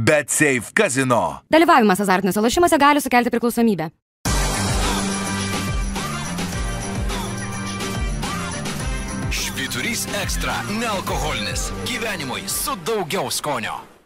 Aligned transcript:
Bet 0.00 0.30
Safe 0.30 0.70
Casino. 0.76 1.40
Dalyvavimas 1.50 2.00
azartiniuose 2.00 2.40
lošimuose 2.40 2.78
gali 2.78 3.00
sukelti 3.00 3.30
priklausomybę. 3.34 3.88
Švyturys 9.30 10.06
ekstra- 10.22 10.54
nealkoholinis. 10.80 11.72
Gyvenimui 11.90 12.46
su 12.46 12.76
daugiau 12.86 13.30
skonio. 13.30 13.97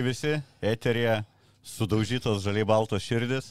Sveiki 0.00 0.08
visi, 0.16 0.42
eterija, 0.64 1.24
sudaužytos 1.60 2.38
žaliai 2.40 2.64
baltos 2.64 3.04
širdis. 3.04 3.50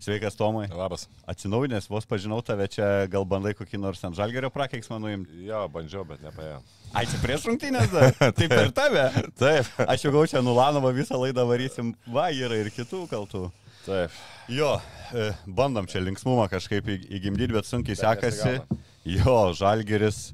Sveikas 0.00 0.32
Tomai. 0.32 0.64
Labas. 0.72 1.02
Atsinaujinęs, 1.28 1.90
vos 1.92 2.06
pažinau 2.08 2.38
tave 2.40 2.64
čia, 2.72 3.04
gal 3.12 3.26
bandai 3.28 3.52
kokį 3.52 3.76
nors 3.82 4.00
ant 4.08 4.16
žalgerio 4.16 4.48
prakeiksmą 4.48 4.96
nuimti. 4.96 5.42
Jo, 5.44 5.66
bandžiau, 5.68 6.06
bet 6.08 6.22
nepaėjo. 6.24 6.62
Ai, 6.96 7.04
čia 7.04 7.20
prieš 7.20 7.44
rungtynės 7.50 7.92
dar. 7.92 8.16
Taip 8.38 8.48
per 8.48 8.72
tave. 8.72 9.02
Taip. 9.36 9.68
Aš 9.84 10.06
jau 10.06 10.14
gau 10.14 10.22
čia 10.24 10.40
Nulanovą 10.40 10.94
visą 10.96 11.20
laidą 11.20 11.44
varysim. 11.50 11.90
Va, 12.08 12.30
yra 12.32 12.56
ir 12.62 12.72
kitų 12.72 13.02
kaltų. 13.10 13.42
Taip. 13.84 14.14
Jo, 14.48 14.78
e, 15.12 15.26
bandom 15.44 15.84
čia 15.90 16.00
linksmumą 16.00 16.46
kažkaip 16.48 16.88
įgimdyti, 16.96 17.52
bet 17.58 17.68
sunkiai 17.68 17.98
Bet 17.98 18.06
sekasi. 18.06 18.54
nesigauna. 18.56 18.86
Jo, 19.18 19.36
žalgeris. 19.52 20.30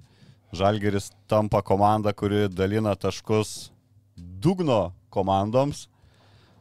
Žalgeris 0.54 1.10
tampa 1.26 1.58
komanda, 1.58 2.14
kuri 2.14 2.46
dalina 2.54 2.94
taškus 2.94 3.72
dugno 4.14 4.92
komandoms. 5.16 5.86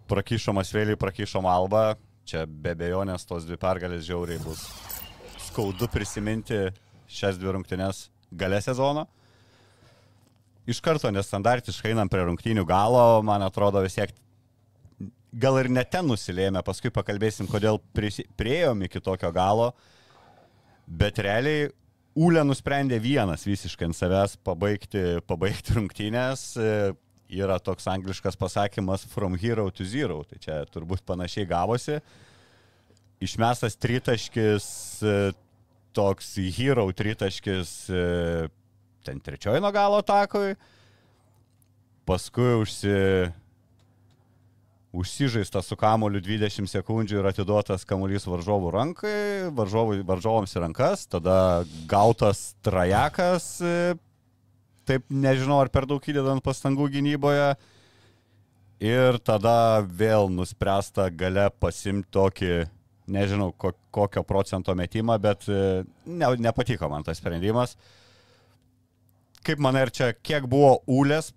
Prakyšomas 0.10 0.72
vėliai, 0.74 1.00
prakyšom 1.02 1.48
alba. 1.50 1.96
Čia 2.26 2.46
be 2.50 2.74
bejonės 2.78 3.28
tos 3.30 3.46
dvi 3.46 3.58
pergalės 3.62 4.08
žiauriai 4.08 4.42
bus 4.42 4.64
skaudu 5.50 5.90
prisiminti 5.94 6.58
šias 7.12 7.38
dvi 7.38 7.54
rungtynes 7.54 8.08
gale 8.34 8.58
sezono. 8.66 9.06
Iš 10.66 10.82
karto 10.82 11.12
nestandartiškai 11.14 11.94
einam 11.94 12.10
prie 12.10 12.24
rungtynių 12.26 12.66
galo, 12.66 13.22
man 13.26 13.46
atrodo 13.46 13.84
vis 13.86 14.00
tiek 14.00 14.14
gal 15.36 15.60
ir 15.60 15.70
net 15.70 15.92
ten 15.94 16.08
nusilėmė, 16.10 16.64
paskui 16.66 16.90
pakalbėsim, 16.96 17.46
kodėl 17.52 17.78
priejom 17.94 18.86
iki 18.88 19.02
tokio 19.04 19.30
galo, 19.36 19.74
bet 20.88 21.22
realiai 21.22 21.70
Ūlė 22.16 22.46
nusprendė 22.48 22.96
vienas 23.04 23.42
visiškai 23.44 23.90
ant 23.90 23.98
savęs 23.98 24.38
pabaigti, 24.48 25.02
pabaigti 25.28 25.74
rungtynės. 25.76 26.54
Yra 27.30 27.58
toks 27.60 27.88
angliškas 27.90 28.38
pasakymas 28.38 29.06
from 29.10 29.38
hero 29.38 29.70
to 29.74 29.86
zero, 29.86 30.22
tai 30.30 30.38
čia 30.42 30.60
turbūt 30.70 31.02
panašiai 31.08 31.48
gavosi. 31.50 31.98
Išmestas 33.24 33.80
tritaškis, 33.82 34.68
e, 35.02 35.16
toks 35.96 36.36
hero 36.54 36.86
tritaškis 36.92 37.72
e, 37.90 38.04
ten 39.06 39.20
trečiojo 39.24 39.62
nuo 39.64 39.72
galo 39.74 40.02
takui, 40.06 40.54
paskui 42.06 42.60
užsi, 42.62 42.94
užsižaista 44.96 45.62
su 45.66 45.78
kamoliu 45.80 46.22
20 46.24 46.70
sekundžių 46.72 47.20
ir 47.20 47.30
atiduotas 47.30 47.86
kamuolys 47.88 48.28
varžovų 48.30 48.74
rankai, 48.76 49.20
varžovų, 49.56 50.02
varžovams 50.08 50.56
į 50.56 50.66
rankas, 50.68 51.06
tada 51.10 51.38
gautas 51.90 52.52
trajekas, 52.66 53.50
e, 53.66 53.96
taip 54.88 55.06
nežinau 55.10 55.60
ar 55.64 55.72
per 55.74 55.88
daug 55.90 56.04
įdedant 56.04 56.44
pastangų 56.46 56.90
gynyboje. 56.98 57.54
Ir 58.86 59.20
tada 59.24 59.82
vėl 59.88 60.28
nuspręsta 60.34 61.08
gale 61.16 61.48
pasimti 61.64 62.12
tokį, 62.12 62.66
nežinau 63.08 63.54
ko, 63.58 63.72
kokio 63.96 64.26
procento 64.28 64.76
metimą, 64.76 65.16
bet 65.22 65.48
e, 65.48 65.86
ne, 66.06 66.32
nepatiko 66.44 66.90
man 66.92 67.06
tas 67.08 67.22
sprendimas. 67.22 67.78
Kaip 69.46 69.62
manai, 69.62 69.86
ar 69.86 69.94
čia 69.96 70.12
kiek 70.18 70.48
buvo 70.50 70.80
ūlės 70.92 71.32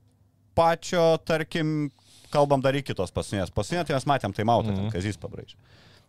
pačio, 0.59 1.13
tarkim, 1.29 1.93
kalbam 2.33 2.65
dar 2.65 2.77
iki 2.77 2.97
tos 2.97 3.15
paskutinės. 3.15 3.55
Paskutinė 3.55 3.87
tai 3.87 3.97
mes 3.97 4.09
matėm, 4.09 4.35
tai 4.35 4.49
mautą, 4.49 4.73
mm 4.73 4.81
-hmm. 4.81 4.93
kazys 4.97 5.21
pabraižė. 5.21 5.57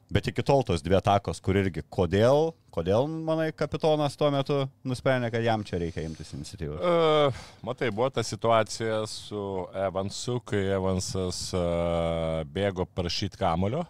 Bet 0.10 0.26
iki 0.32 0.42
tol 0.42 0.64
tos 0.66 0.82
dvi 0.82 0.96
atakos, 0.98 1.38
kur 1.46 1.58
irgi 1.60 1.84
kodėl, 1.94 2.50
kodėl, 2.74 3.06
manai, 3.06 3.52
kapitonas 3.54 4.16
tuo 4.18 4.32
metu 4.34 4.64
nusprendė, 4.88 5.30
kad 5.30 5.46
jam 5.46 5.62
čia 5.68 5.78
reikia 5.84 6.02
imtis 6.08 6.34
iniciatyvos. 6.34 6.82
Uh, 6.82 7.44
matai, 7.66 7.92
buvo 7.94 8.10
ta 8.14 8.24
situacija 8.26 9.04
su 9.10 9.44
Evansu, 9.86 10.40
kai 10.50 10.64
Evansas 10.80 11.44
uh, 11.54 12.42
bėgo 12.50 12.90
prašyti 12.98 13.38
kamulio 13.38 13.86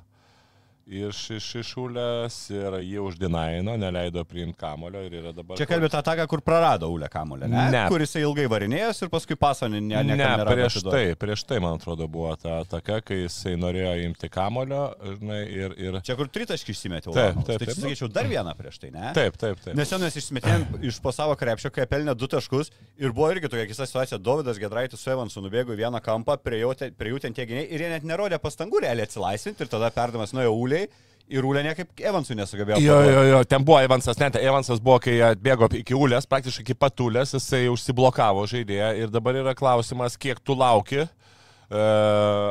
iš, 0.90 1.20
iš 1.38 1.48
išūlės 1.62 2.38
ir 2.54 2.78
jį 2.82 3.02
uždinaino, 3.04 3.76
neleido 3.80 4.24
priimti 4.28 4.58
kamulio 4.60 5.02
ir 5.06 5.20
yra 5.22 5.34
dabar... 5.36 5.60
Čia 5.60 5.68
kalbė 5.70 5.90
tą 5.92 6.02
ataką, 6.02 6.26
kur 6.32 6.42
prarado 6.46 6.90
Ule 6.90 7.10
kamulę, 7.12 7.48
ne? 7.50 7.68
Ne. 7.74 7.84
Kur 7.92 8.02
jisai 8.04 8.24
ilgai 8.26 8.48
varinėjęs 8.52 9.04
ir 9.06 9.12
paskui 9.14 9.38
pasonį 9.40 9.82
ne, 9.86 10.02
Ne, 10.10 10.16
ne, 10.18 10.28
ne 10.40 10.46
prieš 10.48 10.80
tai, 10.86 11.04
prieš 11.20 11.44
tai, 11.48 11.60
man 11.64 11.78
atrodo, 11.78 12.08
buvo 12.10 12.32
ta 12.40 12.62
ataka, 12.64 13.00
kai 13.06 13.22
jisai 13.24 13.56
norėjo 13.60 13.94
imti 14.08 14.30
kamulio 14.34 14.84
žinai, 15.04 15.40
ir... 15.54 15.76
ir... 15.78 16.00
Čia 16.08 16.18
kur 16.20 16.32
tritaškį 16.34 16.76
išsimetė. 16.76 17.10
Taip, 17.10 17.18
Ulanovas. 17.20 17.48
taip, 17.50 17.60
Tai 17.60 17.68
čia 17.68 17.76
taip. 17.76 17.84
sakyčiau 17.84 18.12
dar 18.16 18.30
vieną 18.32 18.56
prieš 18.58 18.82
tai, 18.82 18.92
ne? 18.96 19.12
Taip, 19.18 19.38
taip, 19.42 19.62
taip. 19.66 19.76
Nes 19.78 19.92
ten 19.92 20.04
mes 20.04 20.20
išsimetėm 20.22 20.66
iš 20.90 21.02
po 21.04 21.14
savo 21.16 21.36
krepšio, 21.40 21.72
kai 21.76 21.86
pelnė 21.90 22.16
du 22.18 22.30
taškus 22.32 22.72
ir 22.98 23.14
buvo 23.14 23.30
irgi 23.34 23.52
tokia 23.52 23.68
keista 23.70 23.88
situacija. 23.90 24.22
Dovydas 24.24 24.60
Gedraitis 24.62 25.04
su 25.04 25.12
Evansu 25.14 25.44
nubėgo 25.44 25.76
į 25.76 25.82
vieną 25.84 26.02
kampą, 26.04 26.40
prie 26.42 26.64
jų 26.64 27.22
ten 27.22 27.36
tie 27.36 27.46
gyniai 27.50 27.68
ir 27.70 27.84
jie 27.84 27.92
net 27.92 28.08
nerodė 28.08 28.40
pastangų 28.42 28.82
realiai 28.86 29.08
atsilaisvinti 29.08 29.66
ir 29.66 29.72
tada 29.72 29.92
perdamas 29.94 30.34
nuėjo 30.36 30.56
Uliai 30.80 31.08
ir 31.30 31.46
Ulė 31.46 31.62
niekaip 31.68 32.02
Evansui 32.02 32.38
nesugebėjo. 32.38 32.80
Jo, 32.82 32.98
jo, 33.06 33.24
jo, 33.30 33.44
ten 33.46 33.66
buvo 33.66 33.80
Evansas, 33.86 34.18
net 34.22 34.40
Evansas 34.42 34.82
buvo, 34.82 34.98
kai 35.04 35.20
atbėgo 35.30 35.70
iki 35.78 35.98
Ulės, 35.98 36.26
praktiškai 36.30 36.66
iki 36.66 36.78
patulės, 36.78 37.36
jisai 37.38 37.68
užsiblokavo 37.70 38.48
žaidėją 38.50 38.96
ir 39.04 39.14
dabar 39.14 39.38
yra 39.38 39.54
klausimas, 39.58 40.18
kiek 40.18 40.42
tu 40.42 40.58
lauki. 40.58 41.06
E, 41.06 41.84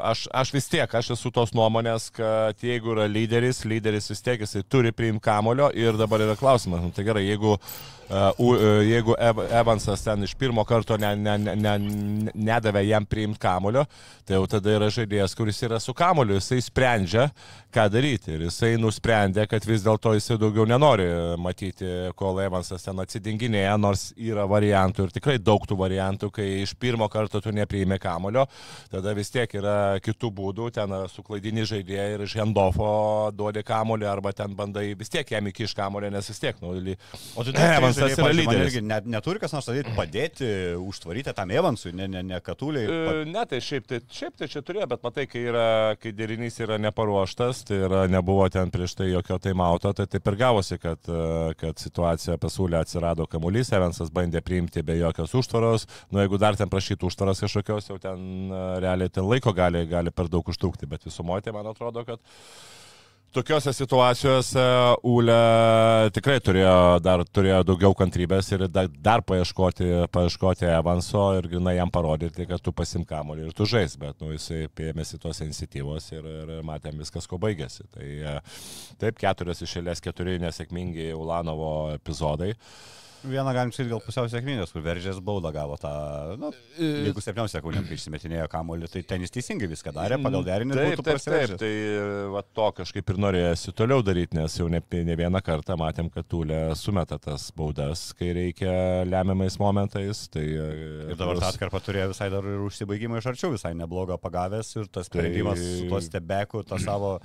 Aš, 0.06 0.28
aš 0.30 0.54
vis 0.54 0.70
tiek, 0.70 0.94
aš 0.94 1.10
esu 1.16 1.32
tos 1.34 1.50
nuomonės, 1.58 2.06
kad 2.14 2.62
jeigu 2.62 2.94
yra 2.94 3.08
lyderis, 3.10 3.64
lyderis 3.66 4.12
vis 4.12 4.22
tiek 4.22 4.46
jisai 4.46 4.62
turi 4.62 4.94
priimti 4.94 5.26
kamulio 5.26 5.72
ir 5.74 5.98
dabar 5.98 6.22
yra 6.22 6.38
klausimas, 6.38 6.84
nu, 6.84 6.94
tai 6.94 7.02
gerai, 7.08 7.26
jeigu, 7.26 7.56
uh, 7.58 7.97
jeigu 8.88 9.14
Ev- 9.20 9.44
Evansas 9.52 10.02
ten 10.04 10.22
iš 10.24 10.34
pirmo 10.38 10.64
karto 10.64 10.96
ne, 10.96 11.10
ne, 11.16 11.36
ne, 11.38 11.54
ne, 11.56 11.74
nedavė 12.34 12.82
jam 12.88 13.04
priimti 13.06 13.40
kamulio, 13.42 13.84
tai 14.24 14.38
jau 14.38 14.46
tada 14.48 14.72
yra 14.78 14.88
žaidėjas, 14.92 15.34
kuris 15.36 15.60
yra 15.66 15.80
su 15.80 15.92
kamuliu, 15.96 16.38
jisai 16.38 16.60
sprendžia, 16.64 17.28
ką 17.74 17.84
daryti. 17.92 18.32
Ir 18.36 18.46
jisai 18.46 18.74
nusprendė, 18.80 19.44
kad 19.50 19.64
vis 19.68 19.84
dėlto 19.84 20.14
jisai 20.16 20.38
daugiau 20.40 20.64
nenori 20.68 21.08
matyti, 21.40 21.88
kol 22.16 22.40
Evansas 22.40 22.84
ten 22.86 23.00
atsidinginėja, 23.04 23.76
nors 23.80 24.08
yra 24.16 24.46
variantų 24.48 25.08
ir 25.08 25.14
tikrai 25.18 25.36
daug 25.40 25.66
tų 25.68 25.76
variantų, 25.80 26.30
kai 26.32 26.48
iš 26.62 26.72
pirmo 26.80 27.08
karto 27.12 27.42
tu 27.44 27.52
nepriimi 27.52 28.00
kamulio, 28.00 28.46
tada 28.92 29.12
vis 29.16 29.32
tiek 29.34 29.52
yra 29.60 29.98
kitų 30.04 30.32
būdų, 30.40 30.70
ten 30.80 30.96
suklaidini 31.12 31.66
žaidėją 31.68 32.08
ir 32.16 32.24
iš 32.24 32.38
handofo 32.40 32.88
duodi 33.36 33.64
kamulį 33.68 34.08
arba 34.08 34.32
ten 34.32 34.56
bandai 34.56 34.94
vis 34.96 35.12
tiek 35.12 35.28
jam 35.36 35.52
iki 35.52 35.68
iš 35.68 35.76
kamulio, 35.76 36.08
nes 36.12 36.32
vis 36.32 36.40
tiek, 36.40 36.56
nu, 36.64 36.72
O 37.36 37.44
tu 37.44 37.52
Evansas 37.98 38.22
yra 38.22 38.34
lyderis. 38.34 38.68
irgi 38.68 38.82
Net, 38.88 39.06
neturi 39.10 39.42
kas 39.42 39.54
nors 39.54 39.68
daryti, 39.68 39.94
padėti, 40.00 40.48
užtvaryti 40.80 41.34
tam 41.36 41.52
Evansui, 41.54 41.92
ne, 41.96 42.08
ne, 42.10 42.22
ne 42.26 42.40
Katuliai. 42.44 42.86
E, 42.86 43.24
Ne, 43.28 43.44
tai 43.48 43.60
šiaip, 43.64 43.86
tai 43.88 44.00
šiaip 44.14 44.36
tai 44.38 44.48
čia 44.50 44.62
turėjo, 44.64 44.86
bet 44.90 45.02
matai, 45.04 45.26
kai, 45.30 45.42
yra, 45.50 45.66
kai 46.00 46.12
derinys 46.16 46.58
yra 46.64 46.78
neparuoštas, 46.82 47.64
tai 47.68 47.80
yra, 47.86 48.04
nebuvo 48.10 48.46
ten 48.52 48.72
prieš 48.74 48.96
tai 48.98 49.10
jokio 49.10 49.38
taimauto, 49.42 49.92
tai 49.96 50.08
taip 50.10 50.30
ir 50.32 50.38
gavosi, 50.40 50.78
kad, 50.82 51.10
e, 51.10 51.52
kad 51.60 51.82
situacija 51.82 52.38
pasūlė 52.40 52.80
atsirado 52.80 53.28
kamuolys, 53.30 53.72
Evansas 53.76 54.12
bandė 54.14 54.42
priimti 54.44 54.84
be 54.86 54.98
jokios 55.00 55.34
užtvaros, 55.42 55.88
nu 56.14 56.22
jeigu 56.22 56.40
dar 56.40 56.58
ten 56.58 56.70
prašytų 56.72 57.10
užtvaros 57.10 57.44
kažkokios, 57.44 57.90
jau 57.92 58.00
ten 58.02 58.50
e, 58.50 58.64
realiai 58.84 59.12
ten 59.12 59.28
laiko 59.28 59.54
gali, 59.56 59.84
gali 59.90 60.14
per 60.14 60.30
daug 60.32 60.48
užtrukti, 60.48 60.88
bet 60.90 61.06
visumoje 61.08 61.48
tai 61.48 61.56
man 61.56 61.68
atrodo, 61.70 62.04
kad 62.08 62.22
Tokiuose 63.36 63.74
situacijose 63.76 64.62
Ūlė 65.04 65.34
tikrai 66.16 66.38
turėjo 66.40 66.76
dar 67.04 67.20
turėjo 67.28 67.58
daugiau 67.68 67.92
kantrybės 67.96 68.46
ir 68.56 68.64
dar, 68.72 68.88
dar 68.88 69.20
paieškoti, 69.20 69.88
paieškoti 70.14 70.64
Evanso 70.72 71.26
ir 71.36 71.50
grinai 71.52 71.74
jam 71.76 71.92
parodyti, 71.92 72.46
kad 72.48 72.62
tu 72.64 72.72
pasim 72.72 73.04
kamuolį 73.08 73.50
ir 73.50 73.56
tu 73.56 73.66
žais, 73.68 73.98
bet 74.00 74.16
nu, 74.24 74.30
jisai 74.32 74.62
pėmėsi 74.72 75.20
tos 75.20 75.42
iniciatyvos 75.44 76.08
ir, 76.16 76.24
ir 76.24 76.54
matėm 76.64 76.96
viskas, 77.02 77.28
ko 77.28 77.36
baigėsi. 77.42 77.84
Tai 77.92 78.08
e, 78.08 78.34
taip, 79.02 79.20
keturios 79.20 79.60
išėlės, 79.66 80.00
keturi 80.08 80.38
nesėkmingi 80.40 81.10
Ulanovo 81.12 81.72
epizodai. 81.98 82.54
Vieną 83.24 83.50
galim 83.56 83.72
sakyti 83.74 83.90
gal 83.90 84.00
pusiau 84.04 84.28
sėkmingas, 84.30 84.70
kur 84.70 84.82
veržės 84.84 85.16
baudą 85.24 85.50
gavo 85.54 85.74
tą, 85.80 85.90
nu, 86.38 86.50
jeigu 86.78 87.22
7 87.24 87.48
sekundėm, 87.50 87.86
kai 87.88 87.96
išsimetinėjo 87.98 88.44
kamuolį, 88.52 88.90
tai 88.92 89.02
ten 89.10 89.24
jis 89.24 89.32
teisingai 89.34 89.66
viską 89.72 89.90
darė, 89.96 90.20
pagal 90.22 90.44
derinį 90.46 90.76
Taip, 90.78 91.02
taip, 91.02 91.22
taip, 91.24 91.54
tai 91.58 91.70
va, 92.34 92.44
to 92.54 92.68
kažkaip 92.78 93.10
ir 93.10 93.18
norėjusi 93.24 93.74
toliau 93.78 94.04
daryti, 94.06 94.38
nes 94.38 94.54
jau 94.60 94.68
ne, 94.70 94.78
ne 95.08 95.16
vieną 95.18 95.42
kartą 95.42 95.74
matėm, 95.80 96.12
kad 96.14 96.28
Tulė 96.30 96.60
sumeta 96.78 97.18
tas 97.18 97.48
baudas, 97.56 98.12
kai 98.18 98.30
reikia 98.36 98.70
lemiamais 99.08 99.58
momentais. 99.58 100.26
Tai, 100.30 100.44
Ir 100.44 101.18
dabar 101.18 101.40
tą 101.40 101.50
atkarpą 101.50 101.80
turėjo 101.82 102.12
visai 102.12 102.30
dar 102.32 102.46
ir 102.46 102.62
užsibaigimą 102.68 103.18
iš 103.18 103.30
arčiau, 103.32 103.50
visai 103.54 103.74
neblogą 103.78 104.18
pagavęs 104.22 104.74
ir 104.78 104.88
tas 104.92 105.10
sprendimas 105.10 105.58
Tai- 105.58 105.74
su 105.80 105.90
tuo 105.90 106.00
stebeku, 106.04 106.62
tą 106.68 106.78
savo 106.82 107.16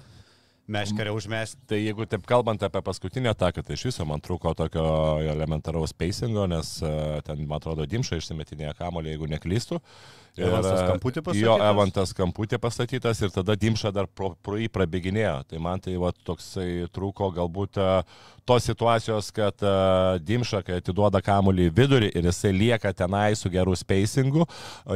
meškerę 0.68 1.12
užmesti. 1.12 1.60
Tai 1.68 1.80
jeigu 1.80 2.06
taip 2.08 2.26
kalbant 2.28 2.64
apie 2.64 2.82
paskutinį 2.86 3.32
ataką, 3.34 3.64
tai 3.66 3.76
iš 3.78 3.86
viso 3.90 4.06
man 4.08 4.24
trūko 4.24 4.54
tokio 4.56 4.86
elementaraus 5.34 5.94
pacingo, 5.98 6.46
nes 6.48 6.76
uh, 6.86 7.20
ten, 7.28 7.44
man 7.48 7.60
atrodo, 7.60 7.88
Dimša 7.90 8.22
išsimetinėjo 8.22 8.76
kamolį, 8.80 9.14
jeigu 9.14 9.30
neklystu. 9.34 9.82
Evansas 10.40 10.80
e, 10.80 10.86
kamputį 10.90 11.22
pastatytas? 11.22 11.46
Jo, 11.46 11.58
Evantas 11.62 12.14
kamputį 12.18 12.58
pastatytas 12.64 13.22
ir 13.22 13.34
tada 13.36 13.58
Dimša 13.60 13.92
dar 13.94 14.08
pro, 14.10 14.32
pro 14.42 14.58
jį 14.58 14.72
prabėginėjo. 14.74 15.36
Tai 15.52 15.62
man 15.62 15.84
tai 15.84 15.94
va, 16.02 16.14
toksai 16.26 16.88
trūko 16.96 17.30
galbūt 17.36 17.78
uh, 17.84 18.24
tos 18.46 18.68
situacijos, 18.68 19.32
kad 19.36 19.64
uh, 19.64 20.20
Dimša, 20.24 20.62
kai 20.68 20.80
atiduoda 20.82 21.22
kamolį 21.24 21.70
į 21.70 21.74
vidurį 21.78 22.10
ir 22.14 22.28
jisai 22.28 22.52
lieka 22.56 22.92
tenai 22.96 23.34
su 23.40 23.52
geru 23.54 23.76
spacingu 23.78 24.46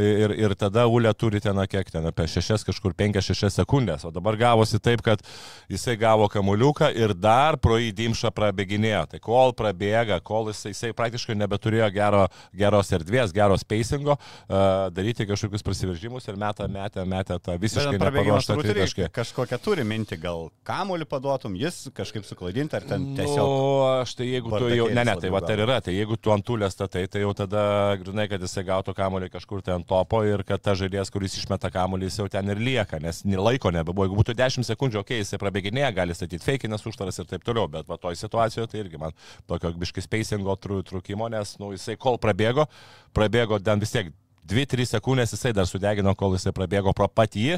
ir, 0.02 0.34
ir 0.36 0.56
tada 0.60 0.86
Ulė 0.88 1.14
turi 1.18 1.42
ten, 1.44 1.60
kiek 1.70 1.90
ten, 1.92 2.06
apie 2.10 2.28
6, 2.32 2.66
kažkur 2.68 2.96
5-6 2.98 3.50
sekundės. 3.60 4.06
O 4.08 4.12
dabar 4.14 4.38
gavosi 4.40 4.80
taip, 4.84 5.04
kad 5.06 5.24
jisai 5.72 5.98
gavo 6.00 6.28
kamuliuką 6.32 6.92
ir 6.96 7.16
dar 7.16 7.60
pro 7.62 7.80
jį 7.82 7.94
Dimša 7.98 8.32
prabėginėjo. 8.36 9.04
Tai 9.14 9.22
kol 9.24 9.56
prabėga, 9.58 10.20
kol 10.26 10.52
jisai, 10.52 10.74
jisai 10.76 10.94
praktiškai 10.98 11.38
nebeturėjo 11.40 11.90
gero, 11.96 12.26
geros 12.58 12.92
erdvės, 12.96 13.36
gero 13.36 13.58
spacingo, 13.60 14.18
uh, 14.18 14.88
daryti 14.94 15.28
kažkokius 15.30 15.66
prasiveržimus 15.66 16.28
ir 16.28 16.40
metą, 16.40 16.68
metę, 16.72 17.06
metę 17.08 17.40
tą 17.44 17.58
visiškai 17.62 17.98
neparuoštą 17.98 18.60
tritaškį. 18.62 19.10
kažkokią 19.16 19.62
turi 19.64 19.88
mintį, 19.88 20.20
gal 20.22 20.48
kamuolį 20.68 21.08
paduotum, 21.10 21.56
jis 21.60 21.88
kažkaip 21.96 22.28
suklaidinti 22.28 22.78
ar 22.78 22.88
ten 22.88 23.12
tiesiog. 23.18 23.37
Nu, 23.38 24.02
aš 24.02 24.14
tai 24.18 24.28
jeigu 24.30 24.52
tu 24.52 24.70
jau, 24.72 24.88
ne, 24.94 25.04
ne, 25.08 25.16
tai 25.22 25.32
va 25.34 25.42
tai 25.44 25.56
yra, 25.60 25.78
tai 25.84 25.94
jeigu 25.96 26.18
tu 26.20 26.34
ant 26.34 26.46
tulės 26.46 26.76
statai, 26.76 27.06
tai 27.12 27.24
jau 27.24 27.34
tada 27.38 27.62
grinai, 28.02 28.28
kad 28.32 28.44
jisai 28.44 28.66
gautų 28.68 28.96
kamuolį 28.98 29.30
kažkur 29.34 29.64
ten 29.66 29.86
topo 29.88 30.22
ir 30.28 30.44
kad 30.48 30.64
ta 30.64 30.76
žaidėjas, 30.78 31.12
kuris 31.14 31.38
išmeta 31.40 31.72
kamuolį, 31.74 32.10
jis 32.10 32.20
jau 32.22 32.28
ten 32.34 32.54
ir 32.54 32.62
lieka, 32.62 33.02
nes 33.04 33.24
laiko 33.26 33.72
nebebuvo. 33.76 34.08
Jeigu 34.08 34.20
būtų 34.22 34.38
10 34.38 34.68
sekundžių, 34.68 35.02
okei, 35.02 35.20
okay, 35.20 35.26
jisai 35.26 35.42
prabėginėja, 35.42 35.94
gali 36.02 36.18
statyti 36.18 36.46
feikinės 36.46 36.86
užtaras 36.90 37.20
ir 37.22 37.30
taip 37.30 37.48
toliau, 37.48 37.68
bet 37.72 37.90
va 37.90 38.00
toj 38.02 38.20
situacijoje 38.20 38.72
tai 38.74 38.84
irgi 38.84 39.02
man 39.02 39.18
tokio 39.50 39.74
biškis 39.78 40.10
spacingo 40.10 40.56
tru- 40.62 40.84
trūkimo, 40.88 41.30
nes, 41.34 41.58
nu, 41.62 41.74
jisai 41.76 41.98
kol 42.00 42.20
prabėgo, 42.22 42.68
prabėgo 43.16 43.62
ten 43.64 43.84
vis 43.84 43.94
tiek 43.96 44.14
2-3 44.48 44.88
sekundės 44.94 45.34
jisai 45.36 45.54
dar 45.56 45.68
sudegino, 45.70 46.14
kol 46.18 46.36
jisai 46.38 46.54
prabėgo 46.56 46.94
pro 46.96 47.08
pat 47.12 47.36
jį, 47.38 47.58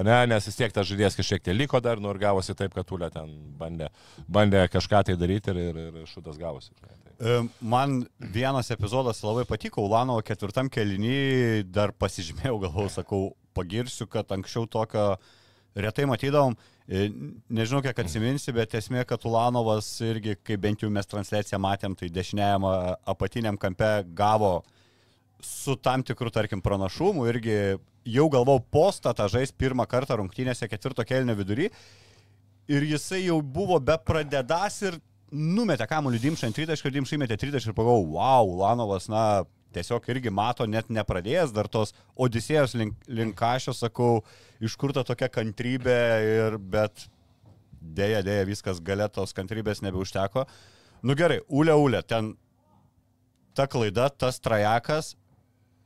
ne, 0.00 0.16
nes 0.30 0.48
vis 0.48 0.58
tiek 0.58 0.72
tas 0.74 0.88
žaidėjas 0.88 1.18
kažkiek 1.18 1.44
tai 1.44 1.56
liko 1.56 1.80
dar, 1.84 2.00
nu 2.00 2.12
ir 2.12 2.20
gavosi 2.22 2.56
taip, 2.58 2.74
kad 2.76 2.88
Tulė 2.88 3.10
ten 3.12 3.30
bandė, 3.60 3.90
bandė 4.28 4.66
kažką 4.72 5.04
tai 5.08 5.16
daryti 5.20 5.52
ir, 5.52 5.62
ir, 5.70 5.80
ir 6.02 6.10
šutas 6.10 6.40
gavosi. 6.40 6.72
tai. 6.80 6.96
E, 7.22 7.38
Man 7.60 8.02
vienas 8.18 8.72
epizodas 8.74 9.22
labai 9.22 9.44
patiko, 9.48 9.84
Ulanovo 9.86 10.24
ketvirtam 10.26 10.70
kelinį 10.72 11.68
dar 11.70 11.92
pasižymėjau, 11.94 12.58
galvau, 12.66 12.88
sakau, 12.90 13.22
pagirsiu, 13.54 14.08
kad 14.10 14.32
anksčiau 14.34 14.66
tokio 14.70 15.16
retai 15.78 16.06
matydavom. 16.08 16.56
E, 16.88 17.06
Nežinau, 17.52 17.82
kiek 17.84 17.98
atsiminsi, 18.02 18.52
bet 18.56 18.74
esmė, 18.74 19.04
kad 19.08 19.22
Ulanovas 19.28 19.94
irgi, 20.04 20.34
kai 20.42 20.58
bent 20.60 20.82
jau 20.82 20.90
mes 20.92 21.08
transliaciją 21.08 21.60
matėm, 21.62 21.94
tai 21.98 22.10
dešiniajam 22.12 22.66
a, 22.66 22.76
apatiniam 23.14 23.60
kampe 23.60 23.92
gavo 24.18 24.62
su 25.46 25.76
tam 25.76 26.02
tikru, 26.06 26.30
tarkim, 26.34 26.62
pranašumu 26.62 27.26
irgi 27.30 27.56
jau 28.08 28.28
galvau 28.30 28.58
postą 28.60 29.14
tą 29.14 29.28
žais 29.30 29.52
pirmą 29.54 29.86
kartą 29.90 30.18
rungtynėse 30.18 30.68
ketvirto 30.70 31.04
kelnio 31.06 31.36
vidury 31.38 31.70
ir 32.70 32.86
jisai 32.86 33.24
jau 33.26 33.40
buvo 33.42 33.78
be 33.80 33.96
pradedas 34.06 34.80
ir 34.82 34.98
numetė 35.32 35.86
kamuolį 35.88 36.20
Dimšą 36.22 36.48
ant 36.48 36.58
tritaškio 36.58 36.90
ir 36.90 36.98
Dimšai 36.98 37.18
metė 37.22 37.38
tritaškį 37.40 37.72
ir 37.72 37.76
pagalvojau, 37.76 38.10
wow, 38.16 38.52
Lanovas, 38.60 39.08
na, 39.10 39.44
tiesiog 39.72 40.06
irgi 40.12 40.32
mato, 40.34 40.66
net 40.68 40.90
nepradėjęs 40.92 41.54
dar 41.56 41.68
tos 41.72 41.94
Odisėjos 42.20 42.76
link, 42.76 42.98
link 43.08 43.36
kažio, 43.38 43.72
sakau, 43.76 44.20
iš 44.60 44.76
kur 44.76 44.92
ta 44.92 45.04
tokia 45.08 45.30
kantrybė 45.32 45.98
ir 46.28 46.58
bet 46.60 47.06
dėja, 47.80 48.20
dėja, 48.26 48.44
viskas 48.48 48.82
gale 48.84 49.08
tos 49.08 49.32
kantrybės 49.36 49.82
nebeužteko. 49.82 50.44
Nu 51.02 51.16
gerai, 51.18 51.40
ulė, 51.48 51.74
ulė, 51.80 52.02
ten 52.06 52.34
ta 53.56 53.66
klaida, 53.66 54.10
tas 54.12 54.38
trajekas 54.40 55.14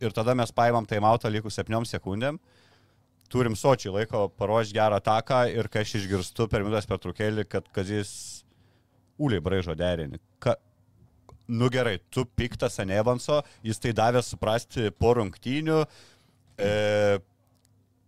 ir 0.01 0.15
tada 0.17 0.35
mes 0.37 0.53
paimam 0.53 0.87
taimautą 0.89 1.31
likus 1.33 1.59
7 1.59 1.85
sekundėm. 1.89 2.39
Turim 3.33 3.57
sočiai 3.59 3.93
laiko 3.95 4.29
paruošti 4.39 4.77
gerą 4.77 5.01
ataką 5.01 5.47
ir 5.51 5.69
kai 5.73 5.83
aš 5.83 5.97
išgirstu 6.01 6.47
per 6.51 6.63
minutės 6.63 6.87
per 6.87 7.01
trukėlį, 7.03 7.47
kad 7.51 7.67
Kazis 7.75 8.13
Uliai 9.19 9.43
braižo 9.43 9.75
derinį. 9.75 10.21
Ka... 10.39 10.55
Nu 11.47 11.71
gerai, 11.71 11.99
tu 12.11 12.25
piktas 12.27 12.81
ant 12.83 12.91
Evanso, 12.91 13.41
jis 13.63 13.79
tai 13.83 13.93
davė 13.95 14.23
suprasti 14.23 14.91
po 14.91 15.13
rungtynių, 15.15 15.79
e, 16.59 16.71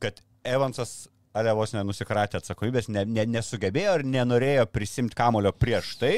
kad 0.03 0.19
Evansas 0.43 1.07
ale 1.39 1.53
vos 1.55 1.75
nenusikratė 1.75 2.41
atsakomybės, 2.41 2.89
ne, 2.93 3.05
ne, 3.07 3.25
nesugebėjo 3.37 3.99
ir 3.99 4.07
nenorėjo 4.11 4.67
prisimti 4.73 5.17
kamulio 5.19 5.53
prieš 5.55 5.95
tai. 6.01 6.15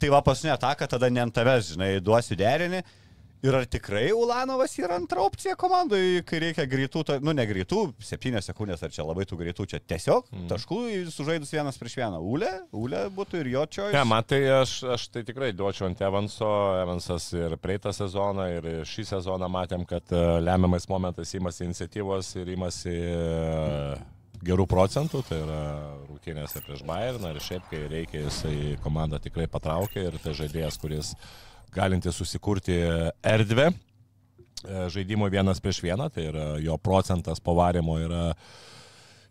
Tai 0.00 0.10
va 0.14 0.20
paskutinė 0.26 0.54
ataka, 0.56 0.88
tada 0.90 1.10
ne 1.12 1.22
ant 1.22 1.34
tavęs, 1.34 1.74
žinai, 1.74 1.90
duosiu 2.04 2.36
derinį. 2.38 2.82
Ir 3.44 3.52
ar 3.52 3.66
tikrai 3.68 4.06
Ulanovas 4.16 4.72
yra 4.80 4.96
antra 4.96 5.20
opcija 5.20 5.52
komandai, 5.60 6.22
kai 6.24 6.38
reikia 6.46 6.64
greitų, 6.64 7.02
nu 7.20 7.34
ne 7.36 7.44
greitų, 7.44 7.82
septynės 8.00 8.48
sekundės 8.48 8.80
ar 8.86 8.94
čia 8.94 9.04
labai 9.04 9.26
tų 9.28 9.36
greitų, 9.42 9.66
čia 9.68 9.82
tiesiog 9.84 10.30
mm. 10.32 10.46
taškų 10.48 10.78
sužaidus 11.12 11.52
vienas 11.52 11.76
prieš 11.80 11.98
vieną. 12.00 12.22
Ule, 12.24 12.48
Ule 12.72 13.04
būtų 13.12 13.42
ir 13.42 13.52
jo 13.52 13.66
čia. 13.68 13.90
Ne, 13.92 14.06
man 14.08 14.24
tai 14.24 14.40
aš, 14.62 14.78
aš 14.96 15.06
tai 15.12 15.26
tikrai 15.28 15.52
duočiau 15.52 15.90
ant 15.90 16.00
Evanso. 16.08 16.50
Evansas 16.80 17.28
ir 17.36 17.58
praeitą 17.60 17.92
sezoną, 17.92 18.48
ir 18.56 18.70
šį 18.88 19.08
sezoną 19.12 19.52
matėm, 19.52 19.84
kad 19.88 20.08
e, 20.16 20.24
lemiamais 20.40 20.88
momentais 20.88 21.36
įmasi 21.36 21.68
iniciatyvos 21.68 22.34
ir 22.40 22.56
įmasi 22.56 22.96
e, 22.96 23.94
gerų 24.44 24.64
procentų, 24.72 25.20
tai 25.28 25.44
yra 25.44 25.62
rūtynėse 26.08 26.64
prieš 26.64 26.84
Bayerną 26.88 27.34
ir 27.34 27.44
šiaip, 27.44 27.68
kai 27.68 27.84
reikia, 27.92 28.24
jisai 28.26 28.78
komandą 28.84 29.20
tikrai 29.20 29.50
patraukia 29.52 30.08
ir 30.08 30.16
tai 30.24 30.32
žaidėjas, 30.36 30.80
kuris 30.80 31.12
galinti 31.74 32.12
susikurti 32.12 32.78
erdvę. 33.22 33.70
E, 34.64 34.86
žaidimo 34.88 35.28
vienas 35.32 35.60
prieš 35.60 35.82
vieną, 35.84 36.08
tai 36.12 36.28
yra 36.30 36.46
jo 36.62 36.76
procentas 36.80 37.42
pavarimo 37.44 37.98
yra 38.00 38.30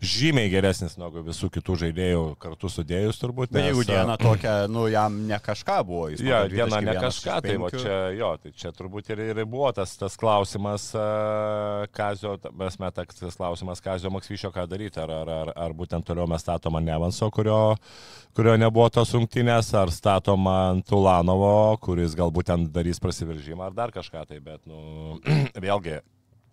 žymiai 0.03 0.51
geresnis 0.51 0.95
negu 0.99 1.23
visų 1.25 1.49
kitų 1.53 1.75
žaidėjų 1.83 2.23
kartu 2.41 2.69
sudėjus 2.71 3.19
turbūt. 3.21 3.51
Bet 3.53 3.69
jeigu 3.69 3.83
nes, 3.83 3.89
diena 3.89 4.17
tokia, 4.19 4.53
nu 4.71 4.85
jam 4.91 5.15
ne 5.29 5.39
kažką 5.41 5.77
buvo, 5.87 6.09
jis 6.11 6.23
matau, 6.23 6.51
diena 6.51 6.81
ne 6.83 6.93
21 6.93 7.03
kažką, 7.05 7.37
tai 7.45 7.55
va 7.61 7.71
5. 7.73 7.83
čia, 7.83 7.97
jo, 8.19 8.31
tai 8.43 8.53
čia 8.63 8.73
turbūt 8.75 9.11
ir, 9.15 9.23
ir 9.31 9.41
buvo 9.49 9.71
tas, 9.75 9.95
tas 9.99 10.17
klausimas, 10.19 10.89
uh, 10.97 11.85
Kazio, 11.95 12.35
mes 12.59 12.79
metak, 12.81 13.13
tas 13.17 13.39
klausimas 13.39 13.83
Kazio 13.83 14.11
Maksvyšio, 14.13 14.53
ką 14.55 14.67
daryti, 14.69 15.01
ar, 15.03 15.13
ar, 15.23 15.33
ar, 15.37 15.53
ar 15.67 15.77
būtent 15.77 16.07
toliau 16.07 16.29
mes 16.29 16.43
statom 16.43 16.79
ant 16.79 16.89
Nevanso, 16.89 17.29
kurio, 17.33 17.59
kurio 18.37 18.57
nebuvo 18.59 18.89
tos 18.93 19.13
rungtynės, 19.15 19.73
ar 19.79 19.93
statom 19.93 20.49
ant 20.51 20.87
Tulanovo, 20.89 21.77
kuris 21.83 22.17
galbūt 22.19 22.51
ten 22.51 22.67
darys 22.73 23.01
prasiveržimą, 23.03 23.69
ar 23.69 23.77
dar 23.77 23.95
kažką 23.95 24.27
tai, 24.29 24.43
bet, 24.43 24.61
nu, 24.67 25.19
vėlgi, 25.65 26.01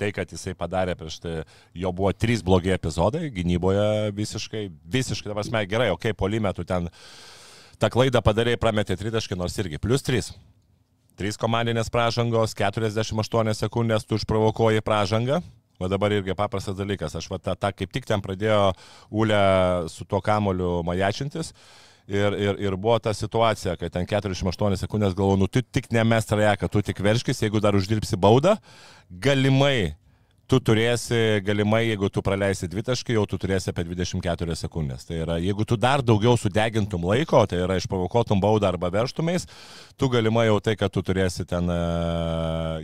tai, 0.01 0.11
kad 0.17 0.33
jisai 0.33 0.57
padarė 0.59 0.97
prieš 0.99 1.21
tai, 1.23 1.35
jo 1.77 1.93
buvo 1.97 2.13
trys 2.17 2.45
blogi 2.47 2.73
epizodai, 2.75 3.29
gynyboje 3.35 4.15
visiškai, 4.17 4.65
visiškai, 4.97 5.31
ta 5.31 5.37
prasme, 5.37 5.63
gerai, 5.71 5.91
okei, 5.93 6.15
okay, 6.15 6.19
polimetų 6.19 6.67
ten 6.69 6.89
tą 7.81 7.93
klaidą 7.93 8.25
padarė, 8.25 8.57
prametė 8.61 8.97
tritaškį, 9.01 9.39
nors 9.41 9.57
irgi 9.61 9.81
plus 9.83 10.05
3. 10.07 10.33
3 11.21 11.37
komandinės 11.41 11.93
pražangos, 11.93 12.57
48 12.57 13.57
sekundės 13.59 14.07
tu 14.09 14.17
išprovokuoji 14.17 14.85
pražangą. 14.85 15.43
O 15.81 15.89
dabar 15.89 16.13
irgi 16.13 16.37
paprastas 16.37 16.77
dalykas. 16.77 17.15
Aš 17.17 17.31
va 17.33 17.39
tą, 17.41 17.55
tą 17.57 17.71
kaip 17.73 17.93
tik 17.93 18.05
ten 18.09 18.21
pradėjo 18.21 18.75
Ulė 19.17 19.41
su 19.89 20.05
tuo 20.05 20.21
kamoliu 20.25 20.83
majačintis. 20.85 21.55
Ir, 22.11 22.35
ir, 22.35 22.57
ir 22.59 22.75
buvo 22.75 22.97
ta 22.99 23.13
situacija, 23.15 23.77
kad 23.79 23.93
ten 23.95 24.07
48 24.09 24.81
sekundės 24.81 25.15
galvoju, 25.15 25.39
nu 25.45 25.47
tu 25.47 25.63
tik 25.63 25.87
nemes 25.95 26.27
trajeką, 26.27 26.67
tu 26.67 26.83
tik 26.83 26.99
verškis, 27.07 27.45
jeigu 27.45 27.61
dar 27.63 27.77
uždirbsi 27.79 28.19
baudą, 28.19 28.57
galimai 29.23 29.93
tu 30.51 30.59
turėsi, 30.63 31.41
galimai, 31.47 31.85
jeigu 31.87 32.11
tu 32.13 32.23
praleisi 32.27 32.69
dvitaškį, 32.71 33.15
jau 33.17 33.25
tu 33.31 33.39
turėsi 33.41 33.71
apie 33.71 33.85
24 33.87 34.57
sekundės. 34.59 35.07
Tai 35.07 35.21
yra, 35.23 35.37
jeigu 35.43 35.67
tu 35.69 35.79
dar 35.81 36.03
daugiau 36.03 36.35
sudegintum 36.41 37.07
laiko, 37.11 37.45
tai 37.51 37.63
yra 37.65 37.79
išprovokuotum 37.81 38.43
baudą 38.43 38.71
arba 38.73 38.91
verštumais, 38.95 39.47
tu 40.01 40.11
galimai 40.13 40.49
jau 40.49 40.59
tai, 40.65 40.75
kad 40.81 40.93
tu 40.95 41.05
turėsi 41.07 41.47
ten, 41.49 41.71
e, 41.71 41.79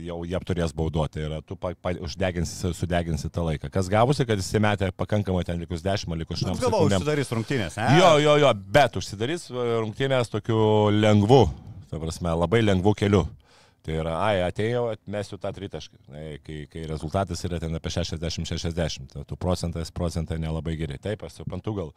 jau 0.06 0.22
jie 0.28 0.42
turės 0.46 0.74
bauduoti. 0.76 1.16
Tai 1.16 1.26
yra, 1.30 1.42
tu 1.46 1.56
pa, 1.56 1.70
pa, 1.80 1.94
uždeginsi, 2.06 2.72
sudeginsi 2.76 3.30
tą 3.32 3.46
laiką. 3.46 3.70
Kas 3.72 3.90
gavosi, 3.92 4.26
kad 4.28 4.40
jis 4.42 4.50
įmetė 4.58 4.90
pakankamai 4.96 5.46
ten 5.48 5.62
likus 5.62 5.84
10, 5.84 6.12
likus 6.20 6.42
8 6.44 6.60
Galvoju, 6.60 6.90
sekundėm. 6.90 7.00
užsidarys 7.00 7.32
rungtynės. 7.32 7.78
Ne? 7.80 8.00
Jo, 8.00 8.16
jo, 8.20 8.36
jo, 8.44 8.56
bet 8.76 8.98
užsidarys 9.00 9.48
e, 9.50 9.70
rungtynės 9.80 10.30
tokiu 10.32 10.58
lengvu 10.94 11.46
ta 11.90 12.00
prasme, 12.02 12.32
labai 12.34 12.62
lengvu 12.64 12.94
keliu. 12.98 13.24
Tai 13.86 13.94
yra, 14.00 14.16
ai, 14.18 14.40
atėjau, 14.42 14.88
atmesiu 14.90 15.36
tą 15.38 15.52
tritaškį, 15.54 16.00
kai, 16.42 16.56
kai 16.72 16.80
rezultatas 16.90 17.44
yra 17.46 17.60
ten 17.62 17.78
apie 17.78 17.92
60-60, 17.94 19.12
tai 19.12 19.22
tų 19.28 19.38
procentas, 19.38 19.92
procentai 19.94 20.40
nelabai 20.42 20.74
geri. 20.80 20.98
Taip, 20.98 21.22
aš 21.22 21.36
suprantu, 21.38 21.74
gal 21.76 21.92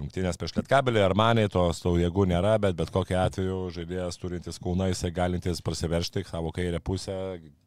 rungtynės 0.00 0.40
prieš 0.40 0.56
lietkabelį 0.56 1.04
ar 1.04 1.14
maniai, 1.14 1.50
tos 1.52 1.84
tau 1.84 1.94
jėgų 2.00 2.26
nėra, 2.32 2.56
bet 2.64 2.74
bet 2.80 2.90
kokiu 2.90 3.20
atveju 3.22 3.60
žaidėjas 3.76 4.18
turintis 4.18 4.58
kūną, 4.58 4.90
jisai 4.90 5.12
galintis 5.14 5.62
prasiveršti 5.62 6.24
savo 6.26 6.50
kairę 6.56 6.82
pusę, 6.82 7.14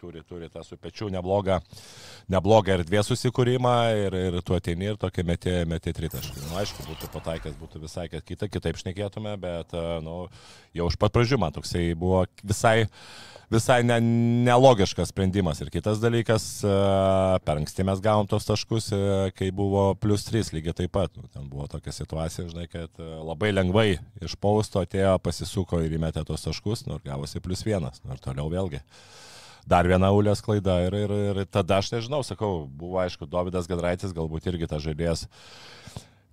turi, 0.04 0.26
turi 0.28 0.52
tą 0.52 0.66
su 0.68 0.76
pečiu 0.76 1.08
neblogą, 1.14 1.62
neblogą 2.36 2.76
erdvės 2.82 3.14
susikūrimą 3.14 3.76
ir, 4.04 4.22
ir 4.28 4.40
tu 4.44 4.60
ateini 4.60 4.92
ir 4.92 5.00
tokia 5.00 5.24
metė, 5.28 5.58
metė 5.72 5.96
tritaškį. 5.96 6.50
Nu, 6.50 6.58
aišku, 6.60 6.84
būtų 6.92 7.14
pataikęs, 7.16 7.60
būtų 7.64 7.86
visai 7.88 8.10
kita, 8.12 8.52
kitaip 8.52 8.84
šnekėtume, 8.84 9.38
bet, 9.40 9.72
nu, 10.04 10.26
jau 10.76 10.92
iš 10.92 11.00
pat 11.00 11.16
pradžių 11.16 11.40
man 11.46 11.56
toksai 11.56 11.94
buvo 11.96 12.26
visai 12.44 12.82
visai 13.52 13.82
ne, 13.84 13.98
nelogiškas 14.48 15.12
sprendimas. 15.12 15.62
Ir 15.64 15.72
kitas 15.74 16.02
dalykas, 16.04 16.46
e, 16.64 16.76
per 17.46 17.60
anksti 17.62 17.86
mes 17.88 18.02
gavom 18.04 18.30
tos 18.30 18.48
taškus, 18.48 18.92
e, 18.96 19.02
kai 19.38 19.50
buvo 19.56 19.90
plus 20.00 20.26
3 20.30 20.54
lygiai 20.56 20.78
taip 20.84 20.94
pat. 20.96 21.12
Nu, 21.18 21.28
ten 21.34 21.50
buvo 21.50 21.68
tokia 21.72 21.96
situacija, 21.96 22.48
žinai, 22.52 22.70
kad 22.72 22.90
e, 23.02 23.10
labai 23.24 23.54
lengvai 23.54 23.90
iš 24.24 24.38
pausto 24.40 24.84
atėjo, 24.84 25.18
pasisuko 25.24 25.82
ir 25.84 25.98
įmetė 26.00 26.26
tos 26.28 26.48
taškus, 26.48 26.88
nors 26.90 27.06
gavosi 27.06 27.44
plus 27.44 27.66
1. 27.68 27.92
Nu, 28.04 28.16
ir 28.16 28.24
toliau 28.24 28.50
vėlgi 28.54 28.84
dar 29.70 29.88
viena 29.88 30.10
ulės 30.12 30.42
klaida 30.44 30.82
ir, 30.84 30.96
ir, 31.06 31.12
ir 31.32 31.46
tada 31.48 31.78
aš 31.80 31.94
nežinau, 31.94 32.20
sakau, 32.28 32.66
buvo 32.68 33.00
aišku, 33.00 33.30
Davidas 33.32 33.70
Gadraitis 33.70 34.12
galbūt 34.16 34.50
irgi 34.52 34.68
tas 34.68 34.84
žaidėjas 34.84 35.24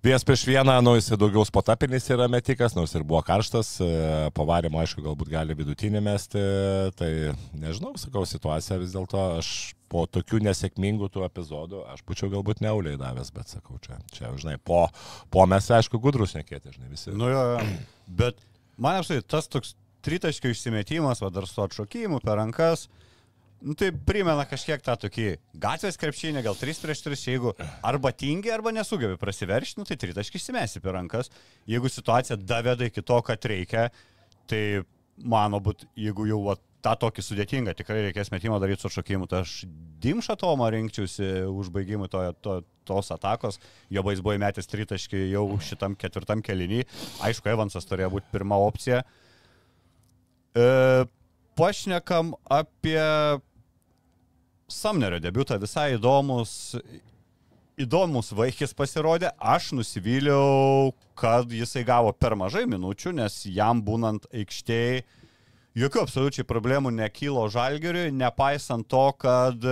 Vienas 0.01 0.23
prieš 0.25 0.47
vieną, 0.49 0.79
nu, 0.81 0.95
jis 0.97 1.11
daugiau 1.13 1.43
spotapinis 1.45 2.07
yra 2.09 2.25
metikas, 2.25 2.73
nors 2.73 2.89
ir 2.97 3.03
buvo 3.05 3.19
karštas, 3.21 3.67
e, 3.85 3.89
pavarimo, 4.33 4.79
aišku, 4.81 5.03
galbūt 5.05 5.29
gali 5.29 5.53
vidutinį 5.53 5.99
mesti, 6.01 6.41
tai 6.97 7.09
nežinau, 7.53 7.91
sakau, 8.01 8.23
situacija 8.25 8.79
vis 8.81 8.95
dėlto, 8.95 9.21
aš 9.37 9.51
po 9.93 10.07
tokių 10.09 10.39
nesėkmingų 10.47 11.11
tų 11.13 11.27
epizodų, 11.27 11.83
aš 11.93 12.01
būčiau 12.07 12.31
galbūt 12.33 12.63
neuliai 12.65 12.97
davęs, 12.97 13.29
bet 13.35 13.53
sakau, 13.53 13.77
čia, 13.85 13.99
čia 14.15 14.33
žinai, 14.41 14.57
po, 14.57 14.87
po 15.29 15.45
mes, 15.45 15.69
aišku, 15.69 16.01
gudrus 16.01 16.33
nekėtė, 16.33 16.73
žinai, 16.73 16.89
visi. 16.95 17.13
Nu 17.13 17.29
jo, 17.29 17.45
bet 18.09 18.41
man 18.81 19.03
apštai 19.03 19.21
tas 19.21 19.51
toks 19.53 19.75
tritaškio 20.01 20.49
išsimetimas, 20.55 21.21
va 21.21 21.29
dar 21.29 21.45
su 21.45 21.61
atšokimu 21.61 22.23
per 22.25 22.41
rankas, 22.41 22.87
Nu, 23.61 23.75
tai 23.77 23.91
primena 23.93 24.41
kažkiek 24.49 24.81
tą 24.81 24.95
tokį 25.03 25.25
gatvės 25.61 25.99
krepšinį, 26.01 26.41
gal 26.47 26.55
3 26.57 26.79
prieš 26.81 27.03
3, 27.05 27.19
jeigu 27.29 27.51
arba 27.85 28.09
tingi, 28.09 28.49
arba 28.49 28.73
nesugebi 28.73 29.19
prasiveršti, 29.21 29.77
nu, 29.77 29.85
tai 29.85 29.99
tritaškis 30.01 30.41
įsimesi 30.41 30.81
per 30.81 30.95
rankas. 30.97 31.29
Jeigu 31.69 31.91
situacija 31.93 32.39
daveda 32.41 32.87
iki 32.89 33.03
to, 33.05 33.19
kad 33.27 33.45
reikia, 33.45 33.91
tai 34.49 34.81
mano 35.21 35.59
būt, 35.61 35.85
jeigu 35.93 36.25
jau 36.31 36.39
va, 36.47 36.55
tą 36.81 36.95
tokį 37.03 37.21
sudėtingą 37.21 37.75
tikrai 37.77 37.99
reikės 38.07 38.31
metimo 38.33 38.57
daryti 38.61 38.81
su 38.81 38.89
šokimu, 38.95 39.29
tai 39.29 39.43
aš 39.45 39.53
Dimšą 40.01 40.33
Tomą 40.41 40.71
rinkčiausi 40.73 41.29
užbaigimui 41.45 42.09
to, 42.09 42.23
to, 42.41 42.55
tos 42.89 43.13
atakos, 43.13 43.61
jo 43.93 44.01
bais 44.07 44.23
buvo 44.25 44.33
įmetęs 44.39 44.69
tritaškį 44.71 45.27
jau 45.35 45.45
šitam 45.61 45.93
ketvirtam 46.01 46.41
kelinį, 46.45 46.81
aišku, 47.29 47.53
Evansas 47.53 47.85
turėjo 47.85 48.09
būti 48.15 48.33
pirma 48.33 48.57
opcija. 48.65 49.03
E, 50.57 50.65
pašnekam 51.61 52.33
apie 52.49 52.97
Samnerio 54.71 55.19
debutą 55.21 55.57
visai 55.61 55.95
įdomus, 55.97 56.75
įdomus 57.81 58.31
vaikis 58.35 58.75
pasirodė. 58.77 59.31
Aš 59.37 59.71
nusivyliau, 59.77 60.91
kad 61.19 61.51
jisai 61.51 61.83
gavo 61.87 62.13
per 62.15 62.37
mažai 62.39 62.65
minučių, 62.69 63.15
nes 63.19 63.41
jam 63.49 63.83
būnant 63.85 64.29
aikštėje 64.31 65.03
jokių 65.77 66.03
absoliučiai 66.03 66.47
problemų 66.47 66.91
nekylo 66.95 67.45
žalgeriui, 67.51 68.11
nepaisant 68.15 68.87
to, 68.91 69.05
kad 69.19 69.67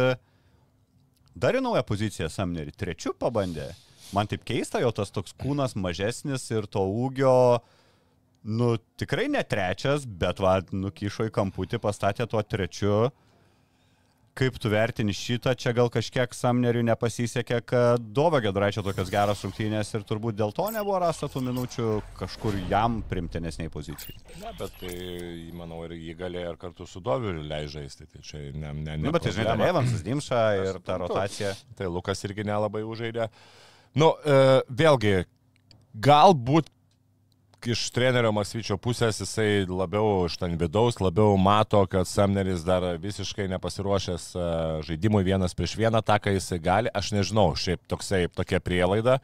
dar 1.36 1.56
į 1.56 1.64
naują 1.64 1.84
poziciją 1.88 2.30
Samnerį 2.32 2.76
trečių 2.80 3.16
pabandė. 3.20 3.72
Man 4.16 4.30
taip 4.30 4.46
keista, 4.48 4.82
jo 4.82 4.90
tas 4.96 5.12
toks 5.14 5.36
kūnas 5.38 5.76
mažesnis 5.78 6.48
ir 6.50 6.66
to 6.72 6.82
ūgio, 6.82 7.60
nu 8.44 8.72
tikrai 8.98 9.28
ne 9.30 9.44
trečias, 9.46 10.08
bet 10.08 10.40
vad, 10.42 10.72
nukišo 10.74 11.28
į 11.30 11.34
kamputį, 11.36 11.82
pastatė 11.84 12.26
tuo 12.30 12.42
trečiu. 12.42 13.10
Kaip 14.40 14.56
tu 14.56 14.70
vertini 14.72 15.12
šitą, 15.12 15.52
čia 15.60 15.74
gal 15.76 15.90
kažkiek 15.92 16.32
Samneriui 16.32 16.86
nepasisekė, 16.88 17.58
kad 17.68 18.04
Dovė 18.16 18.40
Gedraičio 18.46 18.80
tokios 18.86 19.10
geros 19.12 19.42
rungtynės 19.44 19.92
ir 19.98 20.06
turbūt 20.08 20.38
dėl 20.40 20.54
to 20.56 20.70
nebuvo 20.72 21.02
rasta 21.04 21.28
tų 21.28 21.42
minučių 21.50 21.88
kažkur 22.22 22.56
jam 22.72 23.02
primtinesniai 23.10 23.72
pozicijai. 23.74 24.16
Na, 24.40 24.54
bet 24.56 24.78
tai, 24.80 24.96
manau, 25.60 25.82
ir 25.90 25.98
jį 25.98 26.16
galėjo 26.22 26.54
ir 26.54 26.62
kartu 26.62 26.88
su 26.88 27.04
Doviu 27.04 27.36
leidžia 27.36 27.82
žaisti. 27.82 28.08
Tai 28.08 28.24
čia 28.24 28.46
ne, 28.54 28.72
ne, 28.72 28.96
ne. 28.96 28.98
Nu, 29.04 29.12
bet 29.12 29.28
tai 29.28 29.36
žinai, 29.36 29.50
dar 29.52 29.66
Evansas 29.74 30.08
Dimša 30.08 30.42
ir 30.62 30.80
ta 30.88 30.96
rotacija. 31.04 31.52
Tai 31.76 31.92
Lukas 31.92 32.24
irgi 32.24 32.48
nelabai 32.48 32.86
užaidė. 32.88 33.28
Nu, 34.00 34.14
e, 34.24 34.40
vėlgi, 34.72 35.18
galbūt 36.00 36.72
iš 37.68 37.90
trenerio 37.92 38.32
Masvyčio 38.36 38.78
pusės 38.80 39.20
jisai 39.20 39.66
labiau 39.68 40.26
iš 40.30 40.38
ten 40.40 40.56
vidaus, 40.60 41.00
labiau 41.04 41.36
mato, 41.40 41.82
kad 41.92 42.08
Samneris 42.08 42.64
dar 42.68 42.86
visiškai 43.02 43.50
nepasiruošęs 43.52 44.28
e, 44.36 44.46
žaidimui 44.88 45.26
vienas 45.28 45.58
prieš 45.58 45.76
vieną, 45.80 46.02
tą, 46.06 46.20
ką 46.24 46.36
jisai 46.36 46.60
gali. 46.64 46.94
Aš 46.96 47.12
nežinau, 47.18 47.52
šiaip 47.60 47.84
toksai, 47.92 48.28
tokia 48.32 48.62
prielaida. 48.64 49.20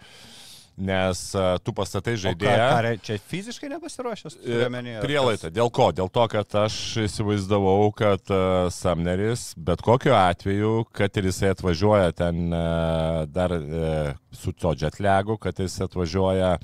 Nes 0.76 1.20
uh, 1.38 1.56
tu 1.64 1.72
pastatai 1.76 2.18
žaidėją. 2.20 2.66
Ką, 2.68 2.90
čia 3.06 3.16
fiziškai 3.32 3.70
nepasiruošęs? 3.72 4.36
E, 4.44 4.66
prielaida. 5.04 5.52
Dėl 5.54 5.72
ko? 5.72 5.92
Dėl 5.96 6.12
to, 6.12 6.26
kad 6.34 6.58
aš 6.66 6.76
įsivaizdavau, 7.06 7.94
kad 7.96 8.34
uh, 8.34 8.68
Samneris 8.76 9.54
bet 9.56 9.86
kokiu 9.86 10.18
atveju, 10.18 10.74
kad 10.96 11.16
ir 11.16 11.32
jisai 11.32 11.54
atvažiuoja 11.56 12.12
ten 12.20 12.52
uh, 12.52 13.24
dar 13.32 13.56
uh, 13.56 14.12
su 14.36 14.52
to 14.52 14.76
jetlegu, 14.76 15.40
kad 15.40 15.64
jis 15.64 15.80
atvažiuoja 15.88 16.58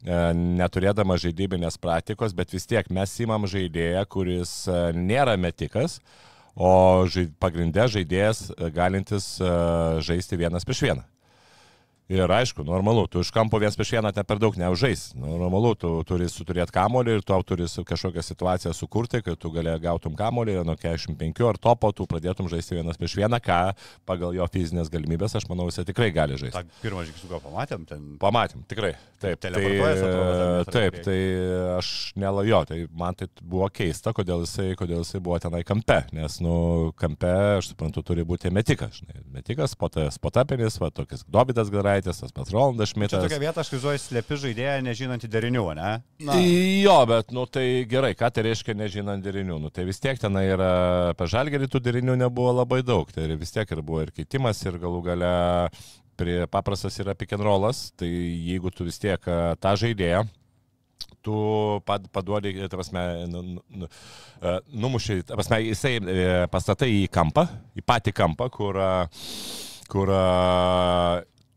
E, 0.00 0.16
neturėdama 0.32 1.18
žaidybinės 1.20 1.76
praktikos, 1.80 2.32
bet 2.32 2.54
vis 2.54 2.64
tiek 2.68 2.86
mes 2.88 3.12
įmam 3.20 3.44
žaidėją, 3.50 4.06
kuris 4.08 4.52
e, 4.64 4.78
nėra 4.96 5.34
metikas, 5.36 5.98
o 6.56 7.04
žaid, 7.04 7.34
pagrindė 7.42 7.84
žaidėjas 7.92 8.46
e, 8.48 8.70
galintis 8.72 9.34
žaisti 10.06 10.40
vienas 10.40 10.64
prieš 10.64 10.86
vieną. 10.86 11.04
Ir 12.10 12.26
aišku, 12.26 12.64
normalu, 12.66 13.04
tu 13.06 13.20
iš 13.22 13.28
kampo 13.30 13.60
vienas 13.62 13.76
prieš 13.78 13.92
vieną 13.94 14.10
ten 14.10 14.26
per 14.26 14.40
daug 14.42 14.56
neužžais. 14.58 15.12
Nu, 15.14 15.36
normalu, 15.38 15.76
tu 15.78 15.92
turi 16.02 16.26
suturėti 16.26 16.74
kamolį 16.74 17.12
ir 17.14 17.22
tu 17.22 17.36
turi 17.46 17.68
kažkokią 17.86 18.24
situaciją 18.26 18.72
sukurti, 18.74 19.20
kad 19.22 19.38
tu 19.38 19.52
galėjai 19.54 19.78
gautum 19.84 20.16
kamolį 20.18 20.56
ir 20.58 20.66
nuo 20.66 20.74
45 20.74 21.46
ar 21.46 21.60
topo 21.62 21.92
tu 21.94 22.08
pradėtum 22.10 22.48
žaisti 22.50 22.80
vienas 22.80 22.98
prieš 22.98 23.14
vieną, 23.20 23.38
ką 23.38 23.60
pagal 24.10 24.34
jo 24.34 24.48
fizinės 24.50 24.90
galimybės, 24.90 25.36
aš 25.38 25.46
manau, 25.52 25.68
jisai 25.70 25.84
tikrai 25.86 26.10
gali 26.16 26.40
žaisti. 26.40 26.58
Ta 26.58 26.82
pirmą 26.82 27.04
žingsnį 27.06 27.30
gal 27.30 27.44
pamatėm 27.44 27.86
ten. 27.86 28.02
Pamatėm, 28.18 28.66
tikrai. 28.66 28.96
Taip, 29.20 29.36
tai, 29.38 29.52
atrodo, 29.52 30.64
taip, 30.72 30.98
tai 31.04 31.16
aš 31.76 31.92
nelajo, 32.18 32.62
tai 32.66 32.80
man 32.90 33.14
tai 33.20 33.28
buvo 33.38 33.68
keista, 33.70 34.14
kodėl 34.16 34.46
jisai, 34.48 34.72
kodėl 34.80 35.04
jisai 35.04 35.20
buvo 35.22 35.38
tenai 35.44 35.60
kampe, 35.68 36.00
nes, 36.16 36.40
nu, 36.42 36.54
kampe, 36.98 37.30
aš 37.60 37.70
suprantu, 37.74 38.02
turi 38.02 38.24
būti 38.26 38.50
metikas. 38.50 39.02
Žinai. 39.02 39.20
Metikas, 39.36 39.76
spotapinis, 40.16 40.80
va, 40.80 40.88
tokias 40.94 41.26
Dobidas 41.28 41.68
Garai 41.70 41.99
Žemaitės, 42.00 42.20
tas 42.22 42.32
pats 42.32 42.52
Rolandas 42.54 42.92
Šmitas. 42.94 43.18
Čia 43.18 43.28
tokia 43.28 43.40
vieta, 43.42 43.60
aš 43.60 43.70
vizuoju, 43.74 44.00
slepi 44.00 44.38
žaidėją, 44.40 44.80
nežinant 44.86 45.26
derinių, 45.28 45.64
ne? 45.76 45.90
Na. 46.24 46.36
Jo, 46.40 46.96
bet, 47.08 47.32
nu 47.36 47.44
tai 47.46 47.84
gerai, 47.90 48.14
ką 48.16 48.30
tai 48.32 48.46
reiškia 48.48 48.74
nežinant 48.78 49.24
derinių? 49.24 49.58
Nu 49.60 49.70
tai 49.74 49.84
vis 49.88 50.00
tiek 50.00 50.18
ten 50.20 50.36
yra, 50.40 50.70
apie 51.12 51.28
žalgerį 51.30 51.68
tų 51.70 51.82
derinių 51.84 52.16
nebuvo 52.22 52.54
labai 52.62 52.80
daug, 52.86 53.10
tai 53.12 53.28
vis 53.36 53.52
tiek 53.52 53.68
ir 53.68 53.82
buvo 53.84 54.04
ir 54.06 54.14
keitimas, 54.16 54.62
ir 54.64 54.80
galų 54.80 55.02
gale 55.10 55.32
prie 56.20 56.44
paprastas 56.52 56.96
yra 57.00 57.14
pick 57.16 57.32
and 57.36 57.44
rollas, 57.44 57.90
tai 57.96 58.08
jeigu 58.08 58.72
tu 58.72 58.88
vis 58.88 59.00
tiek 59.00 59.20
tą 59.60 59.74
žaidėją, 59.80 60.24
tu 61.24 61.36
pad, 61.88 62.08
paduodi, 62.12 62.54
prasme, 62.72 63.04
nu, 63.28 63.42
nu, 63.68 63.90
numušiai, 64.72 65.26
prasme, 65.28 65.60
jisai 65.68 65.98
e, 66.00 66.30
pastatai 66.52 66.88
į 67.02 67.08
kampą, 67.12 67.44
į 67.76 67.84
patį 67.84 68.16
kampą, 68.16 68.48
kur, 68.52 68.80
kur 69.92 70.12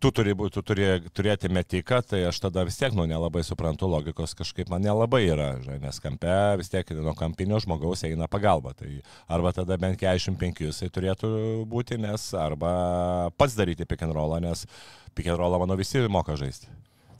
tu 0.03 0.11
turi, 0.11 0.33
tu 0.51 0.61
turi 0.65 0.87
turėti 1.15 1.47
metiką, 1.53 2.01
tai 2.03 2.23
aš 2.27 2.41
tada 2.43 2.65
vis 2.67 2.75
tiek, 2.79 2.91
nu, 2.97 3.05
nelabai 3.07 3.43
suprantu 3.47 3.87
logikos, 3.87 4.35
kažkaip 4.35 4.71
man 4.71 4.83
nelabai 4.83 5.21
yra, 5.29 5.53
žinai, 5.63 5.79
nes 5.85 5.99
kampe 6.03 6.33
vis 6.59 6.71
tiek 6.73 6.91
nuo 6.97 7.15
kampinio 7.15 7.61
žmogaus 7.63 8.03
eina 8.03 8.27
pagalba. 8.31 8.75
Tai 8.75 8.89
arba 9.31 9.53
tada 9.55 9.77
bent 9.79 10.01
45 10.01 10.67
jisai 10.67 10.91
turėtų 10.91 11.29
būti, 11.71 12.01
nes 12.03 12.29
arba 12.35 12.73
pats 13.39 13.55
daryti 13.55 13.87
pick 13.87 14.03
and 14.03 14.15
rollą, 14.15 14.41
nes 14.43 14.65
pick 15.15 15.31
and 15.31 15.39
rollą, 15.39 15.61
manau, 15.63 15.79
visi 15.79 16.03
moka 16.11 16.35
žaisti. 16.39 16.67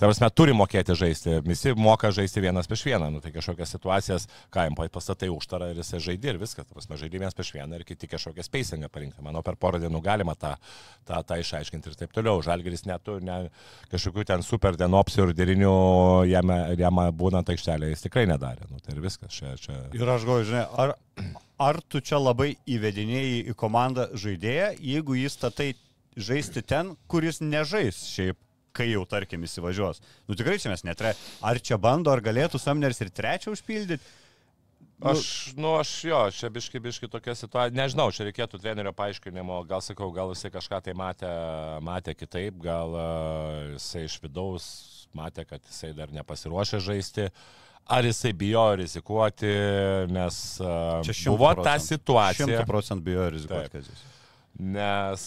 Prasme, 0.03 0.27
turi 0.35 0.51
mokėti 0.51 0.95
žaisti. 0.99 1.37
Visi 1.47 1.71
moka 1.79 2.09
žaisti 2.11 2.41
vienas 2.43 2.67
prieš 2.67 2.81
vieną. 2.89 3.07
Nu, 3.13 3.21
tai 3.23 3.31
kažkokias 3.31 3.71
situacijas, 3.71 4.25
ką 4.51 4.65
jam 4.67 4.75
pastatai 4.91 5.29
užtarą 5.31 5.69
ir 5.71 5.79
jisai 5.79 6.01
žaidė 6.03 6.33
ir 6.33 6.39
viskas. 6.41 6.67
Prasme, 6.67 6.97
žaidė 6.99 7.21
vienas 7.21 7.37
prieš 7.37 7.53
vieną 7.55 7.79
ir 7.79 7.85
kiti 7.87 8.09
kažkokią 8.11 8.43
spacingą 8.43 8.89
parinkti. 8.91 9.23
Manau, 9.23 9.43
per 9.45 9.55
porą 9.55 9.79
dienų 9.79 10.01
galima 10.03 10.35
tą, 10.35 10.51
tą, 11.07 11.21
tą 11.23 11.39
išaiškinti 11.39 11.93
ir 11.93 11.97
taip 12.01 12.11
toliau. 12.15 12.43
Žalgeris 12.43 12.83
netu, 12.89 13.15
ne, 13.23 13.39
kažkokių 13.93 14.27
ten 14.33 14.43
super 14.43 14.75
ten 14.79 14.91
opcijų 14.99 15.29
ir 15.29 15.35
derinių 15.39 15.73
jame, 16.27 16.59
jame 16.83 17.07
būnant 17.23 17.55
aikštelė 17.55 17.93
jis 17.93 18.03
tikrai 18.09 18.27
nedarė. 18.27 18.67
Nu, 18.73 18.83
tai 18.83 18.97
ir 18.97 19.03
viskas. 19.07 19.31
Čia, 19.31 19.55
čia... 19.55 19.79
Ir 19.95 20.03
aš 20.03 20.27
galvoju, 20.27 20.49
žinai, 20.51 20.67
ar, 20.83 20.97
ar 21.63 21.79
tu 21.87 22.03
čia 22.03 22.19
labai 22.19 22.57
įvedinėjai 22.67 23.43
į 23.53 23.55
komandą 23.55 24.11
žaidėją, 24.19 24.73
jeigu 24.83 25.21
jis 25.23 25.39
statai 25.39 25.73
žaisti 26.19 26.61
ten, 26.61 26.97
kuris 27.07 27.39
nežais 27.39 28.03
šiaip 28.11 28.37
kai 28.75 28.89
jau, 28.89 29.05
tarkim, 29.09 29.45
įsivažiuos. 29.47 30.01
Nu 30.27 30.37
tikrai 30.39 30.57
čia 30.61 30.73
mes 30.73 30.83
netre. 30.87 31.13
Ar 31.45 31.61
čia 31.61 31.77
bando, 31.81 32.11
ar 32.13 32.23
galėtų 32.25 32.61
Samneris 32.61 33.01
ir 33.05 33.13
trečią 33.13 33.53
užpildyti? 33.53 34.03
Aš, 35.03 35.51
nu, 35.59 35.73
aš 35.75 35.89
jo, 36.07 36.19
čia 36.31 36.47
biški, 36.53 36.79
biški 36.79 37.09
tokia 37.11 37.33
situacija, 37.35 37.75
nežinau, 37.75 38.05
čia 38.15 38.23
reikėtų 38.29 38.59
trenerio 38.61 38.93
paaiškinimo, 38.95 39.57
gal 39.67 39.83
sakau, 39.83 40.07
gal 40.15 40.31
jisai 40.31 40.51
kažką 40.53 40.79
tai 40.85 40.93
matė, 40.95 41.31
matė 41.83 42.13
kitaip, 42.15 42.55
gal 42.63 42.95
uh, 42.95 43.73
jisai 43.73 44.05
iš 44.07 44.15
vidaus 44.23 44.67
matė, 45.17 45.43
kad 45.49 45.59
jisai 45.67 45.91
dar 45.97 46.13
nepasiruošė 46.15 46.79
žaisti, 46.87 47.27
ar 47.91 48.07
jisai 48.07 48.31
bijo 48.45 48.63
rizikuoti, 48.79 49.51
nes 50.13 50.39
uh, 50.63 51.03
Čia 51.03 51.35
buvo 51.35 51.51
100%. 51.51 51.67
ta 51.67 51.75
situacija. 51.83 52.47
100 52.63 52.67
procentų 52.69 53.09
bijo 53.11 53.29
rizikuoti, 53.35 53.75
kad 53.75 53.91
jis. 53.91 54.07
Nes 54.53 55.23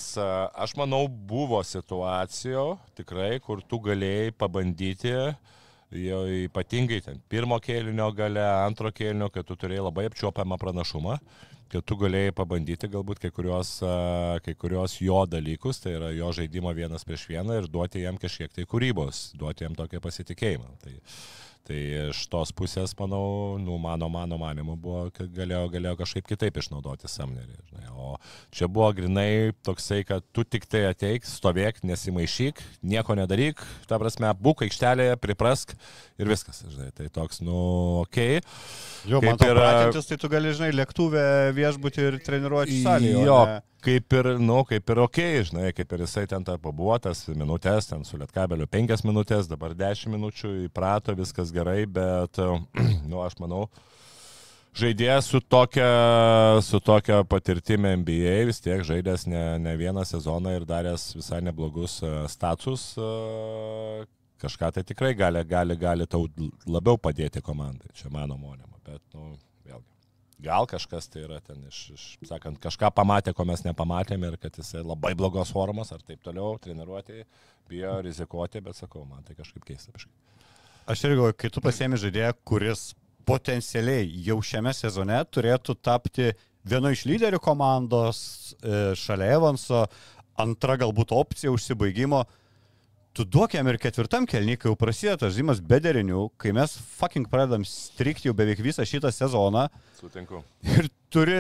aš 0.55 0.77
manau, 0.79 1.07
buvo 1.11 1.59
situacijų 1.67 2.67
tikrai, 2.95 3.41
kur 3.43 3.59
tu 3.67 3.81
galėjai 3.83 4.31
pabandyti, 4.39 5.15
jau 5.91 6.21
ypatingai 6.47 7.01
ten 7.03 7.19
pirmo 7.31 7.59
kėlinio 7.63 8.07
gale, 8.15 8.45
antro 8.63 8.93
kėlinio, 8.95 9.27
kad 9.35 9.47
tu 9.49 9.57
turėjai 9.59 9.89
labai 9.89 10.07
apčiuopiamą 10.11 10.59
pranašumą, 10.63 11.19
kad 11.73 11.83
tu 11.83 11.99
galėjai 11.99 12.35
pabandyti 12.39 12.91
galbūt 12.93 13.25
kai 13.25 13.33
kurios, 13.35 13.81
kai 14.47 14.55
kurios 14.55 14.95
jo 15.03 15.25
dalykus, 15.27 15.83
tai 15.83 15.97
yra 15.99 16.13
jo 16.15 16.31
žaidimo 16.37 16.71
vienas 16.77 17.07
prieš 17.07 17.27
vieną 17.33 17.59
ir 17.59 17.67
duoti 17.71 18.05
jam 18.05 18.21
kažkiek 18.23 18.55
tai 18.55 18.67
kūrybos, 18.71 19.33
duoti 19.39 19.67
jam 19.67 19.75
tokią 19.79 20.03
pasitikėjimą. 20.05 20.71
Tai, 20.85 20.95
Tai 21.67 21.77
iš 22.13 22.21
tos 22.31 22.53
pusės, 22.55 22.93
manau, 22.95 23.57
nu, 23.59 23.75
mano, 23.83 24.07
mano 24.13 24.37
manimu 24.39 24.77
buvo, 24.79 25.01
kad 25.15 25.33
galėjo, 25.35 25.65
galėjo 25.73 25.97
kažkaip 25.99 26.29
kitaip 26.29 26.61
išnaudoti 26.61 27.11
Samnerį. 27.11 27.57
Žinai. 27.73 27.89
O 27.97 28.13
čia 28.55 28.69
buvo 28.71 28.93
grinai 28.95 29.51
toksai, 29.67 30.05
kad 30.07 30.23
tu 30.37 30.45
tik 30.47 30.69
tai 30.71 30.85
ateik, 30.93 31.27
stovėk, 31.27 31.81
nesimaišyk, 31.83 32.63
nieko 32.87 33.17
nedaryk, 33.19 33.65
ta 33.91 33.99
prasme, 33.99 34.31
būk 34.39 34.63
aikštelėje, 34.69 35.19
priprask 35.19 35.75
ir 36.19 36.31
viskas. 36.31 36.63
Žinai. 36.67 36.91
Tai 36.97 37.09
toks, 37.13 37.41
nu, 37.45 37.57
okei. 38.03 38.41
Okay. 38.41 39.11
Jo, 39.11 39.23
Kaip 39.23 39.31
man 39.31 39.49
ir, 39.49 39.61
pratintis, 39.61 40.11
tai 40.11 40.19
tu 40.21 40.31
gali, 40.33 40.53
žinai, 40.57 40.73
lėktuvę 40.75 41.25
viešbutį 41.57 42.07
ir 42.11 42.21
treniruoti 42.27 42.83
salėje. 42.83 43.25
Jo, 43.27 43.41
ne- 43.47 43.61
kaip 43.87 44.17
ir, 44.19 44.31
nu, 44.43 44.61
kaip 44.67 44.91
ir 44.93 45.03
ok, 45.05 45.21
žinai, 45.51 45.73
kaip 45.77 45.93
ir 45.95 46.07
jisai 46.07 46.27
ten 46.31 46.47
tą 46.47 46.57
pabuotas 46.63 47.23
minutės, 47.31 47.91
ten 47.91 48.03
su 48.07 48.19
lietkabeliu 48.19 48.67
penkias 48.71 49.05
minutės, 49.07 49.51
dabar 49.51 49.77
dešimt 49.79 50.17
minučių, 50.17 50.55
įprato, 50.67 51.15
viskas 51.19 51.55
gerai, 51.55 51.85
bet, 51.87 52.41
nu, 53.11 53.23
aš 53.23 53.39
manau, 53.43 53.69
žaidėjas 54.77 55.31
su 55.31 55.41
tokia, 55.41 55.87
su 56.67 56.81
tokia 56.85 57.23
patirtimi 57.31 57.95
NBA 58.03 58.35
vis 58.51 58.61
tiek 58.65 58.83
žaidęs 58.85 59.29
ne, 59.31 59.45
ne 59.63 59.77
vieną 59.79 60.05
sezoną 60.09 60.57
ir 60.59 60.67
daręs 60.69 61.13
visai 61.17 61.41
neblogus 61.47 62.01
e, 62.03 62.13
status, 62.33 62.91
e, 62.99 64.05
kažką 64.43 64.73
tai 64.77 64.85
tikrai 64.87 65.15
gali, 65.17 65.43
gali, 65.49 65.77
gali 65.81 66.07
tau 66.11 66.27
labiau 66.69 66.99
padėti 67.01 67.43
komandai, 67.45 67.93
čia 67.97 68.11
mano 68.13 68.37
monima, 68.41 68.77
bet, 68.87 69.03
nu, 69.15 69.35
vėlgi. 69.67 69.89
Gal 70.47 70.69
kažkas 70.69 71.09
tai 71.09 71.25
yra 71.25 71.41
ten 71.41 71.63
iš, 71.71 71.81
iš, 71.95 72.07
sakant, 72.29 72.61
kažką 72.63 72.91
pamatė, 72.97 73.33
ko 73.37 73.47
mes 73.49 73.65
nepamatėme 73.65 74.33
ir 74.33 74.39
kad 74.41 74.59
jisai 74.61 74.85
labai 74.85 75.15
blogos 75.17 75.53
formos 75.55 75.93
ar 75.95 76.05
taip 76.05 76.21
toliau, 76.27 76.59
treniruoti, 76.61 77.25
bijo 77.71 77.97
rizikuoti, 78.05 78.61
bet 78.65 78.77
sakau, 78.77 79.07
man 79.09 79.25
tai 79.25 79.39
kažkaip 79.39 79.65
keista. 79.65 79.95
Kažkaip. 79.97 80.13
Aš 80.87 81.03
irgi 81.03 81.19
galvoju, 81.19 81.35
kai 81.41 81.51
tu 81.51 81.63
pasiemi 81.65 81.99
žaidėją, 81.99 82.35
kuris 82.47 82.91
potencialiai 83.27 84.07
jau 84.29 84.37
šiame 84.45 84.71
sezone 84.77 85.17
turėtų 85.35 85.75
tapti 85.83 86.29
vienu 86.67 86.93
iš 86.95 87.03
lyderių 87.09 87.41
komandos, 87.43 88.21
e, 88.61 88.93
šalia 88.99 89.33
Evanso, 89.39 89.87
antra 90.39 90.77
galbūt 90.79 91.15
opcija 91.17 91.51
užsibaigimo, 91.51 92.23
tu 93.17 93.25
duok 93.25 93.55
jam 93.57 93.69
ir 93.71 93.79
ketvirtam 93.81 94.27
kelniui, 94.29 94.59
kai 94.61 94.69
jau 94.69 94.77
prasideda 94.77 95.17
tas 95.25 95.33
žymas 95.37 95.63
be 95.65 95.79
derinių, 95.81 96.27
kai 96.37 96.53
mes 96.57 96.75
fucking 96.99 97.29
pradedam 97.33 97.65
strikti 97.65 98.29
jau 98.29 98.35
beveik 98.37 98.61
visą 98.61 98.85
šitą 98.85 99.09
sezoną 99.15 99.69
Sutinku. 99.97 100.43
ir 100.69 100.91
turi, 101.15 101.39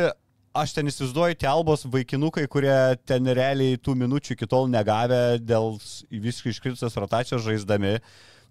aš 0.56 0.72
ten 0.72 0.88
įsivaizduoju, 0.88 1.36
tie 1.36 1.50
albos 1.50 1.84
vaikinukai, 1.92 2.46
kurie 2.48 2.72
ten 3.04 3.28
realiai 3.28 3.76
tų 3.76 3.92
minučių 4.06 4.32
iki 4.38 4.48
tol 4.48 4.70
negavę 4.72 5.36
dėl 5.44 5.76
visiškai 6.10 6.54
iškritusios 6.54 6.96
rotacijos 6.96 7.44
žaisdami. 7.44 7.98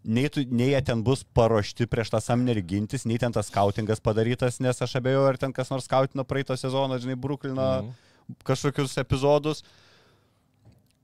Nei, 0.05 0.27
tu, 0.29 0.43
nei 0.45 0.67
jie 0.75 0.83
ten 0.85 0.99
bus 1.01 1.23
paruošti 1.33 1.87
prieš 1.89 2.11
tą 2.13 2.19
samnerį 2.21 2.61
gintis, 2.69 3.07
nei 3.09 3.17
ten 3.17 3.33
tas 3.33 3.47
skautingas 3.49 3.97
padarytas, 4.05 4.59
nes 4.61 4.77
aš 4.85 4.99
abejoju, 4.99 5.25
ar 5.31 5.39
ten 5.41 5.49
kas 5.51 5.71
nors 5.73 5.87
skautino 5.89 6.21
praeito 6.29 6.53
sezono, 6.61 6.99
žinai, 7.01 7.17
Bruklino 7.17 7.65
Mhm. 7.81 7.89
kažkokius 8.45 8.93
epizodus. 9.01 9.63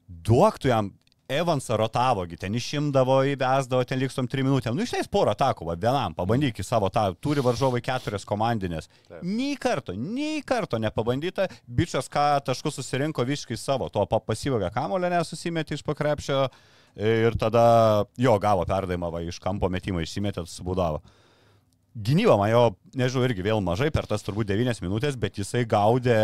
Duok 0.08 0.60
tu 0.62 0.68
jam, 0.70 0.92
Evansą 1.32 1.78
rotavogi, 1.80 2.38
ten 2.40 2.56
išimdavo, 2.58 3.22
įvesdavo, 3.32 3.86
ten 3.88 4.00
likstom 4.02 4.28
3 4.28 4.44
minutėm. 4.44 4.76
Nu, 4.76 4.84
išleis 4.84 5.08
porą 5.12 5.32
atakų, 5.36 5.68
va, 5.70 5.76
vienam, 5.80 6.16
pabandyk 6.18 6.60
į 6.60 6.66
savo 6.68 6.90
tą, 6.94 7.06
turi 7.24 7.44
varžovai 7.46 7.80
keturias 7.86 8.28
komandinės. 8.28 8.90
Nei 9.24 9.56
karto, 9.62 9.96
nei 9.96 10.42
karto 10.44 10.80
nepabandyta, 10.82 11.48
bičias 11.68 12.12
ką 12.12 12.26
taškus 12.50 12.82
susirinko 12.82 13.24
visiškai 13.28 13.58
savo, 13.60 13.88
to 13.94 14.04
pa- 14.12 14.20
pasivogė 14.28 14.72
kamulę, 14.76 15.10
nesusimetė 15.16 15.80
iš 15.80 15.86
pakrepšio 15.88 16.44
ir 17.00 17.38
tada 17.40 17.66
jo 18.20 18.36
gavo 18.44 18.66
perdavimą, 18.68 19.12
va, 19.16 19.24
iš 19.24 19.40
kampo 19.40 19.70
metimą 19.72 20.04
išsimetė, 20.04 20.44
subudavo. 20.52 21.00
Gynyba 21.92 22.38
man 22.40 22.48
jo, 22.48 22.60
nežinau, 22.96 23.26
irgi 23.28 23.44
vėl 23.44 23.60
mažai 23.64 23.90
per 23.92 24.06
tas 24.08 24.24
turbūt 24.24 24.48
9 24.48 24.80
minutės, 24.80 25.18
bet 25.20 25.36
jisai 25.42 25.66
gaudė, 25.68 26.16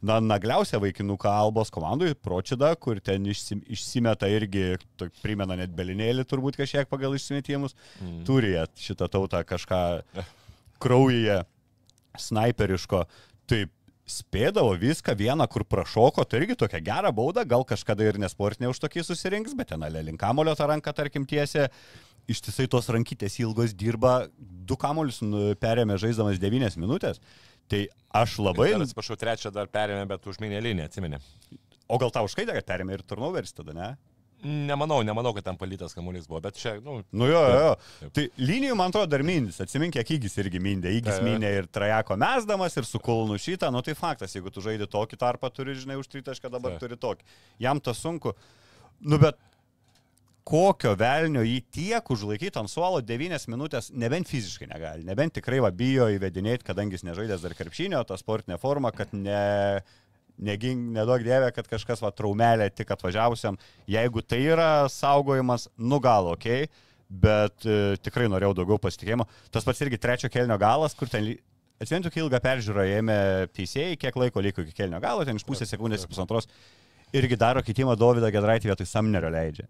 na, 0.00 0.16
nagliausią 0.24 0.80
vaikinų 0.80 1.18
kalbos 1.20 1.68
komandui, 1.74 2.14
Pročida, 2.16 2.70
kur 2.80 2.96
ten 3.04 3.28
išsim, 3.28 3.60
išsimeta 3.68 4.30
irgi, 4.32 4.78
to, 4.96 5.10
primena 5.20 5.58
net 5.60 5.74
belinėlį 5.76 6.24
turbūt 6.30 6.56
kažkiek 6.56 6.88
pagal 6.88 7.18
išsimetimus, 7.18 7.76
mm. 8.00 8.22
turi 8.24 8.54
šitą 8.80 9.10
tautą 9.12 9.42
kažką 9.44 9.82
kraujyje 10.80 11.42
snaiperiško. 12.16 13.04
Taip, 13.52 13.72
spėdavo 14.08 14.72
viską, 14.80 15.14
vieną, 15.18 15.46
kur 15.50 15.64
prašoko, 15.68 16.24
tai 16.26 16.42
irgi 16.42 16.56
tokia 16.58 16.80
gera 16.84 17.12
bauda, 17.14 17.44
gal 17.48 17.64
kažkada 17.68 18.06
ir 18.06 18.18
nesportinė 18.20 18.72
už 18.72 18.80
tokį 18.82 19.04
susirinks, 19.06 19.54
bet 19.58 19.72
ten 19.72 19.84
ale 19.86 20.02
link 20.02 20.20
kamulio 20.20 20.54
tą 20.58 20.66
ranką, 20.70 20.94
tarkim, 20.96 21.26
tiesia. 21.28 21.68
Ištisai 22.30 22.68
tos 22.70 22.86
rankytės 22.94 23.40
ilgos 23.42 23.74
dirba, 23.74 24.28
du 24.38 24.76
kamuolius 24.78 25.20
nu, 25.24 25.50
perėmė 25.58 25.98
žaisdamas 25.98 26.38
9 26.42 26.78
minutės. 26.78 27.18
Tai 27.70 27.82
aš 28.22 28.38
labai... 28.42 28.70
Dar, 28.74 28.86
atsiprašau, 28.86 29.18
trečią 29.18 29.52
dar 29.54 29.70
perėmė, 29.72 30.06
bet 30.10 30.26
užminė 30.30 30.62
liniją, 30.62 30.90
atsiminė. 30.90 31.22
O 31.90 31.98
gal 32.00 32.12
tau 32.14 32.28
užkaitė, 32.28 32.54
kad 32.58 32.68
perėmė 32.68 32.98
ir 32.98 33.04
turnoveris 33.06 33.54
tada, 33.56 33.74
ne? 33.76 33.92
Nemanau, 34.42 35.04
nemanau, 35.06 35.30
kad 35.36 35.44
ten 35.46 35.58
palytas 35.58 35.92
kamuolys 35.94 36.24
buvo, 36.26 36.40
bet 36.42 36.56
čia, 36.58 36.72
nu, 36.82 36.96
Nu 37.14 37.28
jo, 37.30 37.42
jo, 37.46 37.58
jo. 37.62 38.08
Tai 38.16 38.24
linijų, 38.42 38.74
man 38.78 38.90
atrodo, 38.90 39.12
dar 39.12 39.22
mindys. 39.26 39.60
Atsimink, 39.62 39.94
kiek 39.94 40.16
įgis 40.16 40.34
irgi 40.42 40.58
mindė. 40.62 40.90
Įgis 40.98 41.20
mindė 41.22 41.52
ir 41.60 41.68
trajako 41.70 42.16
mesdamas, 42.18 42.74
ir 42.74 42.88
su 42.88 42.98
kulnu 43.02 43.38
šitą. 43.38 43.70
Nu 43.70 43.84
tai 43.86 43.94
faktas, 43.98 44.34
jeigu 44.34 44.50
tu 44.50 44.64
žaidži 44.64 44.90
tokį 44.90 45.20
tarpą, 45.20 45.52
turi, 45.54 45.76
žinai, 45.78 46.00
už 46.00 46.10
tritašką 46.10 46.50
dabar 46.50 46.74
Taip. 46.74 46.82
turi 46.82 46.98
tokį. 47.04 47.28
Jam 47.62 47.78
tas 47.78 48.02
sunku. 48.02 48.34
Nu 48.98 49.20
bet 49.22 49.38
kokio 50.46 50.92
velnio 50.98 51.42
jį 51.46 51.58
tiek 51.72 52.12
užlaikyti 52.14 52.58
ant 52.58 52.70
suolo 52.70 53.00
9 53.06 53.48
minutės, 53.52 53.90
nebent 53.94 54.30
fiziškai 54.30 54.68
negali, 54.70 55.06
nebent 55.06 55.36
tikrai 55.38 55.60
va 55.62 55.70
bijo 55.74 56.08
įvedinėti, 56.12 56.66
kadangi 56.66 56.98
jis 56.98 57.06
nežaidęs 57.06 57.44
dar 57.44 57.54
krepšinio, 57.58 58.02
tą 58.08 58.18
sportinę 58.18 58.58
formą, 58.60 58.90
kad 58.96 59.14
ne, 59.14 59.82
negink, 60.42 60.88
nedaug 60.96 61.22
dievė, 61.24 61.52
kad 61.54 61.68
kažkas 61.70 62.02
va 62.02 62.10
traumelė 62.14 62.68
tik 62.74 62.90
atvažiavusiam. 62.94 63.58
Jeigu 63.90 64.24
tai 64.26 64.42
yra 64.50 64.70
saugojimas, 64.92 65.68
nu 65.78 66.00
gal 66.02 66.32
ok, 66.32 66.48
bet 67.22 67.66
e, 67.68 67.78
tikrai 68.02 68.28
norėjau 68.32 68.56
daugiau 68.62 68.80
pasitikėjimo. 68.82 69.28
Tas 69.54 69.66
pats 69.68 69.82
irgi 69.84 70.00
trečio 70.00 70.32
kelnio 70.32 70.58
galas, 70.60 70.96
kur 70.98 71.10
ten... 71.12 71.34
Atsimintų, 71.82 72.12
kai 72.14 72.20
ilgą 72.22 72.38
peržiūrą 72.38 72.82
ėmė 73.00 73.14
teisėjai, 73.58 73.96
kiek 73.98 74.14
laiko 74.14 74.38
liko 74.44 74.62
iki 74.62 74.74
kelnio 74.76 75.00
galo, 75.02 75.24
ten 75.26 75.34
iš 75.34 75.42
pusės 75.42 75.72
sekundės, 75.72 76.04
pusantros. 76.06 76.46
Irgi 77.10 77.34
daro 77.34 77.58
kitimą 77.66 77.96
Dovydą 77.98 78.30
Gedraitį 78.30 78.70
vietoj 78.70 78.86
Samnerio 78.86 79.32
leidžia. 79.34 79.66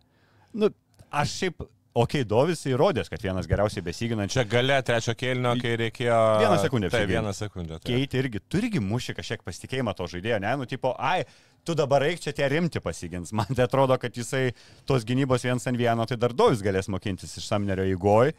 Nu, 0.52 0.72
aš 1.10 1.36
šiaip 1.40 1.62
okei, 1.92 2.22
okay, 2.22 2.28
Dovis 2.28 2.64
įrodęs, 2.68 3.10
kad 3.12 3.22
vienas 3.24 3.48
geriausiai 3.50 3.84
besiginančių. 3.84 4.38
Čia 4.38 4.44
gale 4.48 4.78
trečio 4.86 5.14
kėlinio, 5.18 5.54
kai 5.60 5.74
reikėjo... 5.80 6.18
Vieną 6.40 6.58
sekundę 6.62 6.90
Tai 6.92 7.02
apsigint. 7.02 7.18
vieną 7.18 7.32
sekundę. 7.36 7.78
taip. 7.80 7.88
Keiti 7.90 8.20
irgi 8.22 8.40
turigi 8.48 8.80
mušti 8.80 9.16
kažkiek 9.18 9.44
pasitikėjimą 9.44 9.94
to 9.98 10.08
žaidėjo, 10.14 10.40
ne, 10.44 10.54
nu 10.62 10.68
tipo, 10.68 10.94
ai, 10.96 11.26
tu 11.68 11.76
dabar 11.78 12.06
eik 12.06 12.22
čia 12.24 12.32
tie 12.36 12.48
rimti 12.48 12.80
pasigins. 12.80 13.34
Man 13.36 13.52
tai 13.52 13.66
atrodo, 13.68 13.98
kad 14.00 14.16
jisai 14.16 14.50
tos 14.88 15.04
gynybos 15.08 15.44
viens 15.44 15.68
ant 15.68 15.78
vieno, 15.78 16.08
tai 16.08 16.18
dar 16.20 16.32
Dovis 16.36 16.64
galės 16.64 16.88
mokintis 16.92 17.36
iš 17.36 17.48
Samnerio 17.50 17.86
įgoj. 17.92 18.32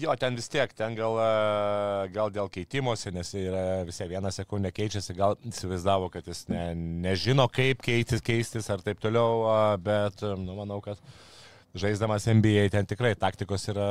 Jo, 0.00 0.14
ten 0.16 0.36
vis 0.38 0.46
tiek, 0.48 0.70
ten 0.78 0.94
gal, 0.96 1.18
e, 1.18 2.08
gal 2.14 2.30
dėl 2.32 2.46
keitimosi, 2.52 3.10
nes 3.12 3.34
yra 3.36 3.82
visai 3.84 4.06
vieną 4.08 4.30
sekundę 4.32 4.70
keičiasi, 4.72 5.16
gal 5.18 5.34
įsivaizdavo, 5.50 6.08
kad 6.14 6.30
jis 6.30 6.46
ne, 6.48 6.62
nežino, 7.04 7.48
kaip 7.52 7.82
keistis, 7.84 8.22
keistis 8.24 8.70
ar 8.70 8.84
taip 8.86 9.02
toliau, 9.02 9.42
a, 9.50 9.58
bet, 9.82 10.22
e, 10.22 10.30
nu, 10.40 10.54
manau, 10.62 10.78
kad 10.84 11.02
žaisdamas 11.74 12.26
NBA 12.30 12.68
ten 12.70 12.86
tikrai 12.86 13.12
taktikos 13.18 13.66
yra, 13.72 13.88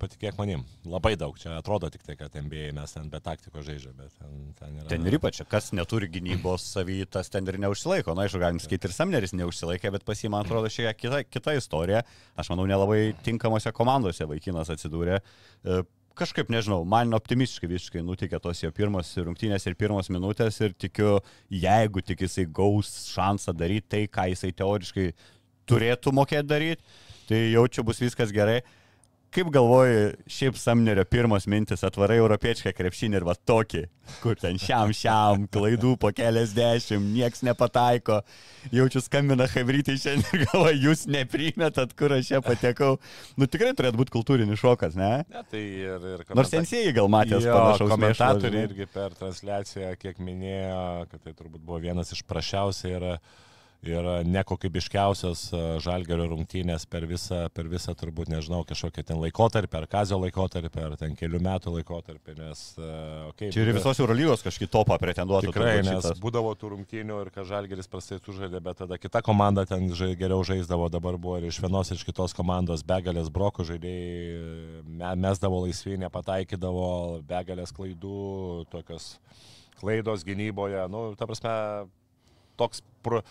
patikėk 0.00 0.36
manim, 0.38 0.64
labai 0.84 1.14
daug. 1.18 1.36
Čia 1.40 1.54
atrodo 1.56 1.88
tik 1.92 2.04
tai, 2.04 2.16
kad 2.20 2.34
NBA 2.36 2.70
mes 2.76 2.92
ten 2.92 3.08
be 3.12 3.20
taktikos 3.24 3.64
žaidžia, 3.66 3.94
bet 3.96 4.12
ten, 4.18 4.36
ten 4.58 4.78
yra. 4.80 4.88
Ten 4.92 5.08
ir 5.08 5.16
ypač, 5.18 5.40
kas 5.50 5.72
neturi 5.76 6.10
gynybos 6.12 6.66
savytas, 6.76 7.32
ten 7.32 7.48
ir 7.48 7.60
neužsilaiko. 7.64 8.14
Na, 8.16 8.26
aišku, 8.26 8.40
galim 8.42 8.60
sakyti, 8.62 8.90
ir 8.90 8.96
Samneris 8.96 9.32
neužsilaikė, 9.36 9.94
bet 9.96 10.06
pas 10.08 10.20
jį, 10.20 10.32
man 10.34 10.44
atrodo, 10.44 10.70
šiek 10.72 10.92
tiek 10.92 11.04
kita, 11.06 11.22
kita 11.28 11.56
istorija. 11.56 12.04
Aš 12.36 12.52
manau, 12.52 12.68
nelabai 12.68 13.14
tinkamose 13.24 13.72
komandose 13.76 14.28
vaikinas 14.28 14.72
atsidūrė. 14.76 15.22
E, 15.64 15.84
Kažkaip, 16.16 16.48
nežinau, 16.48 16.78
man 16.88 17.12
optimistiškai 17.12 17.68
visiškai 17.68 18.00
nutikė 18.00 18.38
tos 18.40 18.62
jo 18.62 18.70
pirmos 18.72 19.10
rungtynės 19.20 19.66
ir 19.68 19.74
pirmos 19.76 20.08
minutės 20.08 20.56
ir 20.64 20.72
tikiu, 20.72 21.18
jeigu 21.52 22.00
tik 22.00 22.22
jisai 22.24 22.46
gaus 22.56 22.88
šansą 23.10 23.52
daryti 23.52 23.84
tai, 23.92 24.00
ką 24.08 24.24
jisai 24.30 24.54
teoriškai 24.56 25.10
turėtų 25.68 26.14
mokėti 26.16 26.48
daryti, 26.48 26.96
tai 27.28 27.46
jaučiu 27.52 27.84
bus 27.86 28.02
viskas 28.02 28.34
gerai. 28.34 28.60
Kaip 29.34 29.48
galvoji, 29.52 30.12
šiaip 30.30 30.56
Samnerio 30.56 31.02
pirmos 31.10 31.44
mintis 31.50 31.82
atvarai 31.84 32.16
europiečką 32.22 32.70
krepšinį 32.72 33.18
ir 33.18 33.24
va 33.26 33.34
tokį, 33.36 33.82
kur 34.22 34.38
ten 34.38 34.56
šiam 34.62 34.92
šiam, 34.96 35.42
klaidų 35.52 35.96
po 36.00 36.08
keliasdešimt, 36.14 37.10
nieks 37.12 37.42
nepataiko. 37.44 38.20
Jaučiu 38.72 39.02
skambina 39.04 39.48
Hebrytai 39.50 39.98
šiandien 40.00 40.38
ir 40.38 40.44
galvoju, 40.46 40.78
jūs 40.86 41.04
neprimėtat, 41.10 41.92
kur 41.98 42.14
aš 42.16 42.30
čia 42.30 42.40
patekau. 42.46 42.94
Nu 43.36 43.50
tikrai 43.50 43.74
turėtų 43.76 44.00
būti 44.00 44.14
kultūrinis 44.14 44.62
šokas, 44.62 44.96
ne? 44.96 45.10
Ne, 45.28 45.42
tai 45.50 45.64
ir, 45.84 46.06
ir 46.14 46.24
Nors 46.38 46.54
sensėjai 46.54 46.94
gal 46.96 47.10
Jo, 47.50 47.58
panašaus 47.58 47.92
žinai. 48.54 48.64
irgi 48.70 48.88
per 48.94 49.18
transliaciją, 49.20 49.90
kiek 50.00 50.22
minėjo, 50.22 50.80
kad 51.10 51.26
tai 51.26 51.34
turbūt 51.36 51.66
buvo 51.66 51.82
vienas 51.82 52.14
iš 52.14 52.24
prašiausiai 52.30 52.94
ir, 53.02 53.10
ir 53.84 54.06
nekokybiškiausias 54.26 55.42
e, 55.52 55.60
žalgerio 55.84 56.28
rungtynės 56.30 56.86
per 56.90 57.06
visą, 57.08 57.46
per 57.54 57.68
visą 57.70 57.94
turbūt, 57.98 58.30
nežinau, 58.32 58.62
kažkokią 58.68 59.04
ten 59.10 59.20
laikotarpį, 59.20 59.78
ar 59.80 59.86
kazio 59.90 60.18
laikotarpį, 60.22 60.82
ar 60.88 60.96
ten 61.00 61.16
kelių 61.18 61.40
metų 61.44 61.74
laikotarpį, 61.76 62.36
nes, 62.40 62.62
e, 62.78 62.90
okei. 63.30 63.50
Čia 63.54 63.62
ir 63.64 63.72
visos 63.76 64.00
Eurolygos 64.02 64.44
kažkokį 64.46 64.70
topą 64.72 64.98
pretenduotų. 65.02 65.52
Tikrai, 65.52 65.76
nes 65.86 66.02
šitas. 66.02 66.22
būdavo 66.22 66.54
tų 66.58 66.72
rungtynių 66.74 67.20
ir 67.24 67.32
kad 67.34 67.48
Žalgeris 67.48 67.90
prastai 67.90 68.20
sužaidė, 68.22 68.62
bet 68.64 68.80
tada 68.82 69.00
kita 69.00 69.22
komanda 69.26 69.66
ten 69.68 69.90
žai, 69.96 70.14
geriau 70.18 70.42
žaisdavo, 70.46 70.88
dabar 70.92 71.20
buvo 71.20 71.38
ir 71.40 71.50
iš 71.50 71.60
vienos 71.64 71.92
ir 71.92 72.00
iš 72.00 72.06
kitos 72.08 72.34
komandos 72.36 72.84
begalės 72.86 73.30
brokų 73.32 73.68
žaidėjai, 73.70 74.86
me, 74.86 75.12
mesdavo 75.26 75.62
laisvį, 75.66 76.00
nepataikydavo, 76.06 76.88
begalės 77.28 77.74
klaidų, 77.76 78.66
tokios 78.72 79.14
klaidos 79.80 80.24
gynyboje, 80.24 80.86
nu, 80.92 81.10
ta 81.18 81.28
prasme, 81.28 81.52
toks, 82.56 82.82
pro, 83.04 83.22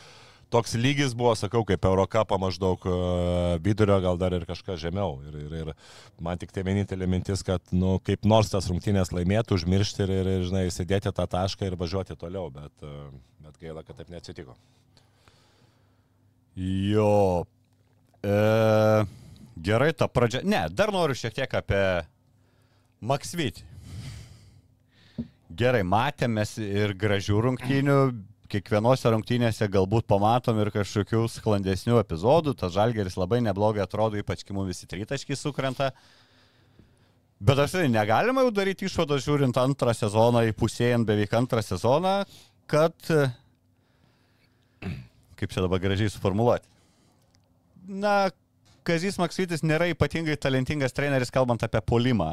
toks 0.55 0.75
lygis 0.79 1.13
buvo, 1.17 1.33
sakau, 1.35 1.63
kaip 1.67 1.83
Eurocapą 1.87 2.37
maždaug 2.39 2.85
e, 2.87 2.95
vidurio, 3.63 3.97
gal 4.03 4.19
dar 4.19 4.35
ir 4.37 4.45
kažką 4.47 4.77
žemiau. 4.79 5.17
Ir, 5.27 5.35
ir, 5.43 5.55
ir 5.61 6.23
man 6.23 6.39
tik 6.39 6.53
tai 6.55 6.63
vienintelė 6.67 7.09
mintis, 7.11 7.43
kad, 7.45 7.63
nu, 7.75 7.97
kaip 8.05 8.23
nors 8.27 8.53
tas 8.53 8.69
rungtynės 8.71 9.11
laimėtų, 9.15 9.59
užmiršti 9.59 10.05
ir, 10.05 10.15
ir, 10.21 10.31
ir 10.37 10.47
žinai, 10.47 10.65
sėdėti 10.71 11.11
tą 11.15 11.27
tašką 11.35 11.67
ir 11.67 11.77
važiuoti 11.79 12.15
toliau, 12.19 12.47
bet, 12.55 12.73
e, 12.87 12.95
bet 13.43 13.59
gaila, 13.59 13.83
kad 13.83 13.99
taip 13.99 14.13
neatsitiko. 14.13 14.55
Jo. 16.55 17.45
E, 18.23 18.35
gerai, 19.69 19.91
ta 19.97 20.07
pradžia. 20.07 20.43
Ne, 20.47 20.65
dar 20.71 20.93
noriu 20.95 21.17
šiek 21.19 21.35
tiek 21.35 21.57
apie 21.59 21.81
Maksvitį. 23.05 23.67
Gerai, 25.55 25.83
matėmės 25.87 26.55
ir 26.59 26.95
gražių 26.99 27.43
rungtynių. 27.43 27.99
Kiekvienose 28.55 29.11
rungtynėse 29.11 29.67
galbūt 29.71 30.07
pamatom 30.07 30.59
ir 30.63 30.71
kažkokių 30.71 31.25
sklandesnių 31.33 31.99
epizodų. 31.99 32.55
Tas 32.59 32.71
žalgeris 32.75 33.17
labai 33.19 33.41
neblogai 33.43 33.83
atrodo, 33.83 34.19
ypač 34.21 34.45
kai 34.45 34.55
mums 34.55 34.71
visi 34.71 34.87
tritaškiai 34.87 35.35
sukrenta. 35.39 35.89
Bet 37.43 37.59
aš 37.59 37.75
tai 37.75 37.89
negalima 37.91 38.45
jau 38.45 38.53
daryti 38.55 38.87
išvados 38.87 39.25
žiūrint 39.25 39.57
antrą 39.59 39.91
sezoną, 39.91 40.45
įpusėjant 40.53 41.07
beveik 41.07 41.35
antrą 41.35 41.59
sezoną, 41.65 42.21
kad 42.71 42.95
kaip 45.35 45.51
čia 45.51 45.65
dabar 45.65 45.83
gražiai 45.83 46.13
suformuoluoti. 46.13 46.71
Na, 47.91 48.31
Kazis 48.85 49.17
Maksytis 49.19 49.63
nėra 49.65 49.89
ypatingai 49.91 50.37
talentingas 50.39 50.93
treneris, 50.95 51.33
kalbant 51.33 51.63
apie 51.65 51.81
polimą. 51.83 52.31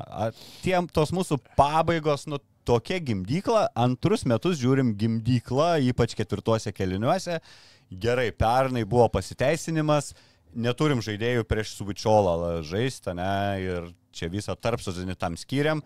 Tiem 0.62 0.87
tos 0.92 1.12
mūsų 1.16 1.40
pabaigos, 1.58 2.28
nu, 2.30 2.38
tokia 2.68 3.01
gimdykla, 3.03 3.68
antrus 3.79 4.27
metus 4.29 4.61
žiūrim 4.61 4.94
gimdyklą, 4.98 5.75
ypač 5.90 6.14
ketvirtuose 6.18 6.72
keliniuose. 6.75 7.40
Gerai, 7.92 8.31
pernai 8.33 8.85
buvo 8.88 9.09
pasiteisinimas, 9.12 10.12
neturim 10.55 11.03
žaidėjų 11.05 11.44
prieš 11.48 11.75
Suvičiolą 11.77 12.62
žaisti, 12.66 13.12
ne, 13.18 13.35
ir 13.61 13.90
čia 14.16 14.31
visą 14.33 14.57
tarpsodinį 14.57 15.18
tam 15.20 15.37
skiriam. 15.40 15.83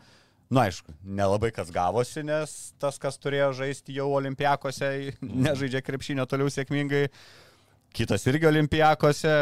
Na, 0.46 0.68
aišku, 0.68 0.92
nelabai 1.02 1.50
kas 1.50 1.72
gavosi, 1.74 2.22
nes 2.26 2.52
tas, 2.78 3.00
kas 3.02 3.18
turėjo 3.18 3.50
žaisti 3.58 3.96
jau 3.96 4.06
olimpiakose, 4.14 4.92
nežaidžia 5.46 5.82
krepšinio 5.82 6.26
toliau 6.30 6.52
sėkmingai. 6.52 7.08
Kitas 7.96 8.26
irgi 8.30 8.46
olimpiakose. 8.46 9.38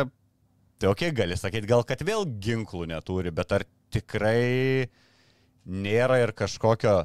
Tai 0.80 0.90
ok, 0.90 1.08
gali 1.16 1.36
sakyti, 1.38 1.68
gal 1.68 1.84
kad 1.86 2.00
vėl 2.06 2.24
ginklų 2.24 2.88
neturi, 2.90 3.32
bet 3.34 3.52
ar 3.52 3.66
tikrai 3.94 4.88
nėra 5.64 6.18
ir 6.24 6.32
kažkokio 6.36 7.04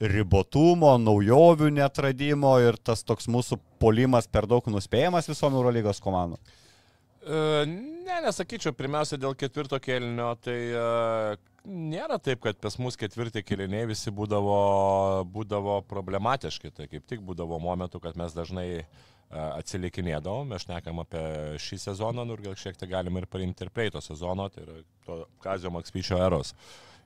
ribotumo, 0.00 0.92
naujovių 1.00 1.70
netradimo 1.78 2.56
ir 2.64 2.76
tas 2.76 3.04
toks 3.06 3.30
mūsų 3.32 3.58
polimas 3.80 4.28
per 4.28 4.48
daug 4.50 4.66
nuspėjamas 4.68 5.28
visom 5.30 5.56
Eurolygos 5.56 6.02
komandom? 6.04 6.40
E, 7.24 7.96
Ne, 8.06 8.20
nesakyčiau, 8.22 8.70
pirmiausia 8.76 9.18
dėl 9.18 9.34
ketvirto 9.34 9.78
kėlinio, 9.82 10.28
tai 10.38 10.54
e, 10.70 10.82
nėra 11.66 12.20
taip, 12.22 12.38
kad 12.44 12.58
pas 12.62 12.76
mus 12.78 12.94
ketvirti 13.00 13.42
kėliniai 13.42 13.88
visi 13.90 14.12
būdavo, 14.14 14.58
būdavo 15.34 15.80
problematiški, 15.90 16.70
tai 16.76 16.86
kaip 16.92 17.08
tik 17.10 17.24
būdavo 17.26 17.58
momentų, 17.64 17.98
kad 18.04 18.18
mes 18.20 18.36
dažnai 18.36 18.66
e, 18.78 18.84
atsilikinėdavom, 19.42 20.52
mes 20.54 20.62
šnekam 20.62 21.02
apie 21.02 21.24
šį 21.64 21.80
sezoną, 21.88 22.22
nu 22.28 22.36
ir 22.36 22.44
gal 22.46 22.54
šiek 22.60 22.78
tiek 22.78 22.92
galim 22.94 23.18
ir 23.18 23.26
paimti 23.32 23.66
ir 23.66 23.74
praeito 23.74 24.02
sezono, 24.04 24.46
tai 24.54 24.62
yra 24.68 24.78
to 25.08 25.18
Kazio 25.42 25.74
Makspyčio 25.74 26.22
eros. 26.28 26.54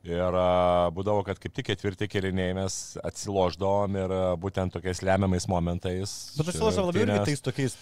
Ir 0.09 0.37
a, 0.41 0.89
būdavo, 0.97 1.21
kad 1.27 1.41
kaip 1.43 1.53
tik 1.53 1.67
ketvirti 1.69 2.09
kėliniai 2.09 2.55
mes 2.57 2.77
atsiloždavom 3.05 3.99
ir 4.01 4.15
būtent 4.41 4.73
tokiais 4.73 5.03
lemiamais 5.05 5.45
momentais. 5.51 6.15
Bet 6.39 6.55
aš 6.55 6.63
labiau 6.63 7.05
irgi 7.05 7.19
tais 7.29 7.45
tokiais 7.45 7.77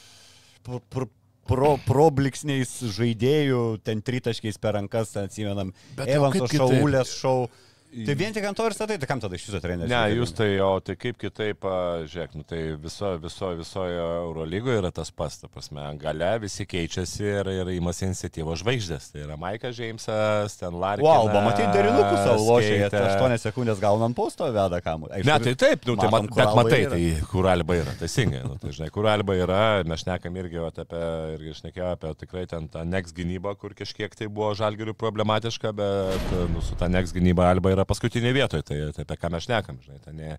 pr 0.66 0.82
pr 0.90 1.06
pro, 1.48 1.72
probliksniais 1.86 2.74
žaidėjų, 2.96 3.62
ten 3.86 4.02
tritaškiais 4.04 4.60
per 4.60 4.76
rankas, 4.76 5.14
ten 5.14 5.28
atsimenam, 5.28 5.72
Evanso 6.04 6.50
šaulės 6.52 7.14
šau. 7.16 7.48
Tai 7.88 8.14
vien 8.20 8.34
tik 8.36 8.44
ant 8.44 8.56
to 8.58 8.66
ir 8.68 8.74
statai, 8.76 8.98
tai 9.00 9.08
kam 9.08 9.20
tada 9.22 9.36
iš 9.38 9.46
viso 9.48 9.58
treneris? 9.64 9.88
Ne, 9.88 10.00
jūs 10.18 10.34
tai, 10.36 10.48
o 10.60 10.76
tai 10.84 10.94
kaip 11.00 11.16
kitaip, 11.20 11.64
žiūrėk, 12.04 12.34
nu, 12.36 12.44
tai 12.48 12.60
viso, 12.80 13.14
viso, 13.22 13.48
visoje 13.56 13.96
Eurolygoje 13.96 14.82
yra 14.82 14.90
tas 14.94 15.08
pats, 15.08 15.38
ta 15.40 15.48
prasme, 15.48 15.82
gale 16.00 16.28
visi 16.42 16.66
keičiasi 16.68 17.24
ir, 17.24 17.50
ir 17.62 17.70
įmasi 17.78 18.04
iniciatyvos 18.10 18.60
žvaigždės. 18.60 19.08
Tai 19.14 19.22
yra 19.24 19.38
Maikas 19.40 19.76
Džeimsas, 19.78 20.58
ten 20.60 20.76
Larry. 20.76 21.04
Wow, 21.06 21.30
ba, 21.32 21.42
matai, 21.46 21.70
derinukų 21.72 22.20
savo 22.26 22.44
lošė, 22.50 22.90
8 22.92 23.36
sekundės 23.46 23.80
gaunam 23.80 24.16
posto 24.16 24.50
veda 24.52 24.82
kamuolį. 24.84 25.24
Ne, 25.24 25.38
tai 25.46 25.56
taip, 25.64 25.88
nu, 25.88 25.96
tai 25.96 26.12
matom, 26.12 26.28
bet 26.36 26.54
matai, 26.60 26.82
yra. 26.84 26.92
tai 26.92 27.30
kur 27.32 27.48
alba 27.48 27.78
yra, 27.80 27.96
teisingai. 28.02 28.44
Nu, 28.44 28.58
tai, 28.60 28.74
žinai, 28.76 28.90
kur 28.92 29.08
alba 29.08 29.38
yra, 29.38 29.62
mes 29.88 30.04
šnekam 30.04 30.36
irgi 30.44 30.60
apie, 30.68 31.02
irgi 31.38 31.56
šnekėjau 31.62 31.90
apie 31.96 32.14
tikrai 32.20 32.44
ten 32.52 32.68
tą 32.72 32.84
next 32.84 33.16
gynybą, 33.16 33.56
kur 33.60 33.72
kažkiek 33.78 34.12
tai 34.18 34.28
buvo 34.28 34.52
žalgirių 34.58 34.94
problematiška, 34.98 35.72
bet 35.78 36.32
nu, 36.52 36.62
su 36.64 36.76
ta 36.78 36.90
next 36.92 37.16
gynyba 37.16 37.48
alba 37.48 37.72
yra 37.74 37.77
paskutinė 37.88 38.32
vietoje, 38.34 38.64
tai, 38.66 38.78
tai 38.96 39.04
apie 39.04 39.16
ką 39.20 39.30
mes 39.34 39.44
šnekam, 39.46 39.78
žinai. 39.84 39.98
Ten, 40.04 40.16
nei, 40.18 40.36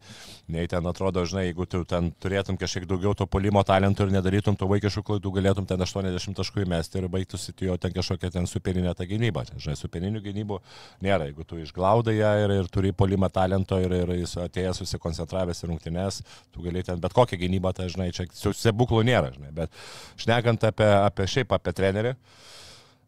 nei 0.52 0.67
ten 0.71 0.86
atrodo, 0.89 1.23
žinai, 1.30 1.45
jeigu 1.47 1.67
tu 1.69 1.82
ten 1.88 2.10
turėtum 2.21 2.58
kažkiek 2.60 2.88
daugiau 2.89 3.13
to 3.17 3.28
polimo 3.30 3.63
talentų 3.67 4.08
ir 4.08 4.13
nedarytum 4.17 4.58
to 4.60 4.67
vaikiškų 4.69 5.04
klaidų, 5.08 5.34
galėtum 5.38 5.67
ten 5.69 5.84
80 5.86 6.38
taškų 6.39 6.65
įmesti 6.65 6.99
ir 6.99 7.08
baigtųsi 7.12 7.56
jo 7.67 7.78
ten 7.82 7.93
kažkokia 7.95 8.32
ten 8.36 8.49
superinė 8.49 8.95
ta 8.97 9.08
gynyba. 9.10 9.45
Ten, 9.47 9.62
žinai, 9.63 9.78
superininių 9.80 10.23
gynybų 10.25 10.60
nėra, 11.06 11.30
jeigu 11.30 11.47
tu 11.47 11.60
išglaudai 11.62 12.17
ją 12.19 12.34
ir, 12.43 12.56
ir 12.62 12.71
turi 12.73 12.93
polimą 12.95 13.32
talento 13.34 13.80
ir, 13.82 13.95
ir 14.04 14.15
jis 14.19 14.36
atėjęs 14.45 14.84
susikoncentravęs 14.84 15.63
į 15.63 15.71
rungtynes, 15.71 16.21
tu 16.54 16.65
gali 16.65 16.84
ten 16.86 17.02
bet 17.02 17.15
kokią 17.15 17.39
gynybą, 17.39 17.73
tai 17.78 17.89
žinai, 17.93 18.12
čia 18.15 18.28
stebuklų 18.34 19.04
nėra, 19.08 19.34
žinai, 19.36 19.54
bet 19.56 19.73
šnekant 20.19 20.69
apie, 20.69 20.89
apie 20.99 21.30
šiaip 21.30 21.54
apie 21.56 21.75
trenerį. 21.75 22.15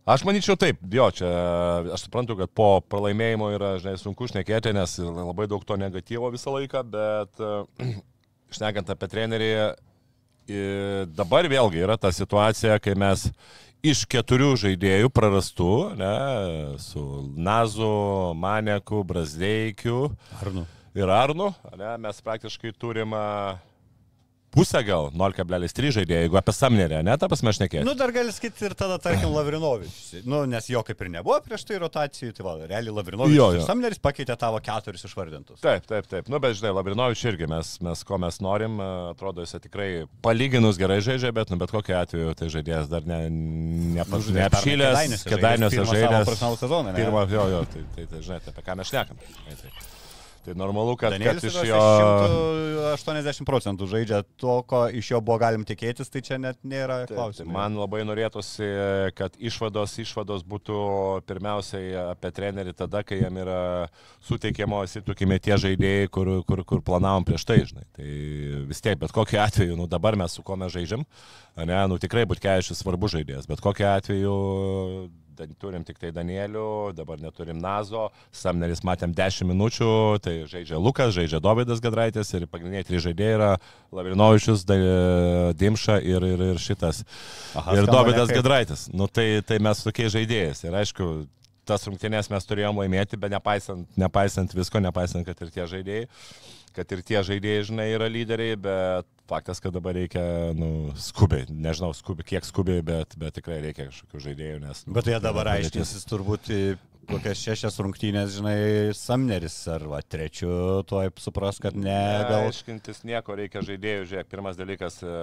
Aš 0.02 0.24
manyčiau 0.26 0.58
taip, 0.58 0.80
jo, 0.90 1.06
čia 1.14 1.30
aš 1.94 2.08
suprantu, 2.08 2.34
kad 2.40 2.50
po 2.58 2.80
pralaimėjimo 2.90 3.52
yra, 3.54 3.76
žinai, 3.82 4.00
sunku 4.02 4.26
šnekėti, 4.32 4.74
nes 4.74 4.96
labai 4.98 5.46
daug 5.52 5.62
to 5.68 5.78
negatyvo 5.78 6.32
visą 6.34 6.56
laiką, 6.56 6.82
bet 6.90 7.44
šnekant 8.58 8.90
apie 8.90 9.10
trenerį, 9.12 9.52
dabar 11.14 11.46
vėlgi 11.52 11.84
yra 11.86 12.00
ta 12.02 12.10
situacija, 12.10 12.80
kai 12.82 12.96
mes 12.98 13.28
iš 13.86 14.04
keturių 14.10 14.56
žaidėjų 14.64 15.10
prarastų, 15.14 15.72
ne, 16.02 16.14
su 16.82 17.06
Nazu, 17.38 18.34
Maneku, 18.38 19.04
Brazdeikiu 19.06 20.12
Arnu. 20.42 20.66
ir 20.98 21.14
Arnu, 21.14 21.54
ne, 21.78 21.94
mes 22.02 22.26
praktiškai 22.26 22.74
turime 22.74 23.22
pusę 24.52 24.82
gal, 24.88 25.10
0,3 25.16 25.92
žaidėjų, 25.98 26.26
jeigu 26.28 26.38
apie 26.40 26.54
Samnerį, 26.56 27.00
ne, 27.08 27.16
ta 27.18 27.30
prasme 27.32 27.52
aš 27.54 27.62
nekėjau. 27.64 27.86
Nu, 27.88 27.94
dar 27.98 28.12
gali 28.16 28.34
sakyti 28.36 28.68
ir 28.68 28.76
tada, 28.78 28.98
tarkim, 29.02 29.32
Lavrinovičius. 29.38 30.26
Nu, 30.28 30.44
nes 30.50 30.68
jo 30.72 30.82
kaip 30.88 31.02
ir 31.06 31.12
nebuvo 31.14 31.38
prieš 31.46 31.64
tai 31.70 31.80
rotacijų, 31.82 32.34
tai 32.38 32.46
va, 32.48 32.56
realiai 32.70 32.96
Lavrinovičius 32.98 33.38
Jo, 33.38 33.48
jo. 33.58 33.66
Samneris 33.68 34.02
pakeitė 34.04 34.36
tavo 34.40 34.60
keturis 34.64 35.06
išvardintus. 35.08 35.62
Taip, 35.64 35.88
taip, 35.90 36.10
taip. 36.12 36.28
Nu, 36.32 36.40
bet 36.44 36.58
žinai, 36.60 36.74
Labrinovičius 36.78 37.32
irgi 37.32 37.48
mes, 37.52 37.74
mes 37.86 38.04
ko 38.08 38.20
mes 38.22 38.42
norim, 38.44 38.76
e, 38.84 38.90
atrodo, 39.14 39.46
jis 39.48 39.56
tikrai 39.64 39.90
palyginus 40.26 40.80
gerai 40.82 41.00
žaidžia, 41.06 41.32
bet, 41.36 41.50
nu, 41.54 41.60
bet 41.62 41.72
kokiu 41.72 41.96
atveju 42.02 42.36
tai 42.40 42.52
žaidėjas 42.54 42.92
dar 42.92 43.08
ne, 43.08 43.22
ne, 43.32 44.04
Nu, 44.12 44.20
žinai, 44.20 44.46
neapšylęs, 44.50 45.24
kedainiuose 45.30 45.78
pirmą 45.80 45.94
žaidėjas. 45.96 46.28
profesionalų 46.28 46.58
sezoną, 46.60 46.92
ne? 46.92 47.00
Pirmą, 47.00 47.24
jo, 47.32 47.44
jo, 47.56 47.64
tai, 47.72 47.82
tai, 47.96 48.06
tai 48.12 48.20
žinai, 48.26 48.40
tai 48.44 48.52
apie 48.54 48.64
ką 48.68 48.76
mes 48.82 48.90
šnekam. 48.92 49.20
Žinai, 49.32 49.56
tai, 49.62 49.72
tai 50.46 50.56
normalu, 50.58 50.96
kad, 51.00 51.12
kad 51.12 51.20
Danielis 51.20 51.46
iš 51.48 51.58
iš 51.62 51.70
jo... 51.70 51.82
180 52.98 53.46
procentų 53.48 53.88
žaidžia 53.92 54.22
to, 54.42 54.56
ko 54.68 54.84
iš 54.90 55.12
jo 55.14 55.22
buvo 55.24 55.38
galim 55.42 55.64
tikėtis, 55.68 56.10
tai 56.12 56.24
čia 56.26 56.40
net 56.42 56.60
nėra 56.68 57.04
klausimų. 57.10 57.52
man 57.54 57.78
labai 57.80 58.02
norėtųsi, 58.08 58.68
kad 59.18 59.38
išvados, 59.40 59.96
išvados 60.02 60.44
būtų 60.48 60.80
pirmiausiai 61.30 61.94
apie 62.08 62.34
trenerį 62.36 62.76
tada, 62.78 63.04
kai 63.08 63.22
jam 63.22 63.38
yra 63.42 63.62
suteikiamos, 64.28 64.98
įtukime, 65.02 65.40
tie 65.44 65.58
žaidėjai, 65.62 66.10
kur, 66.14 66.34
kur, 66.48 66.66
kur 66.68 66.84
planavom 66.86 67.28
prieš 67.28 67.48
tai, 67.48 67.62
žinai. 67.70 67.88
Tai 67.98 68.10
vis 68.72 68.84
tiek, 68.84 69.00
bet 69.02 69.14
kokiu 69.16 69.42
atveju, 69.44 69.78
nu 69.80 69.88
dabar 69.92 70.18
mes 70.20 70.36
su 70.36 70.46
kuo 70.46 70.58
mes 70.60 70.74
žaidžiam, 70.74 71.06
ne, 71.62 71.82
nu 71.92 72.02
tikrai 72.02 72.26
Butkevičius 72.30 72.82
svarbus 72.82 73.16
žaidėjas, 73.16 73.50
bet 73.50 73.64
kokiu 73.64 73.92
atveju 73.94 74.36
da- 75.42 75.50
turim 75.62 75.84
tik 75.88 76.00
tai 76.02 76.12
Danielių, 76.16 76.94
dabar 76.98 77.20
neturim 77.22 77.60
Nazo, 77.62 78.08
Samneris 78.32 78.84
matėm 78.88 79.16
10 79.18 79.50
minučių, 79.52 79.90
tai 80.24 80.36
žaidžia 80.52 80.80
Lukas, 80.80 81.14
žaidžia 81.18 81.42
Dovydas 81.44 81.82
Gadraitis 81.84 82.32
ir 82.38 82.48
pagrindiniai 82.52 82.86
trys 82.88 83.06
žaidėjai 83.08 83.36
yra 83.40 83.52
Lavrinovičius, 83.92 84.66
Dimša 85.58 86.00
ir, 86.06 86.26
ir, 86.34 86.46
ir 86.54 86.62
šitas. 86.62 87.04
Aha, 87.58 87.76
ir 87.78 87.90
Dovydas 87.90 88.30
nekaip. 88.30 88.42
Gadraitis. 88.42 88.88
Nu, 88.94 89.10
tai, 89.12 89.42
tai 89.46 89.60
mes 89.64 89.84
tokiais 89.84 90.14
žaidėjais. 90.14 90.64
Ir 90.68 90.78
aišku, 90.82 91.12
tas 91.68 91.86
rungtynės 91.88 92.30
mes 92.32 92.48
turėjom 92.50 92.82
laimėti, 92.82 93.20
bet 93.22 93.34
nepaisant, 93.34 93.88
nepaisant 94.00 94.56
visko, 94.58 94.82
nepaisant, 94.84 95.26
kad 95.28 95.42
ir 95.46 95.54
tie 95.54 95.68
žaidėjai, 95.70 96.08
kad 96.76 96.94
ir 96.96 97.02
tie 97.06 97.22
žaidėjai, 97.28 97.66
žinai, 97.72 97.88
yra 97.96 98.08
lyderiai, 98.12 98.58
bet 98.60 99.10
faktas, 99.32 99.62
kad 99.64 99.74
dabar 99.76 99.96
reikia, 99.96 100.24
nu, 100.58 100.92
skubiai, 101.00 101.48
nežinau, 101.50 101.92
skubiai, 101.96 102.28
kiek 102.34 102.48
skubiai, 102.48 102.84
bet, 102.86 103.16
bet 103.20 103.38
tikrai 103.40 103.62
reikia 103.64 103.90
kažkokių 103.90 104.24
žaidėjų, 104.28 104.62
nes... 104.66 104.84
Bet 104.92 105.08
tai 105.08 105.20
dabar 105.24 105.54
aiškinsis 105.56 106.08
turbūt 106.10 106.52
kokias 107.12 107.41
šešias 107.41 107.78
rungtynės, 107.84 108.36
žinai, 108.38 108.56
Samneris 108.97 109.56
ar 109.71 109.86
va, 109.91 110.00
trečiu, 110.02 110.52
tuoj 110.88 111.12
supras, 111.21 111.60
kad 111.62 111.76
ne, 111.78 111.97
gal... 112.30 112.47
Aiškintis 112.47 113.04
nieko 113.08 113.36
reikia 113.38 113.63
žaidėjų, 113.65 114.08
žiūrėk, 114.12 114.30
pirmas 114.32 114.60
dalykas, 114.60 115.02
e, 115.04 115.13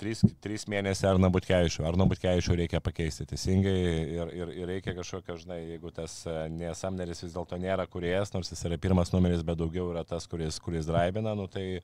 trys, 0.00 0.24
trys 0.44 0.66
mėnesiai 0.70 1.10
Arno 1.12 1.30
Butkevičių, 1.34 1.84
Arno 1.88 2.08
Butkevičių 2.10 2.58
reikia 2.62 2.82
pakeisti 2.84 3.28
teisingai 3.30 3.76
ir, 4.16 4.34
ir, 4.34 4.56
ir 4.62 4.72
reikia 4.74 4.96
kažkokio, 4.96 5.38
žinai, 5.44 5.60
jeigu 5.74 5.92
tas 5.94 6.20
e, 6.28 6.36
nesamneris 6.54 7.24
vis 7.26 7.36
dėlto 7.36 7.60
nėra 7.60 7.86
kuriejas, 7.90 8.34
nors 8.36 8.52
jis 8.52 8.66
yra 8.68 8.80
pirmas 8.80 9.14
numeris, 9.14 9.44
bet 9.46 9.60
daugiau 9.60 9.90
yra 9.92 10.04
tas, 10.08 10.28
kuris, 10.30 10.60
kuris 10.64 10.88
draibina, 10.90 11.36
nu 11.38 11.48
tai 11.50 11.82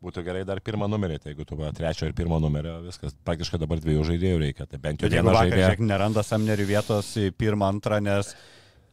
būtų 0.00 0.22
gerai 0.24 0.44
dar 0.48 0.62
pirmą 0.64 0.88
numerį, 0.88 1.18
tai 1.20 1.34
jeigu 1.34 1.44
tu 1.48 1.58
va, 1.58 1.72
trečio 1.76 2.08
ir 2.08 2.14
pirmo 2.16 2.38
numerio, 2.40 2.78
viskas, 2.86 3.12
praktiškai 3.26 3.60
dabar 3.60 3.82
dviejų 3.82 4.06
žaidėjų 4.08 4.38
reikia, 4.46 4.66
tai 4.70 4.80
bent 4.80 5.04
jau 5.04 5.10
vieną 5.12 5.34
žaidėją. 5.36 5.66
žiūrėk, 5.66 5.84
neranda 5.90 6.24
Samnerių 6.24 6.66
vietos 6.70 7.10
į 7.20 7.28
pirmą, 7.36 7.68
antrą, 7.74 8.00
nes 8.04 8.32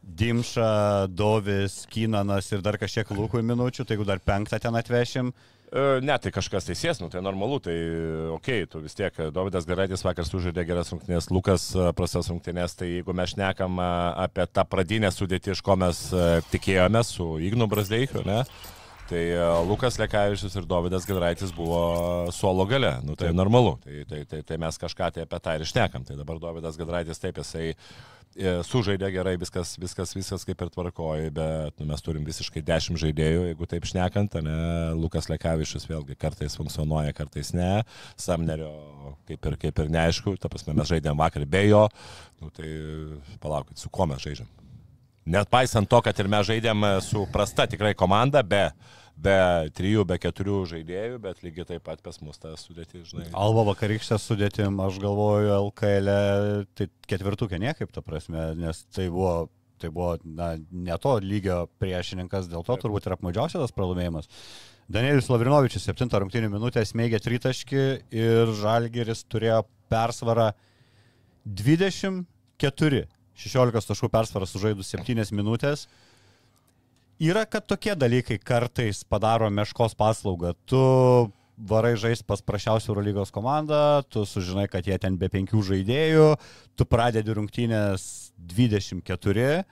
Dimša, 0.08 0.70
Dovis, 1.12 1.82
Kynanas 1.92 2.48
ir 2.54 2.64
dar 2.64 2.78
kažkiek 2.80 3.10
lūkų 3.12 3.44
minučių, 3.44 3.84
tai 3.84 3.96
jeigu 3.96 4.08
dar 4.08 4.22
penktą 4.24 4.60
ten 4.62 4.78
atvešim, 4.78 5.32
E, 5.68 6.00
Ne, 6.00 6.14
tai 6.16 6.30
kažkas 6.32 6.64
teisės, 6.68 7.00
nu 7.02 7.10
tai 7.12 7.20
normalu, 7.24 7.58
tai 7.60 7.74
okei, 8.32 8.62
okay, 8.62 8.68
tu 8.70 8.80
vis 8.80 8.96
tiek, 8.96 9.12
Davidas 9.34 9.66
Garaitis 9.68 10.04
vakar 10.06 10.24
sužaidė 10.24 10.64
geras 10.68 10.92
rungtynės, 10.94 11.28
Lukas 11.34 11.68
e, 11.76 11.90
prastas 11.96 12.30
rungtynės, 12.32 12.76
tai 12.78 12.88
jeigu 12.94 13.12
mes 13.16 13.34
šnekam 13.34 13.76
e, 13.82 13.88
apie 14.24 14.46
tą 14.48 14.64
pradinę 14.68 15.12
sudėtį, 15.12 15.52
iš 15.52 15.62
ko 15.66 15.76
mes 15.80 16.00
e, 16.12 16.26
tikėjomės 16.54 17.12
su 17.18 17.28
Ignu 17.44 17.68
Brasdeikiu, 17.68 18.24
ne? 18.28 18.40
Tai 19.08 19.20
e, 19.24 19.40
Lukas 19.64 19.96
Lekavičius 19.96 20.52
ir 20.60 20.66
Davidas 20.68 21.06
Gadraitis 21.08 21.52
buvo 21.56 22.28
suolo 22.34 22.66
gale, 22.68 22.98
nu 23.06 23.14
tai 23.16 23.32
normalu, 23.32 23.78
tai, 23.80 24.02
tai, 24.08 24.24
tai, 24.28 24.42
tai 24.44 24.58
mes 24.60 24.76
kažką 24.76 25.08
tai 25.14 25.24
apie 25.24 25.38
tą 25.40 25.54
ir 25.56 25.64
šnekam, 25.64 26.04
tai 26.04 26.16
dabar 26.18 26.36
Davidas 26.42 26.76
Gadraitis 26.76 27.22
taip 27.22 27.40
jisai 27.40 27.70
e, 27.72 28.52
sužaidė 28.68 29.08
gerai, 29.14 29.38
viskas, 29.40 29.78
viskas, 29.80 30.12
viskas 30.12 30.44
kaip 30.44 30.60
ir 30.60 30.72
tvarkoji, 30.74 31.32
bet 31.38 31.80
nu, 31.80 31.88
mes 31.88 32.04
turim 32.04 32.26
visiškai 32.28 32.60
10 32.68 33.00
žaidėjų, 33.00 33.46
jeigu 33.48 33.70
taip 33.72 33.88
šnekant, 33.88 34.36
ne, 34.44 34.58
Lukas 35.00 35.30
Lekavičius 35.32 35.88
vėlgi 35.88 36.18
kartais 36.20 36.58
funkcionuoja, 36.60 37.16
kartais 37.16 37.54
ne, 37.56 37.72
Samnerio 38.20 38.74
kaip 39.30 39.40
ir, 39.40 39.58
kaip 39.64 39.84
ir 39.86 39.90
neaišku, 39.96 40.36
ta 40.36 40.52
prasme 40.52 40.76
mes 40.76 40.92
žaidėm 40.92 41.16
vakar 41.16 41.48
be 41.48 41.64
jo, 41.70 41.86
nu, 42.42 42.52
tai 42.52 42.76
palaukit, 43.40 43.80
su 43.80 43.88
kuo 43.88 44.04
mes 44.12 44.20
žaidžiam. 44.20 44.52
Net 45.28 45.48
paisant 45.52 45.88
to, 45.88 45.98
kad 46.04 46.16
ir 46.20 46.28
mes 46.28 46.46
žaidėm 46.48 46.86
su 47.04 47.26
prasta 47.32 47.66
tikrai 47.68 47.96
komanda, 47.96 48.40
be, 48.40 48.66
be 49.18 49.36
trijų, 49.76 50.04
be 50.08 50.18
keturių 50.22 50.62
žaidėjų, 50.70 51.18
bet 51.22 51.42
lygiai 51.44 51.66
taip 51.72 51.84
pat 51.88 52.02
pas 52.04 52.20
mus 52.22 52.38
ta 52.40 52.54
sudėti, 52.60 53.02
žinai. 53.08 53.28
Alba 53.36 53.64
vakarykštę 53.72 54.18
sudėtim, 54.22 54.78
aš 54.84 55.00
galvoju, 55.02 55.52
LKL, 55.68 56.10
e, 56.12 56.64
tai 56.78 56.88
ketvirtukė 57.10 57.60
niekaip, 57.62 57.92
ta 57.94 58.04
prasme, 58.04 58.52
nes 58.58 58.84
tai 58.94 59.08
buvo, 59.12 59.48
tai 59.82 59.90
buvo 59.94 60.14
na, 60.24 60.54
ne 60.70 60.98
to 61.02 61.16
lygio 61.24 61.64
priešininkas, 61.82 62.50
dėl 62.52 62.66
to 62.66 62.78
turbūt 62.78 63.08
ir 63.08 63.18
apmaudžiausias 63.18 63.66
tas 63.66 63.74
pralaimėjimas. 63.74 64.30
Danielis 64.88 65.28
Lavrinovičius 65.28 65.84
7 65.84 66.08
rungtynių 66.08 66.48
minutę 66.54 66.80
smėgė 66.86 67.20
tritaškį 67.20 67.84
ir 68.16 68.54
Žalgeris 68.56 69.26
turėjo 69.28 69.66
persvarą 69.92 70.52
24. 71.44 73.04
16 73.38 73.90
taškų 73.92 74.08
persvarą 74.10 74.48
sužaidus 74.48 74.88
7 74.94 75.34
minutės. 75.36 75.86
Yra, 77.18 77.42
kad 77.50 77.64
tokie 77.66 77.96
dalykai 77.98 78.36
kartais 78.38 79.00
padaro 79.02 79.48
meškos 79.50 79.96
paslaugą. 79.98 80.52
Tu 80.70 80.78
varai 81.58 81.96
žaisti 81.98 82.22
pas 82.22 82.38
prašiausią 82.38 82.92
Eurolygos 82.92 83.32
komandą, 83.34 84.04
tu 84.06 84.22
sužinai, 84.22 84.68
kad 84.70 84.86
jie 84.86 84.94
ten 85.02 85.16
be 85.18 85.26
penkių 85.26 85.58
žaidėjų, 85.66 86.28
tu 86.78 86.86
pradedi 86.86 87.34
rungtynės 87.34 88.04
24, 88.38 89.64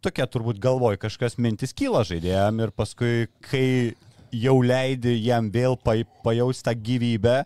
tokia 0.00 0.26
turbūt 0.32 0.62
galvoj 0.64 0.96
kažkas 1.02 1.36
mintis 1.36 1.76
kyla 1.76 2.06
žaidėjam 2.08 2.64
ir 2.64 2.72
paskui, 2.72 3.28
kai 3.44 3.92
jau 4.32 4.56
leidi 4.64 5.18
jam 5.26 5.52
vėl 5.52 5.76
pa, 5.76 5.98
pajausti 6.24 6.70
tą 6.70 6.76
gyvybę, 6.88 7.36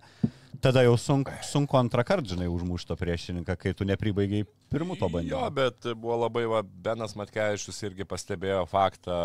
tada 0.67 0.83
jau 0.83 0.97
sunku, 0.99 1.31
sunku 1.47 1.79
antrą 1.79 2.03
kartą, 2.07 2.33
žinai, 2.33 2.49
užmušto 2.51 2.97
priešininką, 2.99 3.55
kai 3.61 3.73
tu 3.77 3.87
nepribaigiai 3.87 4.47
pirmų 4.73 4.97
to 4.99 5.09
bandymų. 5.13 5.31
Jo, 5.31 5.43
bet 5.55 5.87
buvo 5.95 6.17
labai, 6.25 6.43
va, 6.51 6.63
Benas 6.87 7.15
Matkevičius 7.19 7.79
irgi 7.87 8.07
pastebėjo 8.09 8.65
faktą, 8.71 9.19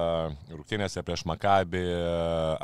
rungtynėse 0.52 1.02
prieš 1.08 1.26
Makabį 1.32 1.84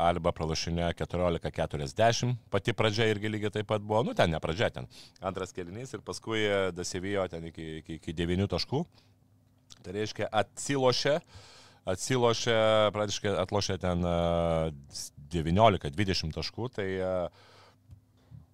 Alba 0.08 0.34
pralašinė 0.38 0.92
14-40, 1.00 2.38
pati 2.54 2.78
pradžia 2.78 3.10
irgi 3.10 3.34
lygiai 3.34 3.56
taip 3.58 3.72
pat 3.72 3.82
buvo, 3.82 4.04
nu 4.06 4.16
ten 4.18 4.32
ne 4.34 4.42
pradžia, 4.44 4.70
ten 4.78 4.90
antras 5.26 5.56
kelinys 5.58 5.98
ir 5.98 6.06
paskui 6.06 6.46
dasivijo 6.78 7.26
ten 7.32 7.50
iki, 7.50 7.68
iki, 7.82 8.00
iki 8.02 8.18
9 8.22 8.50
taškų. 8.54 8.86
Tai 9.82 9.94
reiškia 9.96 10.30
atsilošė, 10.38 11.18
atsilošė, 11.90 12.58
praktiškai 12.94 13.36
atlošė 13.42 13.82
ten 13.82 14.06
e, 14.06 14.18
19-20 15.34 16.36
taškų, 16.38 16.74
tai 16.78 16.90
e, 16.98 17.14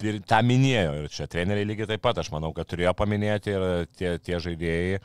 ir 0.02 0.20
tą 0.26 0.40
minėjo 0.46 0.98
ir 1.02 1.08
čia 1.12 1.28
treneriai 1.30 1.68
lygiai 1.68 1.92
taip 1.94 2.02
pat, 2.04 2.18
aš 2.18 2.32
manau, 2.34 2.52
kad 2.56 2.68
turėjo 2.70 2.94
paminėti 2.98 3.54
ir 3.54 3.66
tie, 3.94 4.16
tie 4.18 4.40
žaidėjai 4.42 5.00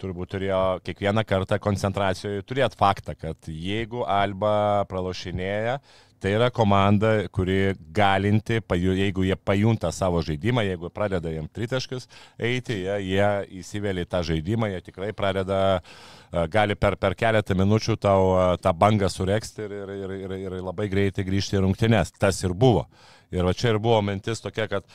turbūt 0.00 0.34
turėjo 0.34 0.60
kiekvieną 0.86 1.24
kartą 1.28 1.58
koncentracijoje 1.62 2.44
turėti 2.48 2.78
faktą, 2.80 3.16
kad 3.18 3.50
jeigu 3.52 4.06
Alba 4.08 4.86
pralošinėja, 4.88 5.78
tai 6.20 6.34
yra 6.36 6.50
komanda, 6.52 7.12
kuri 7.32 7.74
galinti, 7.96 8.60
jeigu 8.60 9.24
jie 9.24 9.36
pajunta 9.36 9.90
savo 9.92 10.20
žaidimą, 10.24 10.64
jeigu 10.68 10.90
pradeda 10.92 11.32
jam 11.32 11.48
tritaškius 11.48 12.08
eiti, 12.36 12.82
jie, 12.84 12.96
jie 13.14 13.60
įsivelia 13.62 14.04
į 14.04 14.10
tą 14.10 14.20
žaidimą, 14.28 14.68
jie 14.74 14.82
tikrai 14.90 15.14
pradeda, 15.16 15.60
e, 15.80 16.44
gali 16.52 16.76
per, 16.76 16.98
per 17.00 17.16
keletą 17.16 17.56
minučių 17.56 17.96
tau 18.00 18.34
e, 18.34 18.44
tą 18.60 18.74
bangą 18.76 19.08
sureksti 19.08 19.64
ir, 19.64 19.78
ir, 19.78 19.94
ir, 19.96 20.14
ir, 20.18 20.36
ir 20.50 20.58
labai 20.60 20.90
greitai 20.92 21.24
grįžti 21.24 21.56
į 21.56 21.64
rungtynes. 21.64 22.12
Tas 22.20 22.44
ir 22.44 22.52
buvo. 22.52 22.84
Ir 23.30 23.46
va 23.46 23.54
čia 23.54 23.74
ir 23.74 23.78
buvo 23.82 24.00
mintis 24.02 24.42
tokia, 24.42 24.66
kad 24.70 24.86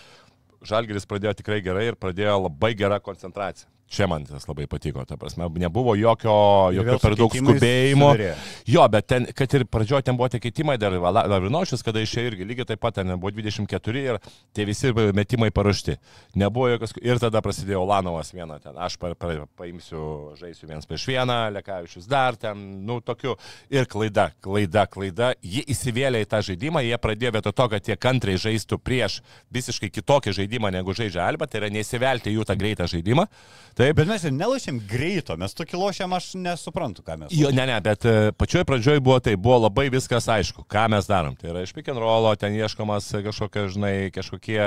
Žalgiris 0.65 1.07
pradėjo 1.07 1.35
tikrai 1.39 1.61
gerai 1.63 1.89
ir 1.91 1.99
pradėjo 1.99 2.39
labai 2.47 2.73
gerą 2.77 2.99
koncentraciją. 3.03 3.69
Čia 3.85 4.07
man 4.09 4.23
tas 4.25 4.47
labai 4.49 4.65
patiko, 4.65 5.03
ta 5.05 5.13
prasme, 5.17 5.45
nebuvo 5.61 5.93
jokio, 5.95 6.33
jokio 6.73 6.95
per 7.03 7.15
daug 7.19 7.33
skubėjimo. 7.37 8.07
suderėjo. 8.15 8.37
Jo, 8.73 8.85
bet 8.89 9.05
ten, 9.11 9.27
kad 9.37 9.53
ir 9.53 9.67
pradžioje 9.69 10.07
ten 10.07 10.17
buvo 10.17 10.29
tie 10.33 10.39
keitimai, 10.41 10.79
dar 10.81 10.95
Lavrinovičius, 10.97 11.83
kada 11.85 12.01
išėjo 12.01 12.31
irgi 12.31 12.47
lygiai 12.49 12.65
taip 12.71 12.81
pat 12.81 12.97
ten 12.97 13.13
buvo 13.13 13.29
24 13.35 14.01
ir 14.01 14.17
tie 14.57 14.65
visi 14.65 14.89
metimai 14.89 15.51
paruošti. 15.53 15.99
Nebuvo 16.41 16.71
jokios. 16.73 16.95
Ir 17.05 17.21
tada 17.21 17.43
prasidėjo 17.45 17.83
Lanovas 17.85 18.33
vieną 18.33 18.57
ten. 18.63 18.73
Aš 18.73 18.97
pa, 18.97 19.11
pa, 19.13 19.35
paimsiu, 19.59 20.33
žaisiu 20.39 20.65
vienas 20.71 20.89
prieš 20.89 21.05
vieną, 21.11 21.37
Lekavičius 21.59 22.09
dar 22.09 22.39
ten, 22.41 22.65
nu, 22.87 22.97
tokiu. 23.05 23.37
Ir 23.69 23.85
klaida, 23.85 24.31
klaida, 24.41 24.87
klaida. 24.89 25.31
Jie 25.45 25.61
įsivėlė 25.75 26.23
į 26.25 26.29
tą 26.33 26.41
žaidimą, 26.49 26.81
jie 26.87 26.97
pradėjo 27.05 27.35
vietoj 27.37 27.53
to, 27.53 27.69
kad 27.75 27.93
jie 27.93 27.99
kantriai 28.01 28.41
žaistų 28.41 28.81
prieš 28.81 29.21
visiškai 29.53 29.93
kitokį 29.93 30.33
žaidimą 30.41 30.73
negu 30.73 30.97
žaidžia 30.97 31.21
Alba, 31.29 31.45
tai 31.45 31.61
yra 31.61 31.71
neįsivelti 31.77 32.33
jų 32.33 32.49
tą 32.49 32.57
greitą 32.57 32.89
žaidimą. 32.89 33.29
Taip. 33.75 33.97
Bet 33.99 34.07
mes 34.07 34.23
ir 34.23 34.31
nelošėm 34.31 34.77
greito, 34.87 35.35
mes 35.35 35.51
tokį 35.51 35.75
lošėm, 35.75 36.13
aš 36.15 36.29
nesuprantu, 36.39 37.03
ką 37.03 37.17
mes. 37.19 37.33
Jo, 37.35 37.49
ne, 37.51 37.65
ne, 37.67 37.75
bet 37.83 38.05
e, 38.07 38.31
pačioj 38.39 38.63
pradžioj 38.67 39.01
buvo 39.03 39.17
tai, 39.19 39.33
buvo 39.35 39.57
labai 39.65 39.89
viskas 39.91 40.29
aišku, 40.31 40.63
ką 40.71 40.85
mes 40.93 41.09
darom. 41.09 41.35
Tai 41.35 41.49
yra 41.51 41.63
iš 41.65 41.73
pick 41.75 41.91
and 41.91 41.99
rollo, 41.99 42.31
ten 42.39 42.55
ieškomas 42.55 43.09
kažkokie, 43.25 43.65
žinai, 43.73 43.93
kažkokie 44.15 44.61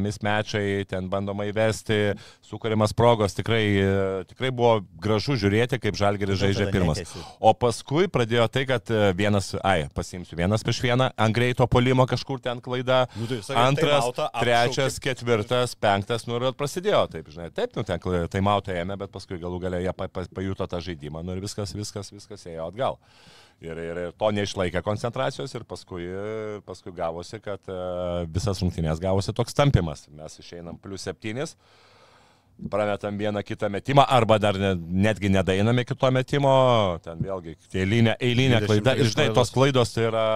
mismečiai, 0.00 0.86
ten 0.88 1.10
bandoma 1.12 1.44
įvesti, 1.50 2.14
sukūrimas 2.48 2.96
progos, 2.96 3.36
tikrai, 3.36 3.60
e, 3.82 3.90
tikrai 4.30 4.48
buvo 4.48 4.78
gražu 4.96 5.36
žiūrėti, 5.36 5.76
kaip 5.84 6.00
Žalgeris 6.00 6.40
žaidžia 6.40 6.70
pirmas. 6.72 7.04
O 7.44 7.52
paskui 7.52 8.08
pradėjo 8.08 8.48
tai, 8.48 8.64
kad 8.72 8.88
e, 8.88 9.10
vienas, 9.18 9.52
ai, 9.60 9.90
pasimsiu 9.92 10.40
vienas 10.40 10.64
prieš 10.64 10.80
vieną, 10.86 11.10
ant 11.20 11.36
greito 11.36 11.68
polimo 11.68 12.08
kažkur 12.08 12.40
ten 12.40 12.64
klaida, 12.64 13.04
Nu, 13.18 13.28
tai 13.28 13.42
sakai, 13.44 13.68
antras, 13.74 14.08
timeoutą 14.08 14.30
apšaukė. 14.30 14.42
trečias, 14.46 14.98
ketvirtas, 15.04 15.76
penktas, 15.76 16.24
nu 16.24 16.40
ir 16.40 16.48
prasidėjo, 16.56 17.04
taip, 17.12 17.28
žinai, 17.34 17.52
taip, 17.52 17.76
nu 17.76 17.84
ten 17.84 18.00
tai 18.37 18.37
mautą 18.44 18.74
ėmė, 18.76 18.96
bet 19.00 19.12
paskui 19.14 19.40
galų 19.40 19.60
galę 19.64 19.82
jie 19.82 19.92
pa, 19.96 20.08
pa, 20.12 20.24
pajuto 20.34 20.66
tą 20.70 20.80
žaidimą, 20.84 21.24
nu 21.26 21.36
ir 21.36 21.42
viskas, 21.44 21.74
viskas, 21.76 22.12
viskas 22.14 22.46
ėjo 22.48 22.70
atgal. 22.70 22.98
Ir, 23.58 23.74
ir, 23.74 23.98
ir 24.04 24.12
to 24.14 24.30
neišlaikė 24.30 24.84
koncentracijos 24.86 25.54
ir 25.58 25.64
paskui, 25.66 26.04
paskui 26.66 26.92
gavosi, 26.94 27.40
kad 27.42 27.58
e, 27.66 27.78
visas 28.30 28.62
rungtynės 28.62 29.02
gavosi 29.02 29.34
toks 29.34 29.56
tampimas. 29.58 30.04
Mes 30.14 30.38
išeinam 30.38 30.78
plus 30.78 31.08
septynis, 31.08 31.56
prametam 32.70 33.18
vieną 33.18 33.42
kitą 33.42 33.70
metimą 33.70 34.06
arba 34.06 34.38
dar 34.38 34.58
ne, 34.58 34.74
netgi 34.78 35.30
nedainame 35.30 35.84
kito 35.86 36.10
metimo, 36.14 36.54
ten 37.02 37.18
vėlgi 37.22 37.56
eilinė, 37.74 38.14
eilinė 38.20 38.62
23 38.62 38.68
klaida. 38.68 38.94
Ir 38.98 39.10
žinai, 39.12 39.28
tos 39.34 39.50
klaidos 39.54 39.94
tai 39.94 40.06
yra 40.12 40.26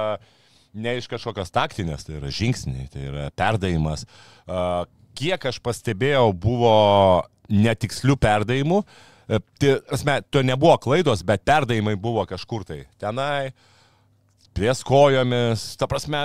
ne 0.73 0.97
iš 0.99 1.09
kažkokios 1.11 1.53
taktinės, 1.53 2.07
tai 2.07 2.19
yra 2.21 2.31
žingsniai, 2.33 2.89
tai 2.93 3.07
yra 3.11 3.29
perdavimas. 3.37 4.07
Kiek 5.19 5.47
aš 5.51 5.59
pastebėjau, 5.65 6.31
buvo 6.33 6.75
netikslių 7.53 8.17
perdavimų. 8.21 8.83
E, 8.83 9.41
Tai, 9.63 9.75
asme, 9.95 10.19
to 10.35 10.43
nebuvo 10.45 10.75
klaidos, 10.83 11.23
bet 11.25 11.45
perdavimai 11.47 11.95
buvo 12.01 12.25
kažkur 12.29 12.65
tai. 12.69 12.81
Tenai, 13.01 13.53
pries 14.57 14.83
kojomis, 14.85 15.63
ta 15.81 15.89
prasme, 15.89 16.25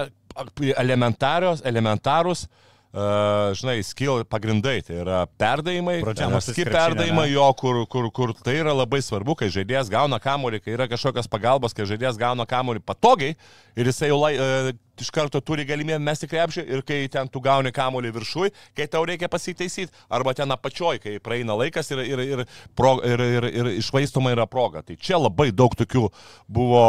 elementarios, 0.76 1.62
elementarus, 1.66 2.48
uh, 2.94 3.54
žinai, 3.58 3.78
skill 3.86 4.24
pagrindai, 4.30 4.80
tai 4.86 5.02
yra 5.02 5.22
perdavimai, 5.40 6.00
ski 6.46 6.66
perdavimai 6.68 7.28
jo, 7.32 7.46
kur, 7.60 7.84
kur, 7.92 8.10
kur 8.16 8.34
tai 8.40 8.58
yra 8.62 8.74
labai 8.76 9.02
svarbu, 9.04 9.38
kai 9.40 9.52
žaidėjas 9.54 9.92
gauna 9.94 10.20
kamuolį, 10.24 10.62
kai 10.64 10.76
yra 10.78 10.90
kažkokios 10.92 11.30
pagalbos, 11.32 11.76
kai 11.78 11.88
žaidėjas 11.90 12.20
gauna 12.22 12.48
kamuolį 12.50 12.84
patogiai 12.86 13.36
ir 13.78 13.92
jisai 13.92 14.12
jau 14.12 14.20
lai, 14.24 14.34
uh, 14.40 14.72
iš 15.02 15.12
karto 15.14 15.42
turi 15.46 15.66
galimybę 15.68 16.00
mesti 16.02 16.30
krepšį 16.30 16.66
ir 16.74 16.82
kai 16.88 17.04
ten 17.12 17.30
tu 17.30 17.42
gauni 17.44 17.72
kamuolį 17.76 18.14
viršui, 18.16 18.52
kai 18.78 18.88
tau 18.92 19.04
reikia 19.06 19.30
pasitaisyti, 19.30 19.94
arba 20.10 20.34
ten 20.38 20.52
apačioj, 20.54 20.98
kai 21.04 21.18
praeina 21.24 21.58
laikas 21.60 21.92
ir, 21.94 22.04
ir, 22.06 22.24
ir, 22.26 22.44
pro, 22.78 22.98
ir, 23.06 23.24
ir, 23.38 23.50
ir 23.52 23.72
išvaistoma 23.78 24.34
yra 24.34 24.48
proga. 24.50 24.82
Tai 24.86 24.98
čia 24.98 25.20
labai 25.22 25.52
daug 25.52 25.76
tokių 25.78 26.08
buvo 26.50 26.88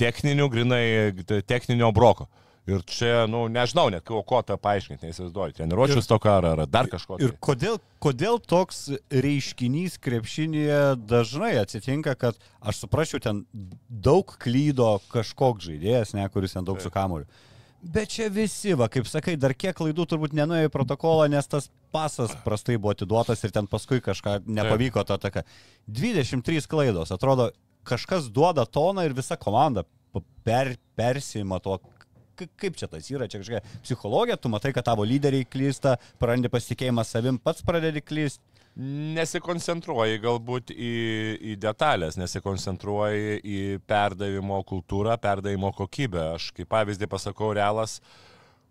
techninių, 0.00 0.48
grinai 0.52 0.84
techninio 1.48 1.92
broko. 1.96 2.28
Ir 2.66 2.82
čia, 2.82 3.28
nu, 3.30 3.44
nežinau 3.52 3.86
net, 3.94 4.02
ko, 4.08 4.24
ko 4.26 4.40
tą 4.42 4.56
paaiškinti, 4.58 5.06
neįsivaizduoju. 5.06 5.54
Treniruočių 5.54 6.00
stoka 6.02 6.32
ar, 6.40 6.48
ar 6.50 6.62
dar 6.66 6.88
kažko. 6.90 7.20
Ir 7.22 7.30
tai. 7.30 7.38
kodėl, 7.46 7.76
kodėl 8.02 8.40
toks 8.42 8.88
reiškinys 9.14 10.00
krepšinėje 10.02 10.80
dažnai 11.06 11.52
atsitinka, 11.60 12.16
kad 12.18 12.40
aš 12.58 12.80
suprasčiau, 12.82 13.22
ten 13.22 13.44
daug 13.86 14.34
klydo 14.42 14.96
kažkoks 15.14 15.68
žaidėjas, 15.68 16.16
ne, 16.18 16.26
kuris 16.34 16.58
ten 16.58 16.66
daug 16.66 16.82
su 16.82 16.90
kamuriu. 16.90 17.28
Bet 17.86 18.10
čia 18.16 18.26
visi, 18.34 18.74
va, 18.74 18.88
kaip 18.90 19.06
sakai, 19.06 19.36
dar 19.38 19.54
kiek 19.54 19.76
klaidų 19.78 20.08
turbūt 20.10 20.34
nenuėjo 20.34 20.66
į 20.66 20.72
protokolą, 20.74 21.28
nes 21.30 21.46
tas 21.46 21.68
pasas 21.94 22.32
prastai 22.42 22.80
buvo 22.80 22.96
atiduotas 22.96 23.44
ir 23.46 23.52
ten 23.54 23.68
paskui 23.70 24.00
kažką 24.02 24.40
nepavyko 24.42 25.04
tą 25.06 25.20
ataką. 25.20 25.44
23 25.86 26.66
klaidos, 26.66 27.12
atrodo, 27.14 27.52
kažkas 27.86 28.26
duoda 28.34 28.66
toną 28.66 29.04
ir 29.06 29.14
visa 29.14 29.38
komanda 29.38 29.84
per, 30.42 30.74
persima 30.98 31.60
to. 31.62 31.78
K- 31.78 31.95
Kaip 32.36 32.76
čia 32.76 32.88
tas 32.90 33.08
yra, 33.12 33.28
čia 33.30 33.40
kažkokia 33.40 33.80
psichologija, 33.84 34.36
tu 34.40 34.50
matai, 34.52 34.74
kad 34.76 34.86
tavo 34.86 35.06
lyderiai 35.08 35.46
klysta, 35.48 35.96
prarandi 36.20 36.50
pasitikėjimą 36.52 37.04
savim, 37.06 37.40
pats 37.42 37.64
pradedi 37.66 38.02
klysti. 38.04 38.44
Nesikoncentruoji 39.16 40.18
galbūt 40.20 40.70
į, 40.74 40.94
į 41.48 41.54
detalės, 41.62 42.18
nesikoncentruoji 42.20 43.38
į 43.40 43.60
perdavimo 43.88 44.58
kultūrą, 44.68 45.14
perdavimo 45.16 45.70
kokybę. 45.72 46.34
Aš 46.34 46.50
kaip 46.58 46.68
pavyzdį 46.74 47.08
pasakau, 47.08 47.54
realas, 47.56 48.02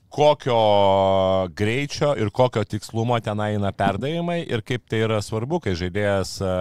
kokio 0.09 1.47
greičio 1.55 2.13
ir 2.19 2.29
kokio 2.31 2.63
tikslumo 2.63 3.17
ten 3.23 3.39
eina 3.43 3.71
perdavimai 3.75 4.37
ir 4.43 4.61
kaip 4.65 4.85
tai 4.89 5.01
yra 5.05 5.17
svarbu, 5.23 5.59
kai 5.63 5.73
žaidėjas, 5.77 6.35
e, 6.39 6.51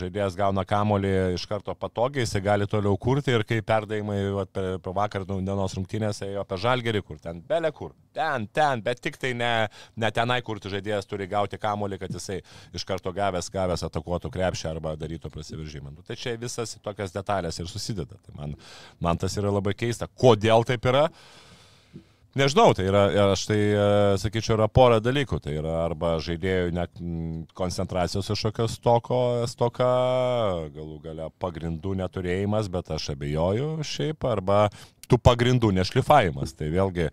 žaidėjas 0.00 0.38
gauna 0.38 0.64
kamolį 0.68 1.12
iš 1.36 1.44
karto 1.50 1.74
patogiai, 1.76 2.24
jisai 2.24 2.42
gali 2.44 2.68
toliau 2.70 2.96
kurti 3.00 3.34
ir 3.34 3.44
kai 3.48 3.60
perdavimai 3.66 4.18
vat, 4.38 4.52
per, 4.54 4.94
vakar 4.96 5.26
dienos 5.28 5.76
rungtynės 5.76 6.22
ėjo 6.24 6.44
apie 6.44 6.60
žalgerį, 6.64 7.04
kur 7.04 7.20
ten 7.20 7.42
belė 7.44 7.72
kur. 7.76 7.92
Ten, 8.14 8.46
ten, 8.54 8.82
bet 8.84 9.00
tik 9.02 9.18
tai 9.20 9.32
ne, 9.34 9.52
ne 9.98 10.10
tenai, 10.14 10.38
kur 10.46 10.60
žaidėjas 10.62 11.08
turi 11.10 11.26
gauti 11.30 11.58
kamolį, 11.60 11.98
kad 12.04 12.14
jisai 12.14 12.40
iš 12.74 12.84
karto 12.86 13.12
gavęs, 13.12 13.50
gavęs 13.52 13.82
atakuotų 13.88 14.30
krepšį 14.34 14.68
arba 14.70 14.94
darytų 14.98 15.32
prasiveržimą. 15.34 15.96
Nu, 15.96 16.04
tai 16.06 16.16
čia 16.20 16.36
visas 16.40 16.76
tokias 16.84 17.12
detalės 17.14 17.58
ir 17.58 17.70
susideda. 17.70 18.20
Tai 18.22 18.36
man, 18.38 18.54
man 19.02 19.18
tas 19.18 19.34
yra 19.40 19.50
labai 19.50 19.74
keista. 19.74 20.06
Kodėl 20.06 20.62
taip 20.68 20.86
yra? 20.92 21.08
Nežinau, 22.34 22.72
tai 22.74 22.88
yra, 22.88 23.04
aš 23.30 23.44
tai 23.46 23.58
e, 23.62 23.82
sakyčiau, 24.18 24.56
yra 24.56 24.66
pora 24.66 24.96
dalykų. 24.98 25.38
Tai 25.44 25.52
yra 25.54 25.74
arba 25.84 26.16
žaidėjų 26.24 26.72
net 26.74 26.98
koncentracijos 27.54 28.32
kažkokios 28.32 28.74
stoko, 28.80 29.18
stoka, 29.50 29.90
galų 30.74 30.98
gale 31.04 31.28
pagrindų 31.38 31.94
neturėjimas, 32.02 32.70
bet 32.74 32.90
aš 32.96 33.12
abejoju 33.14 33.86
šiaip, 33.86 34.26
arba 34.26 34.64
tų 35.06 35.20
pagrindų 35.22 35.70
nešlifavimas. 35.78 36.56
Tai 36.58 36.72
vėlgi, 36.74 37.06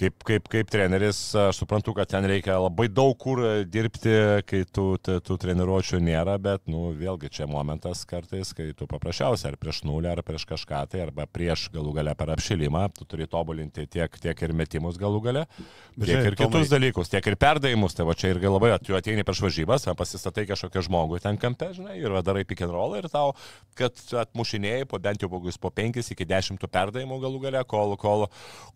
kaip, 0.00 0.24
kaip, 0.26 0.48
kaip 0.50 0.70
treneris, 0.72 1.18
aš 1.38 1.60
suprantu, 1.60 1.92
kad 1.96 2.08
ten 2.10 2.24
reikia 2.28 2.56
labai 2.60 2.88
daug 2.92 3.16
kur 3.20 3.42
dirbti, 3.68 4.14
kai 4.48 4.62
tų, 4.64 4.86
tų, 5.04 5.36
treniruočių 5.42 6.00
nėra, 6.04 6.36
bet, 6.42 6.64
nu, 6.70 6.90
vėlgi 6.96 7.30
čia 7.34 7.48
momentas 7.50 8.02
kartais, 8.08 8.52
kai 8.56 8.70
tu 8.76 8.88
paprasčiausiai 8.90 9.52
ar 9.52 9.58
prieš 9.60 9.82
nulį, 9.88 10.10
ar 10.12 10.22
prieš 10.26 10.46
kažką 10.50 10.82
tai, 10.92 11.02
arba 11.06 11.26
prieš 11.30 11.68
galų 11.74 11.94
galę 12.00 12.14
per 12.18 12.32
apšilimą, 12.36 12.86
tu 12.96 13.06
turi 13.08 13.28
tobulinti 13.30 13.86
tiek, 13.90 14.16
tiek 14.22 14.44
ir 14.46 14.54
metimus 14.56 14.98
galų 15.00 15.22
galę, 15.28 15.44
tiek 15.58 16.08
žinai, 16.08 16.24
ir 16.30 16.38
Tomai- 16.38 16.60
kitus 16.60 16.72
dalykus, 16.72 17.12
tiek 17.12 17.30
ir 17.30 17.38
perdavimus, 17.40 17.96
tai 17.96 18.08
va 18.08 18.16
čia 18.16 18.32
irgi 18.34 18.52
labai, 18.52 18.72
tu 18.84 18.96
ateini 18.96 19.26
prieš 19.26 19.44
varžybas, 19.46 19.88
va, 19.90 19.96
pasistatai 19.98 20.46
kažkokią 20.48 20.84
žmogų 20.88 21.20
ten 21.24 21.40
kampe, 21.40 21.72
žinai, 21.76 21.98
ir 22.00 22.16
darai 22.24 22.46
pick 22.48 22.64
and 22.64 22.72
roll 22.74 22.96
ir 22.98 23.10
tau, 23.12 23.34
kad 23.78 23.96
atmušinėjai 24.24 24.88
po 24.88 25.00
bent 25.02 25.22
jau 25.22 25.30
po 25.30 25.72
5 25.74 26.12
iki 26.14 26.26
10 26.28 26.66
perdavimų 26.70 27.20
galų 27.22 27.44
galę, 27.44 27.64
kol, 27.68 27.96
kol, 28.00 28.26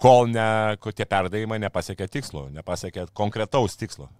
kol 0.02 0.28
ne, 0.30 0.76
kol 0.82 0.92
tie 0.92 1.06
perdavimai 1.14 1.60
nepasiekia 1.62 2.10
tikslo, 2.10 2.48
nepasiekia 2.54 3.06
konkretaus 3.16 3.78
tikslo. 3.78 4.10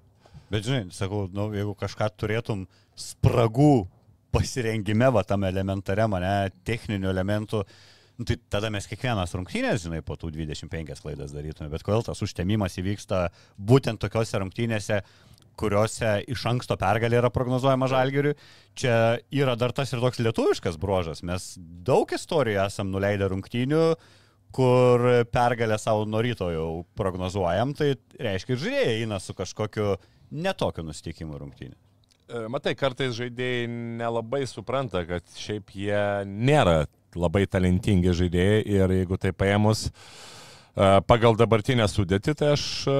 Bet 0.53 0.67
žinai, 0.67 0.87
sakau, 0.95 1.25
nu, 1.35 1.49
jeigu 1.57 1.75
kažką 1.79 2.11
turėtum 2.21 2.67
spragų 3.01 3.87
pasirengime, 4.35 5.09
va 5.15 5.25
tam 5.27 5.47
elementariam, 5.49 6.15
ne, 6.23 6.51
techninių 6.67 7.11
elementų, 7.11 7.63
nu, 8.19 8.27
tai 8.29 8.37
tada 8.53 8.71
mes 8.71 8.87
kiekvienas 8.91 9.35
rungtynės, 9.35 9.87
žinai, 9.87 10.03
po 10.07 10.19
tų 10.21 10.33
25 10.35 11.03
klaidas 11.03 11.35
darytume. 11.35 11.71
Bet 11.73 11.87
kodėl 11.87 12.05
tas 12.07 12.23
užtemimas 12.23 12.79
įvyksta 12.83 13.29
būtent 13.59 14.03
tokiuose 14.03 14.43
rungtynėse, 14.43 15.01
kuriuose 15.59 16.17
iš 16.31 16.45
anksto 16.51 16.77
pergalė 16.79 17.21
yra 17.21 17.31
prognozuojama 17.35 17.87
žalgeriui. 17.91 18.35
Čia 18.79 18.95
yra 19.35 19.55
dar 19.59 19.75
tas 19.75 19.93
ir 19.95 20.03
toks 20.03 20.19
lietuviškas 20.23 20.79
bruožas. 20.83 21.23
Mes 21.27 21.53
daug 21.87 22.11
istorijų 22.11 22.65
esam 22.67 22.91
nuleidę 22.91 23.31
rungtynių, 23.31 23.85
kur 24.55 25.07
pergalę 25.35 25.79
savo 25.83 26.05
nuo 26.09 26.23
ryto 26.25 26.51
jau 26.55 26.69
prognozuojam, 26.99 27.75
tai 27.77 27.95
reiškia 28.21 28.55
ir 28.55 28.63
žaidėjai 28.65 28.99
eina 29.01 29.19
su 29.23 29.35
kažkokiu 29.37 29.97
netokiu 30.35 30.85
nusteikimu 30.87 31.41
rungtynį. 31.41 31.75
E, 31.75 32.45
Matai, 32.53 32.77
kartais 32.79 33.17
žaidėjai 33.17 33.67
nelabai 34.01 34.45
supranta, 34.51 35.05
kad 35.09 35.27
šiaip 35.39 35.75
jie 35.77 36.05
nėra 36.27 36.85
labai 37.15 37.45
talentingi 37.51 38.15
žaidėjai 38.17 38.63
ir 38.79 38.97
jeigu 38.99 39.19
tai 39.23 39.35
paėmus, 39.37 39.89
E, 39.89 40.44
Pagal 40.75 41.37
dabartinę 41.39 41.85
sudėtį, 41.87 42.33
tai 42.35 42.49
aš, 42.57 42.63
e, 42.91 42.95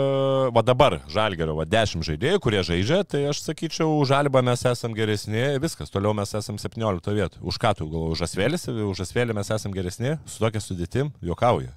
va 0.55 0.63
dabar, 0.63 1.01
žalgerio, 1.11 1.57
va 1.59 1.65
10 1.67 2.05
žaidėjų, 2.07 2.39
kurie 2.45 2.61
žaidžia, 2.63 3.01
tai 3.03 3.25
aš 3.33 3.41
sakyčiau, 3.43 3.97
žalba 4.07 4.45
mes 4.47 4.63
esam 4.71 4.95
geresni, 4.95 5.43
viskas, 5.59 5.91
toliau 5.91 6.15
mes 6.15 6.31
esam 6.39 6.55
17 6.55 7.11
vietų. 7.19 7.43
Už 7.43 7.59
ką 7.59 7.73
tu 7.75 7.89
galvoji, 7.91 8.15
už 8.15 8.23
asvėlis, 8.29 8.69
už 8.71 9.03
asvėlį 9.03 9.35
mes 9.35 9.51
esam 9.51 9.75
geresni, 9.75 10.15
su 10.23 10.39
tokia 10.39 10.63
sudėtim, 10.63 11.11
juokauju. 11.19 11.73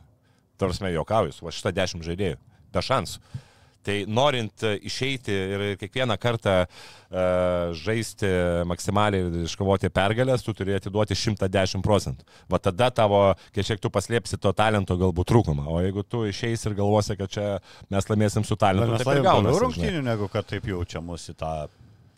Tarsi, 0.61 0.85
juokauju, 0.93 1.33
su 1.33 1.49
va 1.49 1.55
šitą 1.57 1.73
10 1.73 2.05
žaidėjų, 2.05 2.37
be 2.77 2.85
šansų. 2.85 3.41
Tai 3.85 3.97
norint 4.11 4.65
išeiti 4.81 5.31
ir 5.31 5.65
kiekvieną 5.79 6.17
kartą 6.21 6.55
uh, 6.65 7.73
žaisti 7.77 8.29
maksimaliai 8.67 9.25
ir 9.27 9.47
iškovoti 9.47 9.91
pergalės, 9.93 10.45
tu 10.45 10.55
turi 10.57 10.75
atiduoti 10.77 11.15
110 11.17 11.83
procentų. 11.85 12.27
Va 12.51 12.59
tada 12.63 12.89
tavo, 12.91 13.21
kiek 13.55 13.81
tu 13.83 13.91
paslėpsi 13.93 14.39
to 14.43 14.53
talento 14.57 14.97
galbūt 14.99 15.31
trūkumą. 15.31 15.67
O 15.71 15.81
jeigu 15.85 16.03
tu 16.03 16.25
išeisi 16.27 16.69
ir 16.69 16.77
galvosi, 16.79 17.17
kad 17.19 17.31
čia 17.31 17.49
mes 17.93 18.11
laimėsim 18.11 18.47
su 18.47 18.59
talentu, 18.59 18.99
tai 19.03 19.19
gaunasi. 19.21 19.51
žinai. 19.53 19.65
rungtynių, 19.65 20.05
negu 20.07 20.31
kad 20.31 20.47
taip 20.49 20.67
jaučia 20.67 21.03
mus 21.03 21.29
į 21.31 21.37
tą 21.39 21.53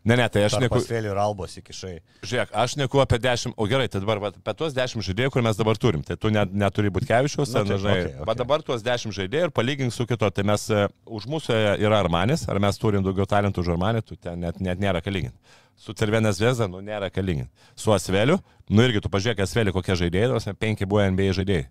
Ne, 0.08 0.16
ne, 0.16 0.26
tai 0.32 0.45
aš 0.47 0.56
neku, 0.62 0.78
pasvėlį 0.78 1.10
ir 1.12 1.18
albos 1.20 1.58
įkišai. 1.60 1.91
žiūrėk, 2.24 2.54
aš 2.56 2.76
neku 2.80 3.02
apie 3.04 3.18
10, 3.20 3.52
o 3.60 3.66
gerai, 3.68 3.89
tai 3.91 4.00
dabar 4.00 4.22
va, 4.24 4.30
apie 4.32 4.54
tuos 4.56 4.76
10 4.76 5.04
žaidėjų, 5.04 5.32
kur 5.34 5.43
mes 5.43 5.60
dabar 5.60 5.80
turim, 5.82 6.06
tai 6.08 6.16
tu 6.16 6.32
net, 6.32 6.54
neturi 6.56 6.91
būti 6.93 7.10
kevičiaus, 7.10 7.52
Na, 7.52 7.66
na, 7.66 7.68
taip, 7.68 7.82
žinai, 7.84 7.95
okay, 7.97 8.14
okay. 8.24 8.38
dabar 8.39 8.64
tuos 8.64 8.86
10 8.86 9.16
žaidėjų 9.18 9.50
ir 9.50 9.54
palygink 9.60 9.95
su 9.95 10.08
kito, 10.08 10.30
tai 10.32 10.45
mes, 10.47 10.70
e, 10.72 10.86
už 11.04 11.28
mūsų 11.28 11.58
yra 11.84 12.00
Armanis, 12.00 12.45
ar 12.47 12.62
mes 12.64 12.80
turim 12.80 13.04
daugiau 13.04 13.28
talentų 13.28 13.66
už 13.66 13.74
Armanį, 13.76 14.06
tu 14.08 14.16
ten 14.16 14.39
net, 14.39 14.64
net 14.64 14.80
nėra 14.80 15.04
ką 15.04 15.12
lyginti. 15.12 15.60
Su 15.80 15.91
Cervenės 15.95 16.39
Vėza, 16.39 16.68
nu 16.72 16.80
nėra 16.84 17.12
ką 17.12 17.24
lyginti. 17.24 17.52
Su 17.76 17.91
Asveliu, 17.95 18.39
nu 18.72 18.88
irgi 18.88 19.04
tu 19.04 19.12
pažiūrėk, 19.12 19.43
Asveliu 19.43 19.76
kokie 19.76 20.00
žaidėjai, 20.00 20.32
tos 20.32 20.47
penki 20.60 20.88
buvo 20.88 21.04
NBA 21.12 21.36
žaidėjai. 21.41 21.68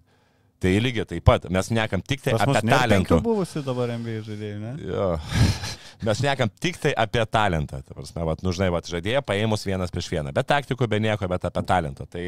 Tai 0.58 0.72
lygiai 0.82 1.06
taip 1.06 1.22
pat, 1.22 1.44
mes 1.54 1.68
nekam 1.70 2.02
tik 2.02 2.24
tai 2.24 2.32
apie 2.34 2.62
talentų. 2.66 3.20
buvusių 3.22 3.62
dabar 3.62 3.92
MBA 3.94 4.16
žaidėjų, 4.26 4.56
ne? 4.58 4.72
Jo. 4.90 5.12
Mes 6.06 6.20
nekam 6.22 6.50
tik 6.62 6.76
tai 6.78 6.92
apie 6.94 7.24
talentą. 7.26 7.80
Ta 7.82 7.96
prasme, 7.96 8.22
vat, 8.28 8.42
nu, 8.46 8.52
žinai, 8.54 8.68
vat, 8.74 8.86
žaidėją 8.90 9.22
paėmus 9.26 9.66
vienas 9.66 9.90
prieš 9.94 10.10
vieną. 10.12 10.32
Be 10.36 10.44
taktikų, 10.46 10.86
be 10.90 11.00
nieko, 11.02 11.26
bet 11.30 11.48
apie 11.48 11.64
talentą. 11.66 12.06
Tai, 12.06 12.24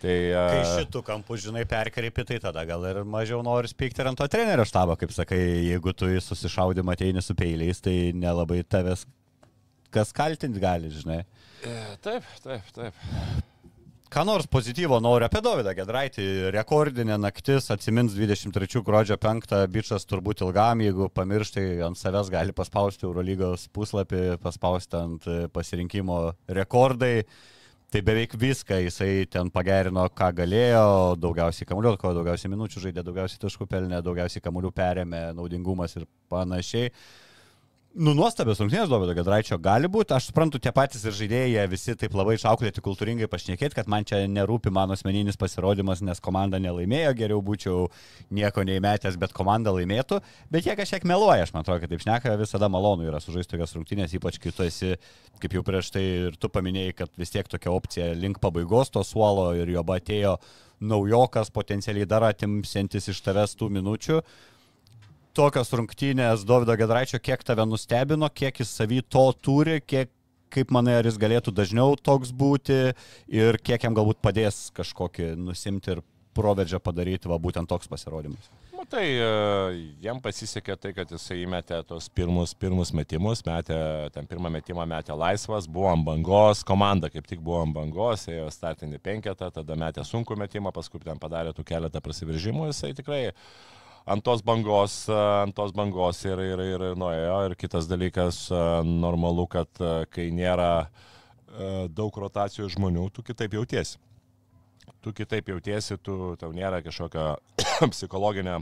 tai, 0.00 0.16
Kai 0.32 0.62
uh, 0.62 0.72
šitų 0.80 1.04
kampų, 1.06 1.38
žinai, 1.44 1.66
perkreipi, 1.68 2.24
tai 2.30 2.40
tada 2.42 2.64
gal 2.68 2.86
ir 2.88 3.02
mažiau 3.04 3.42
nori 3.44 3.68
spykti 3.68 4.00
ir 4.00 4.10
ant 4.12 4.20
to 4.20 4.28
trenerio 4.32 4.64
štabo, 4.68 4.96
kaip 5.00 5.12
sakai, 5.12 5.40
jeigu 5.68 5.92
tu 5.92 6.08
į 6.08 6.22
susišaudimą 6.24 6.96
ateini 6.96 7.24
su 7.24 7.36
peiliais, 7.36 7.82
tai 7.84 8.14
nelabai 8.16 8.62
tavęs 8.64 9.04
kas 9.94 10.14
kaltinti 10.16 10.62
gali, 10.62 10.90
žinai. 10.94 11.22
Taip, 12.04 12.26
taip, 12.44 12.74
taip. 12.76 13.06
Ką 14.10 14.24
nors 14.26 14.46
pozityvo 14.50 14.96
noriu 14.98 15.28
apie 15.28 15.38
Davidą 15.38 15.70
Gedraitį. 15.70 16.24
Rekordinė 16.50 17.14
naktis, 17.22 17.68
atsimins 17.70 18.16
23 18.18 18.80
gruodžio 18.82 19.14
5, 19.22 19.54
bičias 19.70 20.02
turbūt 20.10 20.42
ilgam, 20.42 20.82
jeigu 20.82 21.06
pamirštai, 21.14 21.62
ant 21.86 22.00
savęs 22.00 22.32
gali 22.34 22.50
paspausti 22.50 23.06
Eurolygos 23.06 23.68
puslapį, 23.70 24.24
paspausti 24.42 24.98
ant 24.98 25.30
e, 25.30 25.36
pasirinkimo 25.54 26.18
rekordai. 26.58 27.22
Tai 27.94 28.02
beveik 28.10 28.34
viską 28.34 28.80
jisai 28.82 29.30
ten 29.30 29.54
pagerino, 29.54 30.08
ką 30.10 30.32
galėjo, 30.42 30.84
daugiausiai 31.22 31.70
kamuolių, 31.70 31.94
ko 32.02 32.10
daugiausiai 32.18 32.50
minučių 32.50 32.82
žaidė, 32.88 33.06
daugiausiai 33.06 33.46
taškų 33.46 33.70
pelnė, 33.70 34.02
daugiausiai 34.02 34.42
kamuolių 34.42 34.74
perėmė, 34.74 35.28
naudingumas 35.38 35.94
ir 36.02 36.10
panašiai. 36.34 36.90
Nu, 37.90 38.12
nuostabios 38.14 38.60
rungtynės 38.62 38.86
Dovydo 38.86 39.16
Gedraičio 39.18 39.56
gali 39.58 39.88
būti. 39.90 40.14
Aš 40.14 40.28
suprantu, 40.28 40.60
tie 40.62 40.70
patys 40.70 41.02
ir 41.02 41.14
žaidėjai, 41.16 41.64
visi 41.72 41.96
taip 41.98 42.12
labai 42.14 42.36
išauklėti 42.36 42.84
kultūringai 42.86 43.26
pašnekėti, 43.26 43.74
kad 43.74 43.88
man 43.90 44.04
čia 44.06 44.20
nerūpi 44.30 44.70
mano 44.70 44.94
asmeninis 44.94 45.34
pasirodymas, 45.40 45.98
nes 46.06 46.22
komanda 46.22 46.60
nelaimėjo, 46.62 47.16
geriau 47.18 47.40
būčiau 47.42 47.88
nieko 48.30 48.62
neįmetęs, 48.68 49.16
bet 49.18 49.34
komanda 49.34 49.74
laimėtų. 49.74 50.20
Bet 50.54 50.68
jie 50.68 50.76
kažkiek 50.78 51.02
meluoja, 51.10 51.48
aš 51.48 51.50
man 51.56 51.66
atrodo, 51.66 51.80
kad 51.82 51.90
taip 51.90 52.04
šneka, 52.04 52.36
visada 52.38 52.68
malonu 52.70 53.08
yra 53.10 53.18
sužaisti 53.18 53.56
tokias 53.56 53.74
rungtynės, 53.74 54.14
ypač 54.20 54.38
kai 54.38 54.54
tu 54.54 54.68
esi, 54.68 54.92
kaip 55.42 55.58
jau 55.58 55.64
prieš 55.66 55.90
tai 55.96 56.04
ir 56.28 56.38
tu 56.38 56.46
paminėjai, 56.46 56.94
kad 57.02 57.18
vis 57.18 57.34
tiek 57.34 57.50
tokia 57.50 57.74
opcija 57.74 58.12
link 58.14 58.38
pabaigos 58.38 58.94
to 58.94 59.02
suolo 59.02 59.50
ir 59.58 59.74
jo 59.74 59.82
atėjo 59.82 60.38
naujokas, 60.78 61.50
potencialiai 61.50 62.06
dar 62.06 62.30
atimsiantis 62.30 63.10
iš 63.10 63.18
tavęs 63.26 63.58
tų 63.58 63.72
minučių 63.80 64.22
tokios 65.40 65.70
rungtynės 65.72 66.42
Davido 66.44 66.74
Gedraičio, 66.76 67.16
kiek 67.22 67.40
tave 67.46 67.64
nustebino, 67.64 68.28
kiek 68.28 68.58
jis 68.60 68.72
savy 68.76 69.00
to 69.00 69.22
turi, 69.40 69.78
kiek, 69.80 70.10
kaip 70.52 70.72
manai, 70.74 70.98
ar 71.00 71.08
jis 71.08 71.16
galėtų 71.20 71.54
dažniau 71.56 71.94
toks 71.96 72.32
būti 72.36 72.90
ir 73.32 73.58
kiek 73.64 73.86
jam 73.86 73.96
galbūt 73.96 74.20
padės 74.20 74.66
kažkokį 74.76 75.30
nusimti 75.40 75.94
ir 75.94 76.02
proveržę 76.36 76.80
padaryti, 76.84 77.30
va 77.30 77.40
būtent 77.40 77.70
toks 77.70 77.88
pasirodymas. 77.88 78.50
Matai, 78.76 79.06
e, 79.16 79.30
jam 80.04 80.20
pasisekė 80.24 80.76
tai, 80.80 80.92
kad 80.96 81.10
jisai 81.12 81.40
įmetė 81.46 81.80
tos 81.88 82.10
pirmus, 82.12 82.52
pirmus 82.56 82.92
metimus, 82.96 83.40
metė, 83.46 83.80
ten 84.12 84.28
pirmą 84.28 84.52
metimą 84.52 84.84
metė 84.92 85.16
laisvas, 85.16 85.68
buvo 85.68 85.88
ant 85.94 86.04
bangos, 86.04 86.62
komanda 86.68 87.08
kaip 87.12 87.28
tik 87.28 87.40
buvo 87.40 87.64
ant 87.64 87.76
bangos, 87.76 88.28
ėjo 88.28 88.48
startinį 88.52 89.00
penketą, 89.04 89.50
tada 89.56 89.76
metė 89.76 90.04
sunku 90.04 90.36
metimą, 90.36 90.72
paskui 90.76 91.00
ten 91.04 91.20
padarė 91.20 91.56
tų 91.56 91.64
keletą 91.72 92.04
prasiveržimų, 92.04 92.70
jisai 92.74 92.96
tikrai 92.96 93.28
ant 94.10 94.24
tos 94.24 94.42
bangos, 94.42 95.04
e, 95.08 95.16
ant 95.44 95.54
tos 95.54 95.72
bangos 95.76 96.24
ir, 96.26 96.42
ir, 96.42 96.62
ir, 96.64 96.84
ir 96.90 96.98
nuėjo. 96.98 97.38
Ir 97.46 97.56
kitas 97.58 97.88
dalykas, 97.90 98.42
e, 98.50 98.62
normalu, 98.86 99.46
kad 99.50 99.82
e, 99.82 99.94
kai 100.10 100.30
nėra 100.34 100.88
daug 101.90 102.14
rotacijų 102.14 102.68
žmonių, 102.70 103.08
tu 103.10 103.24
kitaip 103.26 103.56
jautiesi. 103.56 103.96
Tu 105.02 105.10
kitaip 105.18 105.48
jautiesi, 105.50 105.96
tu, 105.98 106.36
tau 106.38 106.52
nėra 106.54 106.78
kažkokio 106.84 107.24
psichologinio 107.90 108.60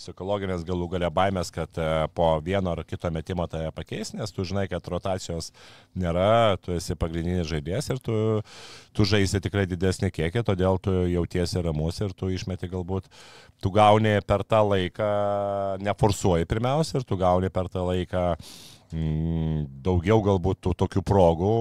psichologinės 0.00 0.64
galų 0.66 0.88
galia 0.94 1.10
baimės, 1.12 1.52
kad 1.54 1.78
e, 1.78 1.88
po 2.16 2.32
vieno 2.44 2.72
ar 2.74 2.82
kito 2.88 3.10
metimo 3.12 3.46
tave 3.50 3.70
pakeis, 3.76 4.14
nes 4.16 4.32
tu 4.34 4.46
žinai, 4.48 4.66
kad 4.70 4.88
rotacijos 4.90 5.50
nėra, 5.98 6.56
tu 6.64 6.74
esi 6.76 6.96
pagrindinis 6.98 7.48
žaidėjas 7.50 7.92
ir 7.92 8.02
tu, 8.04 8.16
tu 8.96 9.06
žaisi 9.08 9.42
tikrai 9.44 9.66
didesnį 9.70 10.10
kiekį, 10.16 10.44
todėl 10.48 10.80
tu 10.82 10.96
jautiesi 11.12 11.62
ramus 11.64 12.00
ir 12.00 12.16
tu 12.16 12.32
išmeti 12.32 12.70
galbūt, 12.72 13.08
tu 13.60 13.72
gauni 13.74 14.16
per 14.26 14.44
tą 14.48 14.64
laiką, 14.66 15.12
neforsuoji 15.84 16.48
pirmiausia 16.50 17.00
ir 17.00 17.08
tu 17.08 17.20
gauni 17.20 17.52
per 17.52 17.68
tą 17.72 17.86
laiką 17.92 18.26
mm, 18.34 18.79
daugiau 18.90 20.18
galbūt 20.24 20.60
tų 20.66 20.72
tokių 20.82 21.02
progų 21.06 21.52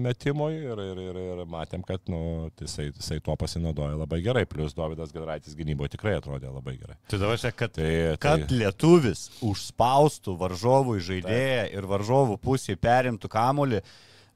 metimui 0.00 0.54
ir, 0.56 0.80
ir, 0.80 1.00
ir, 1.02 1.18
ir 1.34 1.42
matėm, 1.50 1.82
kad 1.84 2.00
nu, 2.08 2.48
jisai, 2.62 2.88
jisai 2.94 3.18
tuo 3.24 3.36
pasinaudojo 3.40 3.98
labai 4.00 4.22
gerai, 4.24 4.46
plus 4.48 4.76
Davidas 4.76 5.12
Gedraitis 5.12 5.56
gynyboje 5.58 5.92
tikrai 5.96 6.16
atrodė 6.16 6.48
labai 6.48 6.78
gerai. 6.80 6.96
Tai 7.12 7.20
dabar 7.20 7.40
čia, 7.40 7.52
kad, 7.52 7.76
Tai, 7.76 7.92
kad 8.22 8.46
tai, 8.48 8.60
lietuvis 8.62 9.28
užspaustų 9.44 10.38
varžovų 10.40 10.96
žaidėją 11.10 11.66
ir 11.76 11.88
varžovų 11.90 12.38
pusėje 12.40 12.80
perimtų 12.80 13.30
kamolį, 13.32 13.82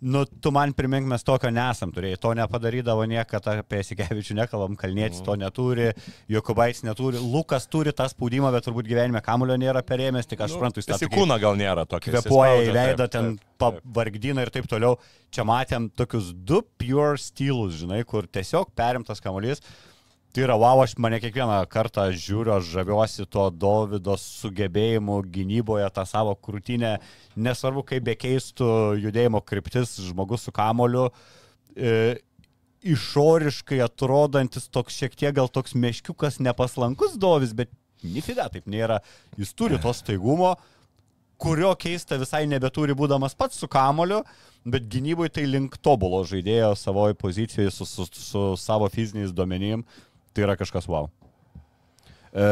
Nu, 0.03 0.24
tu 0.26 0.50
man 0.50 0.72
primink, 0.74 1.07
mes 1.07 1.22
tokio 1.22 1.50
nesam 1.55 1.92
turėję. 1.94 2.18
To 2.24 2.32
nepadarydavo 2.34 3.05
niekada, 3.07 3.61
apie 3.62 3.84
Sikevičių 3.86 4.34
nekalbam, 4.40 4.74
Kalnietis 4.78 5.22
to 5.22 5.36
neturi, 5.38 5.92
Jokubais 6.32 6.82
neturi, 6.82 7.20
Lukas 7.22 7.68
turi 7.70 7.92
tą 7.94 8.09
spaudimą, 8.11 8.50
bet 8.50 8.66
turbūt 8.66 8.88
gyvenime 8.90 9.22
kamulio 9.22 9.55
nėra 9.62 9.84
perėmęs, 9.86 10.26
tik 10.26 10.42
aš 10.42 10.57
suprantu, 10.57 10.82
jis 10.82 10.90
tą 10.90 10.98
Jis 10.98 11.07
į 11.07 11.07
tokį 11.07 11.20
kūną 11.20 11.38
gal 11.44 11.55
nėra 11.61 11.86
tokio. 11.86 12.16
kvepuoja 12.16 12.59
į 12.66 12.74
veidą, 12.74 13.07
ten 13.14 13.30
vargdina 13.94 14.42
ir 14.42 14.50
taip 14.50 14.66
toliau. 14.70 14.98
Čia 15.30 15.46
matėm 15.46 15.86
tokius 15.94 16.34
du 16.34 16.64
pure 16.82 17.14
stylus, 17.22 17.78
žinai, 17.84 18.03
kur 18.03 18.26
tiesiog 18.26 18.74
perimtas 18.74 19.22
kamuolys. 19.22 19.62
Tai 20.33 20.47
yra, 20.47 20.55
wow, 20.57 20.80
aš 20.80 20.95
mane 20.97 21.18
kiekvieną 21.20 21.59
kartą 21.68 22.07
žiūriu, 22.16 22.55
aš 22.55 22.70
žaviuosi 22.72 23.26
to 23.28 23.51
Davido 23.53 24.14
sugebėjimu 24.16 25.18
gynyboje, 25.28 25.85
tą 25.93 26.07
savo 26.09 26.33
krūtinę, 26.41 26.95
nesvarbu, 27.37 27.83
kaip 27.91 28.07
bekeistų 28.07 28.68
judėjimo 29.03 29.43
kryptis 29.45 29.99
žmogus 30.01 30.47
su 30.49 30.55
kamoliu. 30.57 31.11
E, 31.76 32.16
išoriškai 32.80 33.83
atrodantis 33.85 34.70
toks 34.72 34.97
šiek 34.97 35.18
tiek 35.20 35.37
gal 35.37 35.53
toks 35.53 35.76
meškiukas 35.76 36.41
nepaslankus 36.41 37.18
Dovis, 37.20 37.53
bet 37.53 37.68
nifiga 38.01 38.49
taip 38.49 38.64
nėra. 38.72 39.03
Jis 39.37 39.53
turi 39.53 39.76
to 39.85 39.93
staigumo, 39.93 40.55
kurio 41.43 41.74
keista 41.76 42.16
visai 42.16 42.47
nebeturi 42.49 42.97
būdamas 42.97 43.37
pats 43.37 43.61
su 43.61 43.68
kamoliu, 43.68 44.22
bet 44.64 44.89
gynyboje 44.89 45.35
tai 45.37 45.45
link 45.45 45.76
tobulo 45.85 46.22
žaidėjo 46.24 46.72
savoje 46.78 47.18
pozicijoje 47.20 47.74
su, 47.74 47.85
su, 47.85 48.09
su 48.09 48.47
savo 48.57 48.89
fiziniais 48.89 49.37
duomenim. 49.37 49.85
Tai 50.33 50.47
yra 50.47 50.57
kažkas 50.57 50.89
wow. 50.89 51.11
E, 52.33 52.45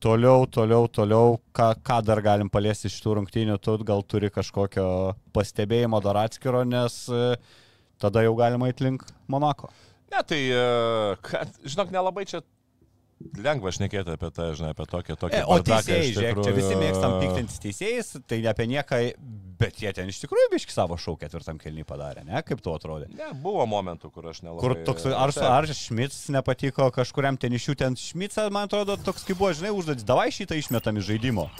toliau, 0.00 0.46
toliau, 0.48 0.86
toliau, 0.88 1.34
ką, 1.52 1.74
ką 1.84 1.98
dar 2.08 2.22
galim 2.24 2.48
paliesti 2.52 2.88
iš 2.88 2.96
tų 3.04 3.18
rungtynių, 3.18 3.58
tu 3.60 3.76
gal 3.84 4.00
turi 4.08 4.30
kažkokio 4.32 4.86
pastebėjimo 5.36 6.00
dar 6.00 6.22
atskiro, 6.22 6.62
nes 6.64 7.02
e, 7.12 7.34
tada 8.00 8.24
jau 8.24 8.32
galima 8.38 8.70
įt 8.72 8.80
link 8.80 9.04
Monako. 9.28 9.68
Ne, 10.10 10.22
tai, 10.24 10.40
e, 10.48 10.64
kad, 11.26 11.52
žinok, 11.68 11.92
nelabai 11.92 12.24
čia 12.30 12.40
lengva 13.40 13.72
šnekėti 13.74 14.14
apie 14.14 14.30
tą, 14.34 14.50
žinai, 14.56 14.72
apie 14.74 14.86
tokią, 14.88 15.16
tokią 15.20 15.40
E, 15.40 15.44
o 15.44 15.58
teisėjai, 15.64 16.12
žiūrėk, 16.16 16.40
čia 16.40 16.52
visi 16.56 16.68
tikrųjų, 16.70 16.82
mėgstam 16.82 17.16
piktintis 17.20 17.62
teisėjais, 17.64 18.12
tai 18.30 18.40
ne 18.44 18.50
apie 18.52 18.66
nieką, 18.70 19.00
bet 19.60 19.80
jie 19.82 19.92
ten 19.96 20.08
iš 20.10 20.22
tikrųjų 20.22 20.50
biški 20.54 20.74
savo 20.74 20.96
šau 21.00 21.16
ketvirtam 21.20 21.60
kelnį 21.60 21.84
padarė, 21.88 22.24
ne? 22.28 22.40
Kaip 22.46 22.62
tu 22.64 22.72
atrodė? 22.72 23.10
Ne, 23.12 23.32
buvo 23.44 23.66
momentų, 23.70 24.12
kur 24.14 24.30
aš 24.32 24.42
nelabai. 24.46 24.62
Kur 24.64 24.76
toks, 24.88 25.08
ar, 25.12 25.34
ar 25.50 25.68
Šmits 25.76 26.22
nepatiko 26.32 26.88
kažkuriam 26.96 27.38
ten 27.40 27.56
iš 27.56 27.70
jų, 27.70 27.76
ten 27.84 27.98
Šmitsas, 28.00 28.48
man 28.54 28.70
atrodo, 28.70 28.96
toks 29.04 29.28
kaip 29.28 29.40
buvo, 29.40 29.52
žinai, 29.56 29.74
užduotis, 29.76 30.06
davai 30.08 30.30
šitą 30.34 30.58
išmetam 30.60 31.00
iš 31.00 31.12
žaidimo. 31.12 31.50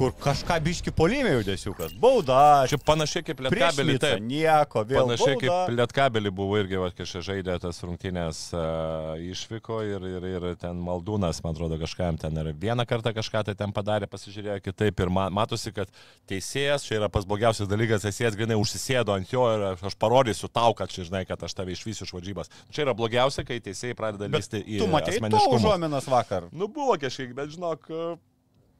Kur 0.00 0.14
kažką 0.16 0.56
biški 0.64 0.92
polimė 0.96 1.34
judesiukas, 1.34 1.92
bauda, 2.00 2.64
Čia 2.70 2.78
panašiai 2.88 3.24
kaip 3.26 3.42
Lietkabelį, 3.44 3.96
taip. 4.00 4.22
nieko, 4.24 4.80
vėl. 4.88 5.02
Panašiai 5.04 5.34
bauda. 5.36 5.58
kaip 5.66 5.74
Lietkabelį 5.76 6.32
buvo 6.38 6.56
irgi, 6.56 6.78
va, 6.80 6.88
kai 6.96 7.04
čia 7.10 7.20
žaidė 7.26 7.58
tas 7.60 7.82
rungtynės 7.84 8.40
uh, 8.56 9.20
išvyko 9.20 9.82
ir, 9.84 10.06
ir, 10.08 10.26
ir 10.30 10.46
ten 10.62 10.80
Maldūnas, 10.86 11.42
man 11.44 11.52
atrodo, 11.52 11.76
kažkam 11.82 12.16
ten 12.22 12.40
ir 12.40 12.48
vieną 12.56 12.86
kartą 12.88 13.12
kažką 13.18 13.42
tai 13.50 13.54
ten 13.60 13.74
padarė, 13.76 14.08
pasižiūrėjo 14.08 14.56
kitaip 14.70 15.04
ir 15.04 15.12
ma, 15.12 15.26
matosi, 15.28 15.74
kad 15.76 15.92
teisėjas, 16.32 16.88
čia 16.88 16.96
yra 17.02 17.10
pas 17.12 17.28
blogiausias 17.28 17.68
dalykas, 17.68 18.06
teisėjas 18.08 18.40
grinai 18.40 18.56
užsisėdo 18.56 19.12
ant 19.18 19.28
jo 19.36 19.44
ir 19.52 19.66
aš 19.76 19.98
parodysiu 20.00 20.48
tau, 20.48 20.72
kad 20.80 20.88
čia 20.88 21.04
žinai, 21.10 21.26
kad 21.28 21.44
aš 21.44 21.58
tave 21.60 21.76
išvysiu 21.76 22.08
iš 22.08 22.14
varžybas. 22.16 22.48
Čia 22.72 22.86
yra 22.88 22.96
blogiausia, 22.96 23.44
kai 23.44 23.60
teisėjai 23.60 24.00
pradeda 24.00 24.32
lysti 24.32 24.64
į 24.64 24.80
Tu 24.80 24.88
matei 24.88 25.18
asmeniškumą. 25.20 25.60
užuominas 25.60 26.08
vakar. 26.08 26.48
Nu 26.56 26.72
buvo 26.72 26.96
kažkiek, 27.04 27.36
bet 27.36 27.52
žinok, 27.52 27.90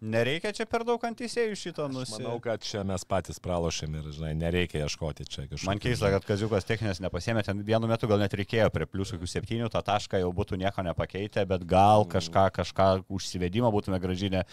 Nereikia 0.01 0.55
čia 0.57 0.65
per 0.65 0.81
daug 0.89 1.03
ant 1.05 1.19
teisėjų 1.21 1.57
šito 1.61 1.85
Aš 1.85 1.93
nusi. 1.93 2.13
manau, 2.17 2.39
kad 2.41 2.63
čia 2.65 2.81
mes 2.89 3.03
patys 3.05 3.37
pralošėm 3.45 3.99
ir, 3.99 4.07
žinai, 4.17 4.31
nereikia 4.39 4.87
ieškoti 4.87 5.27
čia 5.29 5.45
kažko. 5.45 5.67
Man 5.69 5.83
keista, 5.83 6.09
kad 6.15 6.25
Kaziukas 6.25 6.65
techninės 6.65 7.03
nepasėmė, 7.05 7.45
ten 7.45 7.61
vienu 7.67 7.91
metu 7.91 8.09
gal 8.09 8.23
net 8.23 8.33
reikėjo 8.33 8.71
prie 8.73 8.89
plius 8.89 9.13
kokių 9.13 9.29
septynių, 9.29 9.69
tą 9.69 9.83
tašką 9.85 10.23
jau 10.23 10.31
būtų 10.33 10.57
nieko 10.63 10.85
nepakeitę, 10.89 11.45
bet 11.45 11.67
gal 11.69 12.07
kažką, 12.09 12.47
kažką 12.63 12.89
užsivedimą 13.13 13.69
būtume 13.77 14.01
gražinę. 14.01 14.47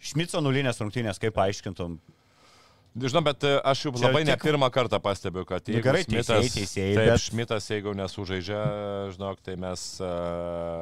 Šmico 0.00 0.40
nulinės 0.40 0.80
rungtynės, 0.80 1.20
kaip 1.20 1.36
paaiškintum? 1.36 1.98
Žinau, 2.96 3.20
bet 3.22 3.44
e, 3.46 3.50
aš 3.62 3.82
jau 3.84 3.92
labai 3.94 4.24
ne 4.24 4.32
tik- 4.34 4.42
pirmą 4.48 4.70
kartą 4.74 4.98
pastebiu, 5.02 5.44
kad 5.46 5.62
Nu, 5.68 5.74
jeigu 5.76 5.84
gerai, 5.84 6.00
Šmitas, 6.02 6.28
teisėjai, 6.28 6.52
teisėjai, 6.56 6.94
taip, 6.96 7.10
bet- 7.12 7.22
Šmitas, 7.22 7.66
jeigu 7.70 7.92
nesužaidžia, 7.94 8.62
žinok, 9.14 9.38
tai 9.44 9.54
mes, 9.60 9.82
e, 10.02 10.08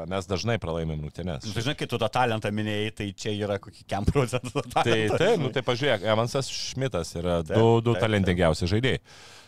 mes 0.08 0.26
dažnai 0.30 0.56
pralaimim. 0.62 1.00
Nu, 1.02 1.10
Tai 1.10 1.26
žinai, 1.36 1.76
kai 1.76 1.86
tu 1.90 1.98
tą 1.98 2.08
talentą 2.08 2.48
minėjai, 2.54 2.92
tai 2.94 3.08
čia 3.12 3.34
yra 3.36 3.58
kokį 3.58 3.84
5 3.90 4.12
procentų. 4.14 4.62
Tai 4.72 4.84
taip, 5.18 5.38
nu, 5.42 5.50
tai 5.52 5.62
pažiūrėk, 5.66 6.06
Evansas 6.08 6.48
Šmitas 6.48 7.12
yra 7.20 7.42
Taip, 7.44 7.56
du, 7.58 7.80
du 7.82 7.92
taip, 7.96 8.06
talentingiausi 8.06 8.70
žaidėjai. 8.70 9.00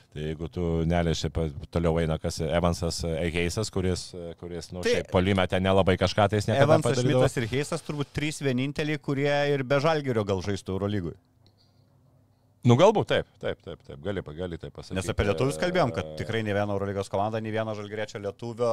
Tai 0.09 0.23
jeigu 0.25 0.49
tu 0.51 0.63
nelieši, 0.89 1.29
pa- 1.33 1.49
toliau 1.71 1.99
eina 2.01 2.19
kas 2.19 2.41
Evansas 2.41 3.03
Egeisas, 3.05 3.69
kuris, 3.71 4.11
kuris 4.41 4.71
nu, 4.73 4.81
Tai- 4.83 4.93
šiaip 4.99 5.11
polime 5.13 5.45
ten 5.49 5.63
nelabai 5.63 5.97
kažką 6.01 6.29
tai 6.33 6.41
jis 6.41 6.49
niekada 6.49 6.65
Evansas. 6.65 7.01
Šmitas 7.05 7.37
ir 7.37 7.47
Heisas 7.53 7.85
turbūt 7.85 8.13
trys 8.17 8.41
vieninteliai, 8.45 8.99
kurie 8.99 9.33
ir 9.55 9.63
be 9.65 9.77
žalgerio 9.85 10.25
gal 10.27 10.41
žaistų 10.45 10.77
Eurolygui. 10.79 11.15
Nu 12.69 12.77
galbūt 12.79 13.09
taip, 13.11 13.29
taip, 13.43 13.61
taip, 13.65 13.81
taip, 13.87 14.01
gali, 14.05 14.23
gali 14.37 14.59
taip 14.61 14.75
pasakyti. 14.77 14.99
Nes 14.99 15.09
apie 15.09 15.27
lietuvius 15.29 15.61
kalbėjom, 15.61 15.93
kad 15.97 16.09
E, 16.13 16.17
tikrai 16.21 16.43
ne 16.45 16.55
viena 16.57 16.75
Eurolygos 16.75 17.11
komanda, 17.13 17.41
ne 17.43 17.53
vieno 17.55 17.75
žalgeriečio 17.77 18.21
lietuvio, 18.23 18.73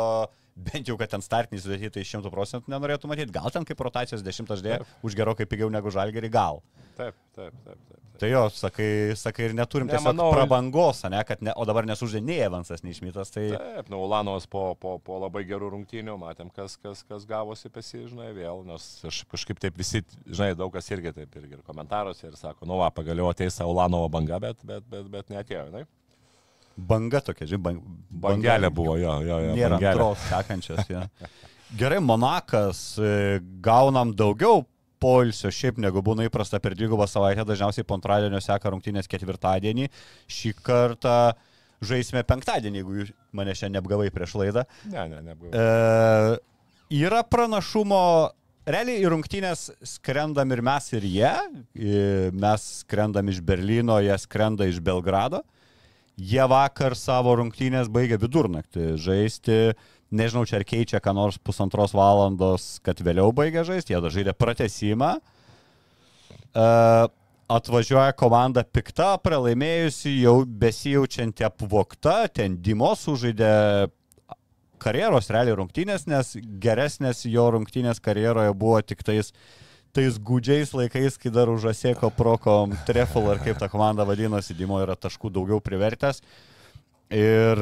bent 0.68 0.90
jau, 0.92 0.98
kad 1.00 1.14
ten 1.16 1.24
startinį 1.24 1.62
sudėtį 1.64 1.92
tai 1.98 2.06
100 2.08 2.32
procentų 2.34 2.74
nenorėtų 2.74 3.12
matyti. 3.12 3.36
Gal 3.36 3.54
ten 3.56 3.68
kaip 3.68 3.84
rotacijos 3.88 4.26
10 4.26 4.66
D, 4.66 4.80
už 5.06 5.18
gerokai 5.18 5.48
pigiau 5.50 5.72
negu 5.74 5.94
žalgerį, 5.94 6.32
gal. 6.34 6.64
Taip, 7.00 7.16
taip. 7.38 7.54
taip, 7.66 7.80
taip. 7.90 8.05
Tai 8.20 8.30
jo, 8.32 8.42
sakai, 8.54 8.88
sakai 9.20 9.50
ir 9.50 9.54
neturim 9.58 9.88
Ne, 9.90 9.94
tiesiog 9.96 10.08
manau- 10.14 10.30
prabangos, 10.34 11.02
ne, 11.12 11.20
kad 11.28 11.42
ne, 11.44 11.52
o 11.56 11.66
dabar 11.68 11.84
nesužaidė 11.90 12.24
nei 12.24 12.38
Evansas, 12.46 12.84
nei 12.86 12.94
Šmitas. 12.96 13.32
Tai 13.34 13.44
Taip, 13.58 13.90
nu, 13.92 14.00
Ulanovas 14.06 14.48
po, 14.48 14.76
po, 14.80 14.96
po 15.04 15.20
labai 15.20 15.44
gerų 15.50 15.72
rungtynių, 15.74 16.16
matėm, 16.22 16.50
kas, 16.56 16.78
kas, 16.78 17.04
kas 17.04 17.26
gavosi 17.28 17.70
pesi, 17.70 18.06
žinai, 18.08 18.30
vėl, 18.38 18.64
nes 18.66 18.86
aš 19.06 19.24
kažkaip 19.32 19.60
taip 19.60 19.76
visi, 19.78 20.04
žinai, 20.28 20.54
daug 20.56 20.72
kas 20.74 20.88
irgi 20.96 21.12
taip 21.18 21.36
irgi 21.36 21.58
ir 21.60 21.64
komentaruose 21.68 22.28
ir 22.30 22.38
sako, 22.40 22.66
nu, 22.70 22.78
va, 22.80 22.92
pagaliau 22.96 23.28
ateis 23.34 23.60
Ulanovo 23.66 24.08
banga, 24.10 24.40
bet, 24.40 24.64
bet, 24.64 24.88
bet, 24.90 25.10
bet 25.12 25.30
neatėjo, 25.36 25.66
žinai. 25.74 25.84
banga 26.78 27.22
tokia, 27.24 27.48
žinai, 27.48 27.62
bang, 27.64 27.82
Bangelė 28.26 28.70
buvo, 28.74 28.96
jo, 29.00 29.20
jo, 29.24 29.40
jo. 29.50 29.56
Nėra 29.56 29.78
antros 29.80 30.24
sekančios. 30.30 30.88
Ja. 30.90 31.06
Gerai, 31.76 32.00
Monakas, 32.04 32.98
e, 33.02 33.40
gaunam 33.64 34.12
daugiau 34.16 34.64
poilsio 35.02 35.52
šiaip 35.54 35.80
negu 35.82 36.04
būna 36.06 36.28
įprasta 36.30 36.62
per 36.64 36.76
dvigubą 36.78 37.08
savaitę, 37.10 37.46
dažniausiai 37.48 37.88
po 37.88 37.98
antradienio 37.98 38.42
seka 38.44 38.72
rungtynės 38.74 39.10
ketvirtadienį, 39.12 39.90
šį 40.32 40.54
kartą 40.66 41.18
žaisime 41.86 42.24
penktadienį, 42.28 42.82
jeigu 42.82 43.10
mane 43.36 43.54
šiandien 43.56 43.80
neapgavai 43.80 44.10
prieš 44.14 44.38
laidą. 44.40 44.66
Ne, 44.90 45.08
ne, 45.12 45.22
nebuvo. 45.26 45.52
E, 45.52 46.38
yra 47.02 47.22
pranašumo, 47.28 48.02
realiai 48.66 49.04
į 49.04 49.12
rungtynės 49.14 49.68
skrendam 49.96 50.54
ir 50.56 50.64
mes 50.66 50.88
ir 50.96 51.10
jie, 51.10 51.34
E, 51.76 52.32
mes 52.34 52.70
skrendam 52.82 53.30
iš 53.30 53.42
Berlyno, 53.44 54.00
jie 54.04 54.16
skrenda 54.22 54.68
iš 54.70 54.80
Belgrado. 54.80 55.44
Jie 56.16 56.44
vakar 56.48 56.96
savo 56.96 57.34
rungtynės 57.36 57.90
baigė 57.92 58.16
vidurnaktį 58.22 58.94
žaisti. 59.04 59.58
Nežinau, 60.16 60.46
čia 60.48 60.60
ar 60.62 60.66
keičia, 60.68 61.02
ką 61.04 61.14
nors 61.18 61.38
pusantros 61.42 61.96
valandos, 61.96 62.78
kad 62.86 63.02
vėliau 63.04 63.34
baigė 63.36 63.66
žaisti. 63.68 63.94
Jie 63.94 64.02
dar 64.04 64.14
žaidė 64.14 64.36
pratesimą. 64.38 65.18
Uh, 66.56 67.10
atvažiuoja 67.52 68.14
komanda 68.18 68.64
pikta, 68.64 69.16
pralaimėjusi, 69.22 70.16
jau 70.24 70.38
besijaučianti 70.48 71.46
apvokta. 71.46 72.24
Ten 72.32 72.58
Dimos 72.64 73.04
sužaidė 73.06 73.52
karjeros 74.82 75.30
realiai 75.34 75.58
rungtynės, 75.60 76.08
nes 76.10 76.34
geresnės 76.62 77.26
jo 77.30 77.46
rungtynės 77.56 78.02
karjeroje 78.04 78.56
buvo 78.58 78.82
tik 78.86 79.04
tais 79.06 79.32
tais 79.96 80.18
gudžiais 80.20 80.74
laikais, 80.76 81.16
kai 81.16 81.32
dar 81.32 81.48
už 81.48 81.70
Aseko 81.72 82.10
prokom 82.12 82.74
trefel 82.88 83.30
ar 83.32 83.40
kaip 83.40 83.56
ta 83.62 83.70
komanda 83.72 84.04
vadinosi, 84.04 84.56
Dimo 84.58 84.82
yra 84.84 84.98
taškų 85.00 85.32
daugiau 85.32 85.62
privertęs. 85.64 86.20
Ir 87.16 87.62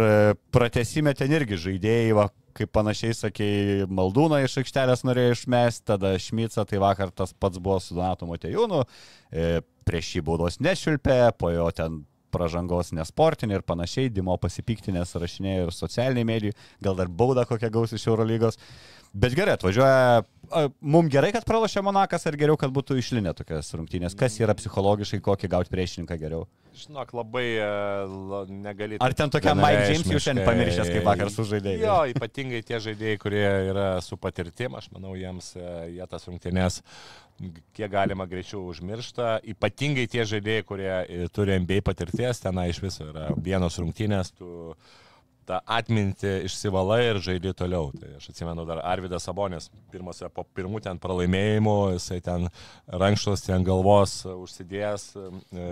pratesime 0.56 1.14
ten 1.14 1.36
irgi 1.36 1.60
žaidėjai, 1.68 2.16
va, 2.18 2.32
kaip 2.58 2.72
panašiai 2.76 3.18
sakė, 3.18 3.50
Maldūną 3.90 4.40
iš 4.44 4.60
aikštelės 4.62 5.06
norėjo 5.08 5.36
išmesti, 5.38 5.86
tada 5.94 6.14
Šmica, 6.22 6.66
tai 6.70 6.82
vakar 6.84 7.12
tas 7.12 7.34
pats 7.34 7.62
buvo 7.62 7.80
su 7.84 7.98
Donatu 7.98 8.30
Matejūnu, 8.30 8.84
e, 9.32 9.62
prieš 9.88 10.16
jį 10.18 10.26
baudos 10.30 10.60
nešilpė, 10.64 11.20
po 11.38 11.52
jo 11.54 11.70
ten 11.76 12.04
pražangos 12.34 12.92
nesportinė 12.98 13.60
ir 13.60 13.66
panašiai, 13.68 14.12
Dimo 14.14 14.36
pasipiktinės 14.42 15.14
rašinėjo 15.22 15.68
ir 15.68 15.76
socialiniai 15.76 16.28
medijai, 16.28 16.58
gal 16.84 16.98
dar 16.98 17.12
baudą 17.12 17.46
kokią 17.50 17.70
gaus 17.74 17.94
iš 17.94 18.08
Eurolygos. 18.10 18.60
Bet 19.14 19.36
gerai, 19.38 19.54
atvažiuoja, 19.54 20.24
mums 20.82 21.12
gerai, 21.14 21.30
kad 21.36 21.46
pralašė 21.46 21.84
Monakas, 21.86 22.24
ar 22.26 22.38
geriau, 22.40 22.58
kad 22.58 22.72
būtų 22.74 22.98
išlinę 22.98 23.36
tokias 23.38 23.68
rungtynės, 23.78 24.16
kas 24.18 24.40
yra 24.42 24.56
psichologiškai, 24.58 25.20
kokį 25.22 25.50
gauti 25.54 25.70
priešininką 25.70 26.18
geriau. 26.18 26.48
Žinok, 26.74 27.12
labai 27.14 27.44
e, 27.52 27.68
la, 28.32 28.40
negali. 28.50 28.98
Ar 29.06 29.14
ten 29.14 29.30
tokia 29.30 29.54
Mike 29.54 29.84
James 29.92 30.10
jau 30.10 30.22
šiandien 30.26 30.48
pamiršęs, 30.48 30.90
kaip 30.96 31.06
vakar 31.06 31.30
sužaidė? 31.30 31.76
Jo, 31.84 32.00
ypatingai 32.10 32.64
tie 32.66 32.80
žaidėjai, 32.82 33.20
kurie 33.22 33.46
yra 33.70 33.86
su 34.02 34.18
patirtim, 34.18 34.80
aš 34.82 34.90
manau, 34.96 35.14
jiems 35.20 35.52
e, 35.62 35.68
jie 36.00 36.10
tas 36.10 36.26
rungtynės 36.32 36.82
kiek 37.74 37.90
galima 37.92 38.26
greičiau 38.30 38.66
užmiršta. 38.70 39.40
Ypatingai 39.54 40.06
tie 40.10 40.26
žaidėjai, 40.30 40.66
kurie 40.66 40.92
e, 40.92 41.30
turi 41.34 41.58
MBA 41.62 41.82
patirties, 41.86 42.42
tenai 42.44 42.70
iš 42.74 42.82
viso 42.84 43.08
yra 43.10 43.30
vienos 43.38 43.78
rungtynės, 43.82 44.34
tu 44.38 44.74
tą 45.48 45.60
atmintį 45.78 46.34
išsivalai 46.48 47.00
ir 47.10 47.22
žaidži 47.24 47.54
toliau. 47.58 47.92
Tai 48.00 48.16
aš 48.18 48.30
atsimenu 48.34 48.66
dar 48.70 48.82
Arvidas 48.84 49.28
Sabonis, 49.28 49.70
pirmose 49.94 50.30
po 50.34 50.46
pirmų 50.56 50.84
ten 50.86 51.02
pralaimėjimų, 51.04 51.78
jisai 51.98 52.20
ten 52.26 52.50
rankštos 52.88 53.46
ten 53.48 53.66
galvos 53.68 54.22
užsidėjęs. 54.34 55.10
E, 55.18 55.68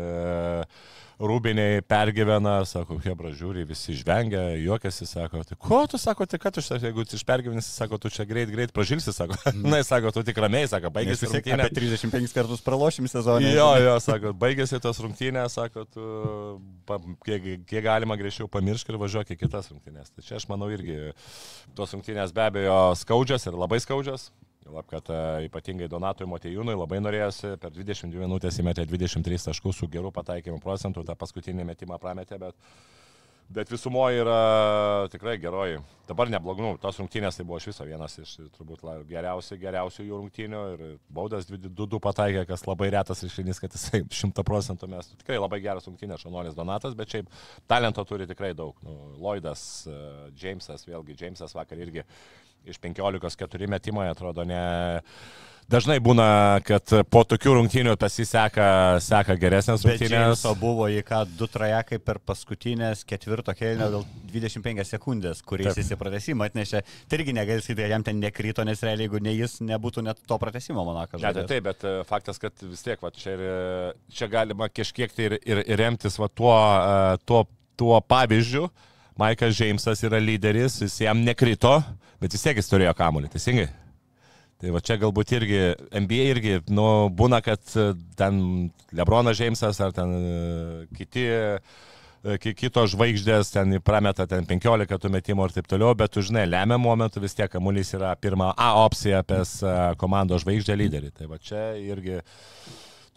Rūbiniai 1.22 1.84
pergyvena, 1.86 2.56
sako, 2.66 2.98
Hebra 3.04 3.30
žiūri, 3.38 3.62
visi 3.70 3.94
žvengia, 3.94 4.42
juokiasi, 4.58 5.06
sako, 5.06 5.44
tai 5.46 5.58
ko 5.62 5.82
tu 5.90 6.00
sako, 6.02 6.26
tai 6.26 6.40
kad 6.42 6.56
tu, 6.56 6.64
jeigu 6.66 7.06
tu 7.06 7.18
išpergyvensi, 7.20 7.70
sako, 7.70 8.00
tu 8.02 8.10
čia 8.14 8.26
greit, 8.26 8.50
greit 8.50 8.74
pražilsi, 8.74 9.14
sako, 9.14 9.38
na, 9.62 9.82
jis 9.82 9.92
sako, 9.92 10.14
tu 10.16 10.26
tik 10.26 10.42
ramiai, 10.42 10.70
sako, 10.72 10.90
baigėsi 10.96 11.30
rungtynė. 11.30 11.68
apie 11.68 11.78
35 11.78 12.34
kartus 12.40 12.66
pralošim 12.66 13.10
sezoną. 13.12 13.54
Jo, 13.54 13.70
jo, 13.84 13.96
sako, 14.02 14.34
baigėsi 14.42 14.82
tos 14.82 15.02
rungtynės, 15.06 15.60
sako, 15.60 15.86
tu 15.94 16.08
pa, 16.90 16.98
kiek, 17.28 17.52
kiek 17.70 17.86
galima 17.86 18.18
greičiau 18.18 18.50
pamiršk 18.52 18.90
ir 18.90 19.02
važiuok 19.02 19.36
į 19.36 19.42
kitas 19.44 19.70
rungtynės. 19.70 20.10
Tai 20.16 20.26
čia 20.26 20.40
aš 20.42 20.50
manau 20.50 20.72
irgi 20.74 21.12
tos 21.78 21.94
rungtynės 21.94 22.34
be 22.34 22.48
abejo 22.50 22.80
skaudžios 22.98 23.46
ir 23.46 23.62
labai 23.62 23.82
skaudžios. 23.84 24.32
Lab, 24.70 24.86
kad 24.86 25.10
uh, 25.10 25.42
ypatingai 25.42 25.90
Donatui 25.90 26.28
Motejūnui 26.30 26.78
labai 26.78 27.02
norėjosi, 27.02 27.56
per 27.62 27.74
22 27.74 28.22
minutės 28.22 28.60
įmetė 28.62 28.86
23 28.86 29.48
taškus 29.50 29.82
su 29.82 29.88
geru 29.90 30.12
pataikymu 30.14 30.62
procentu, 30.62 31.04
tą 31.08 31.16
paskutinį 31.18 31.66
metimą 31.72 31.98
prametė, 32.02 32.38
bet, 32.40 32.54
bet 33.50 33.72
visumoje 33.74 34.22
yra 34.22 34.42
tikrai 35.12 35.40
geroji. 35.42 35.80
Dabar 36.12 36.30
neblognu, 36.30 36.76
tos 36.84 37.00
rungtynės 37.02 37.40
tai 37.40 37.46
buvo 37.48 37.58
iš 37.58 37.72
viso 37.72 37.88
vienas 37.88 38.20
iš 38.22 38.36
turbūt 38.54 38.84
geriausių, 39.10 39.58
geriausių 39.64 40.06
jų 40.06 40.20
rungtynių 40.22 40.62
ir 40.76 40.86
baudas 41.10 41.50
2-2 41.50 42.02
pataikė, 42.04 42.46
kas 42.52 42.66
labai 42.68 42.92
retas 42.94 43.26
išrinys, 43.26 43.64
kad 43.64 43.74
jisai 43.74 44.04
100 44.22 44.46
procentų 44.46 44.92
mes. 44.94 45.10
Tikrai 45.24 45.42
labai 45.42 45.64
geras 45.66 45.90
rungtynės 45.90 46.22
Šanolis 46.22 46.56
Donatas, 46.58 46.94
bet 47.00 47.18
šiaip 47.18 47.34
talento 47.72 48.06
turi 48.06 48.30
tikrai 48.30 48.54
daug. 48.54 48.78
Nu, 48.86 49.16
Lloydas, 49.18 49.66
uh, 49.90 50.30
Jamesas, 50.38 50.86
vėlgi 50.86 51.18
Jamesas 51.18 51.58
vakar 51.58 51.82
irgi 51.82 52.06
iš 52.68 52.82
15-4 52.82 53.70
metimai, 53.72 54.10
atrodo, 54.12 54.46
ne. 54.48 54.62
Dažnai 55.72 56.02
būna, 56.04 56.60
kad 56.68 56.92
po 57.08 57.22
tokių 57.24 57.54
rungtynių 57.56 57.94
tas 58.00 58.18
įseka 58.20 58.66
seka 59.04 59.38
geresnės 59.40 59.86
rungtynės. 59.88 60.12
Jameso 60.12 60.52
buvo 60.60 60.90
į 60.92 61.00
ką 61.08 61.22
du 61.40 61.48
trajekai 61.48 62.02
per 62.04 62.20
paskutinės 62.28 63.06
ketvirto 63.08 63.56
kėlinio 63.56 63.88
gal 63.94 64.04
25 64.34 64.84
sekundės, 64.90 65.40
kuriais 65.48 65.80
jis 65.80 65.94
į 65.96 66.00
pratesimą 66.02 66.50
atnešė. 66.52 66.84
Tai 67.08 67.20
irgi 67.22 67.38
negali 67.38 67.64
sakyti, 67.64 67.88
jam 67.94 68.04
ten 68.04 68.20
nekrito, 68.20 68.66
nes 68.68 68.84
realiai, 68.84 69.08
jeigu 69.08 69.24
ne 69.24 69.38
jis, 69.38 69.62
nebūtų 69.70 70.04
net 70.10 70.20
to 70.28 70.42
pratesimo, 70.44 70.84
Monakas. 70.88 71.24
Ne, 71.24 71.32
tai 71.40 71.48
taip, 71.48 71.64
bet 71.70 71.88
e, 71.88 71.98
faktas, 72.10 72.42
kad 72.42 72.68
vis 72.68 72.84
tiek, 72.84 73.00
va, 73.00 73.16
čia, 73.16 73.38
ir, 73.38 73.48
e, 73.48 74.14
čia 74.18 74.28
galima 74.34 74.68
kažkiek 74.68 75.16
tai 75.16 75.30
ir, 75.30 75.40
ir, 75.40 75.64
ir 75.64 75.86
remtis 75.86 76.20
va, 76.20 76.28
tuo, 76.28 76.58
e, 76.58 77.22
tuo, 77.24 77.46
tuo 77.80 78.04
pavyzdžiu. 78.12 78.68
Maikas 79.22 79.54
Džeimsas 79.58 80.02
yra 80.08 80.20
lyderis, 80.22 80.80
jis 80.82 80.98
jam 81.06 81.22
nekrito, 81.26 81.78
bet 82.22 82.34
vis 82.34 82.44
tiek 82.46 82.58
jis 82.60 82.70
turėjo 82.72 82.96
kamuolį, 82.98 83.30
teisingai? 83.36 83.70
Tai 84.62 84.70
va 84.76 84.82
čia 84.86 85.00
galbūt 85.02 85.32
irgi, 85.34 85.62
NBA 86.04 86.26
irgi, 86.36 86.58
nu, 86.70 86.84
būna, 87.18 87.40
kad 87.42 87.64
e, 87.82 87.88
ten 88.20 88.36
Lebronas 88.94 89.40
Džeimsas 89.40 89.80
ar 89.82 89.96
ten 89.96 90.12
e, 90.14 90.36
kiti, 91.00 91.24
e, 91.26 92.36
ki- 92.44 92.54
kitos 92.60 92.92
žvaigždės 92.94 93.50
ten 93.56 93.74
prameta 93.82 94.28
ten 94.30 94.46
15 94.46 95.02
tų 95.02 95.10
metimų 95.16 95.48
ir 95.50 95.56
taip 95.56 95.72
toliau, 95.72 95.96
bet 95.98 96.14
tu 96.14 96.22
žinai, 96.22 96.46
lemiam 96.46 96.84
momentu 96.86 97.24
vis 97.24 97.34
tiek 97.34 97.50
kamuolys 97.50 97.90
yra 97.98 98.14
pirma 98.22 98.52
A 98.54 98.76
opcija 98.84 99.24
apie 99.26 99.42
komandos 99.98 100.46
žvaigždę 100.46 100.78
lyderį. 100.84 101.10
Tai 101.18 101.32
va 101.34 101.42
čia 101.42 101.72
irgi 101.82 102.22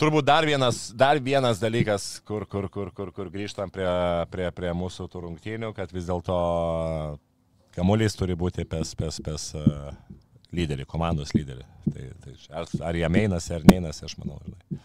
turbūt 0.01 0.27
dar 0.27 0.47
vienas, 0.47 0.89
dar 0.97 1.21
vienas 1.23 1.61
dalykas, 1.63 2.09
kur, 2.27 2.47
kur, 2.51 2.69
kur, 2.73 2.91
kur, 2.95 3.13
kur 3.15 3.31
grįžtam 3.33 3.73
prie, 3.75 3.89
prie, 4.33 4.49
prie 4.55 4.73
mūsų 4.77 5.09
tų 5.13 5.27
rungtynių, 5.27 5.73
kad 5.77 5.93
vis 5.95 6.09
dėlto 6.11 6.39
kamuolys 7.77 8.19
turi 8.19 8.37
būti 8.39 8.67
pes, 8.69 8.95
pes, 8.99 9.21
pes 9.25 9.51
e, 9.59 9.65
lyderį, 10.55 10.87
komandos 10.91 11.35
lyderį. 11.37 11.67
Tai, 11.91 12.09
tai 12.25 12.35
ar, 12.51 12.69
ar 12.91 12.99
jam 12.99 13.21
einasi, 13.23 13.55
ar 13.57 13.67
neinasi, 13.71 14.07
aš 14.09 14.19
manau. 14.23 14.41
Žinai. 14.45 14.83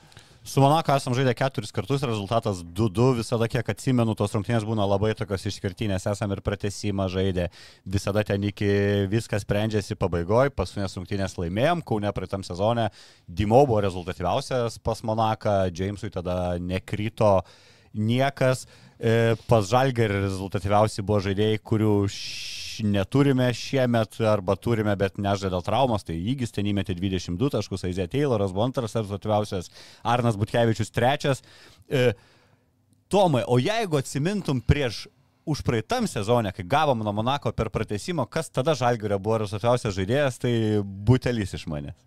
Su 0.50 0.62
Monako 0.62 0.96
esam 0.98 1.14
žaidę 1.14 1.34
keturis 1.38 1.70
kartus, 1.72 2.02
rezultatas 2.02 2.64
2-2, 2.66 3.12
visada 3.20 3.46
kiek 3.52 3.68
atsimenu, 3.70 4.16
tos 4.18 4.34
rungtynės 4.34 4.64
būna 4.66 4.88
labai 4.90 5.12
tokios 5.20 5.44
išskirtinės, 5.46 6.08
esam 6.10 6.34
ir 6.34 6.42
pratesimą 6.42 7.06
žaidę, 7.14 7.46
visada 7.86 8.24
ten 8.26 8.48
iki 8.50 8.70
viskas 9.12 9.46
sprendžiasi 9.46 9.94
pabaigoje, 10.02 10.50
paskutinės 10.58 10.98
rungtynės 10.98 11.38
laimėjom, 11.38 11.84
Kaune 11.86 12.10
praeitam 12.18 12.42
sezone, 12.48 12.88
Dimo 13.30 13.62
buvo 13.70 13.84
rezultatyviausias 13.86 14.80
pas 14.82 15.06
Monaką, 15.06 15.60
Jamesui 15.70 16.10
tada 16.18 16.56
nekrito 16.58 17.36
niekas, 17.94 18.66
E, 19.00 19.38
pas 19.48 19.64
Žalgerį 19.64 20.26
rezultatyviausi 20.26 21.06
buvo 21.08 21.22
žaidėjai, 21.24 21.62
kurių 21.64 21.92
š- 22.10 22.59
neturime 22.86 23.50
šiemet 23.54 24.18
arba 24.28 24.56
turime, 24.56 24.96
bet 25.00 25.18
nežaidė 25.22 25.52
dėl 25.56 25.64
traumos, 25.66 26.04
tai 26.08 26.16
Įgis 26.32 26.54
ten 26.56 26.68
įmetė 26.72 26.96
22 26.98 27.50
taškus, 27.58 27.86
Aizė 27.90 28.08
Tayloras 28.12 28.52
buvo 28.56 28.66
antras 28.68 28.96
rezultatyviausias, 28.98 29.72
Arnas 30.04 30.38
Butkevičius 30.40 30.92
trečias. 30.96 31.44
E, 31.90 32.12
Tomai, 33.10 33.42
o 33.50 33.58
jeigu 33.58 33.98
atsimintum 33.98 34.60
prieš 34.62 35.08
už 35.50 35.64
praeitam 35.66 36.06
sezonę, 36.06 36.52
kai 36.54 36.64
gavom 36.70 37.00
nuo 37.02 37.14
Monako 37.18 37.50
per 37.58 37.72
pratesimą, 37.74 38.28
kas 38.30 38.52
tada 38.54 38.76
Žalgirio 38.78 39.18
buvo 39.18 39.40
rezultatyviausias 39.42 39.96
žaidėjas, 39.98 40.38
tai 40.44 40.54
butelis 40.86 41.56
iš 41.58 41.66
manęs. 41.72 41.98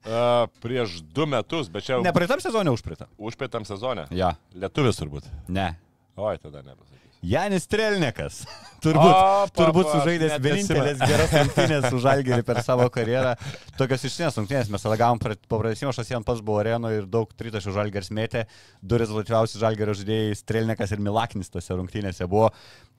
Uh, 0.00 0.46
prieš 0.64 1.02
du 1.12 1.26
metus, 1.28 1.68
bet 1.68 1.84
čia 1.84 1.98
Ne 2.00 2.12
praeitam 2.16 2.40
sezonė, 2.40 2.72
už 2.72 2.80
praeitą. 2.86 3.04
užpėtam 3.20 3.66
sezonę. 3.68 4.06
Ja, 4.16 4.30
Lietuvis 4.56 4.96
turbūt. 4.96 5.26
ne. 5.52 5.74
Oi, 6.16 6.38
tada 6.40 6.62
nepasakysiu. 6.64 7.09
Janis 7.22 7.66
Strelnikas. 7.68 8.44
Turbūt, 8.84 9.12
O, 9.12 9.48
turbūt 9.52 9.90
sužaidęs 9.92 10.38
vienintelės 10.40 11.02
geras 11.04 11.32
rungtynės 11.34 11.90
už 11.92 12.00
Žalgirį 12.06 12.44
per 12.48 12.62
savo 12.64 12.86
karjerą. 12.92 13.34
Tokios 13.76 14.06
išsinės 14.08 14.38
rungtynės 14.40 14.70
mes 14.72 14.86
tada 14.86 14.96
gavom 14.96 15.20
pr- 15.20 15.36
po 15.50 15.58
pradėsimo, 15.60 15.92
aš 15.92 16.14
ant 16.16 16.24
pats 16.24 16.40
buvau 16.40 16.62
arenoje 16.62 17.02
ir 17.02 17.10
daug 17.12 17.28
tritašių 17.36 17.74
Žalgiris 17.76 18.08
mėtė. 18.16 18.46
Du 18.80 18.96
rezultatyviausi 18.96 19.60
Žalgirio 19.60 19.92
žaidėjai 20.00 20.38
Strelnikas 20.40 20.96
ir 20.96 21.04
Milaknis 21.04 21.52
tose 21.52 21.76
rungtynėse 21.76 22.24
buvo. 22.24 22.48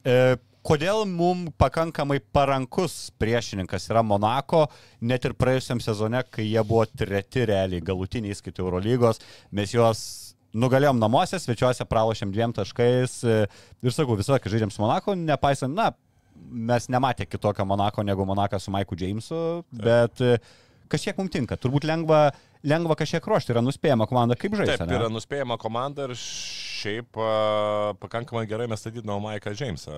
E, 0.05 0.37
kodėl 0.61 1.01
mums 1.09 1.55
pakankamai 1.57 2.19
parankus 2.33 3.09
priešininkas 3.17 3.89
yra 3.89 4.05
Monako, 4.05 4.67
net 5.01 5.25
ir 5.25 5.33
praėjusiam 5.33 5.81
sezone, 5.81 6.21
kai 6.29 6.45
jie 6.45 6.61
buvo 6.61 6.85
treti 6.85 7.49
realiai 7.49 7.81
galutiniai 7.81 8.37
skaitų 8.37 8.67
Eurolygos, 8.67 9.21
mes 9.49 9.73
juos 9.73 10.05
nugalėjom 10.57 10.99
namuose, 10.99 11.39
svečiuose 11.39 11.85
pralošėm 11.89 12.31
dviem 12.33 12.53
taškais 12.55 13.19
e, 13.23 13.37
ir 13.83 13.95
sakau, 13.95 14.17
visą, 14.19 14.39
kai 14.41 14.51
žaidėm 14.53 14.73
su 14.73 14.83
Monako, 14.83 15.15
nepaisant, 15.19 15.75
na, 15.75 15.91
mes 16.51 16.89
nematė 16.91 17.27
kitokio 17.29 17.65
Monako 17.67 18.05
negu 18.07 18.25
Monakas 18.27 18.67
su 18.67 18.73
Maiku 18.73 18.97
Jamesu, 18.99 19.61
bet 19.71 20.23
e, 20.23 20.37
kažkiek 20.91 21.17
mums 21.19 21.33
tinka. 21.33 21.57
Turbūt 21.61 21.87
lengva, 21.87 22.29
lengva 22.67 22.97
kažkiek 22.99 23.25
ruošti, 23.27 23.55
yra 23.55 23.63
nuspėjama 23.63 24.07
komanda, 24.09 24.37
kaip 24.39 24.57
žaisti. 24.59 24.81
Taip, 24.83 24.95
yra 24.97 25.11
nuspėjama 25.13 25.59
komanda 25.61 26.09
ir 26.09 26.15
šiaip 26.81 27.17
pakankamai 28.01 28.45
gerai 28.49 28.67
mes 28.71 28.81
statydavom 28.81 29.23
Maiką 29.27 29.53
Jamesą. 29.59 29.93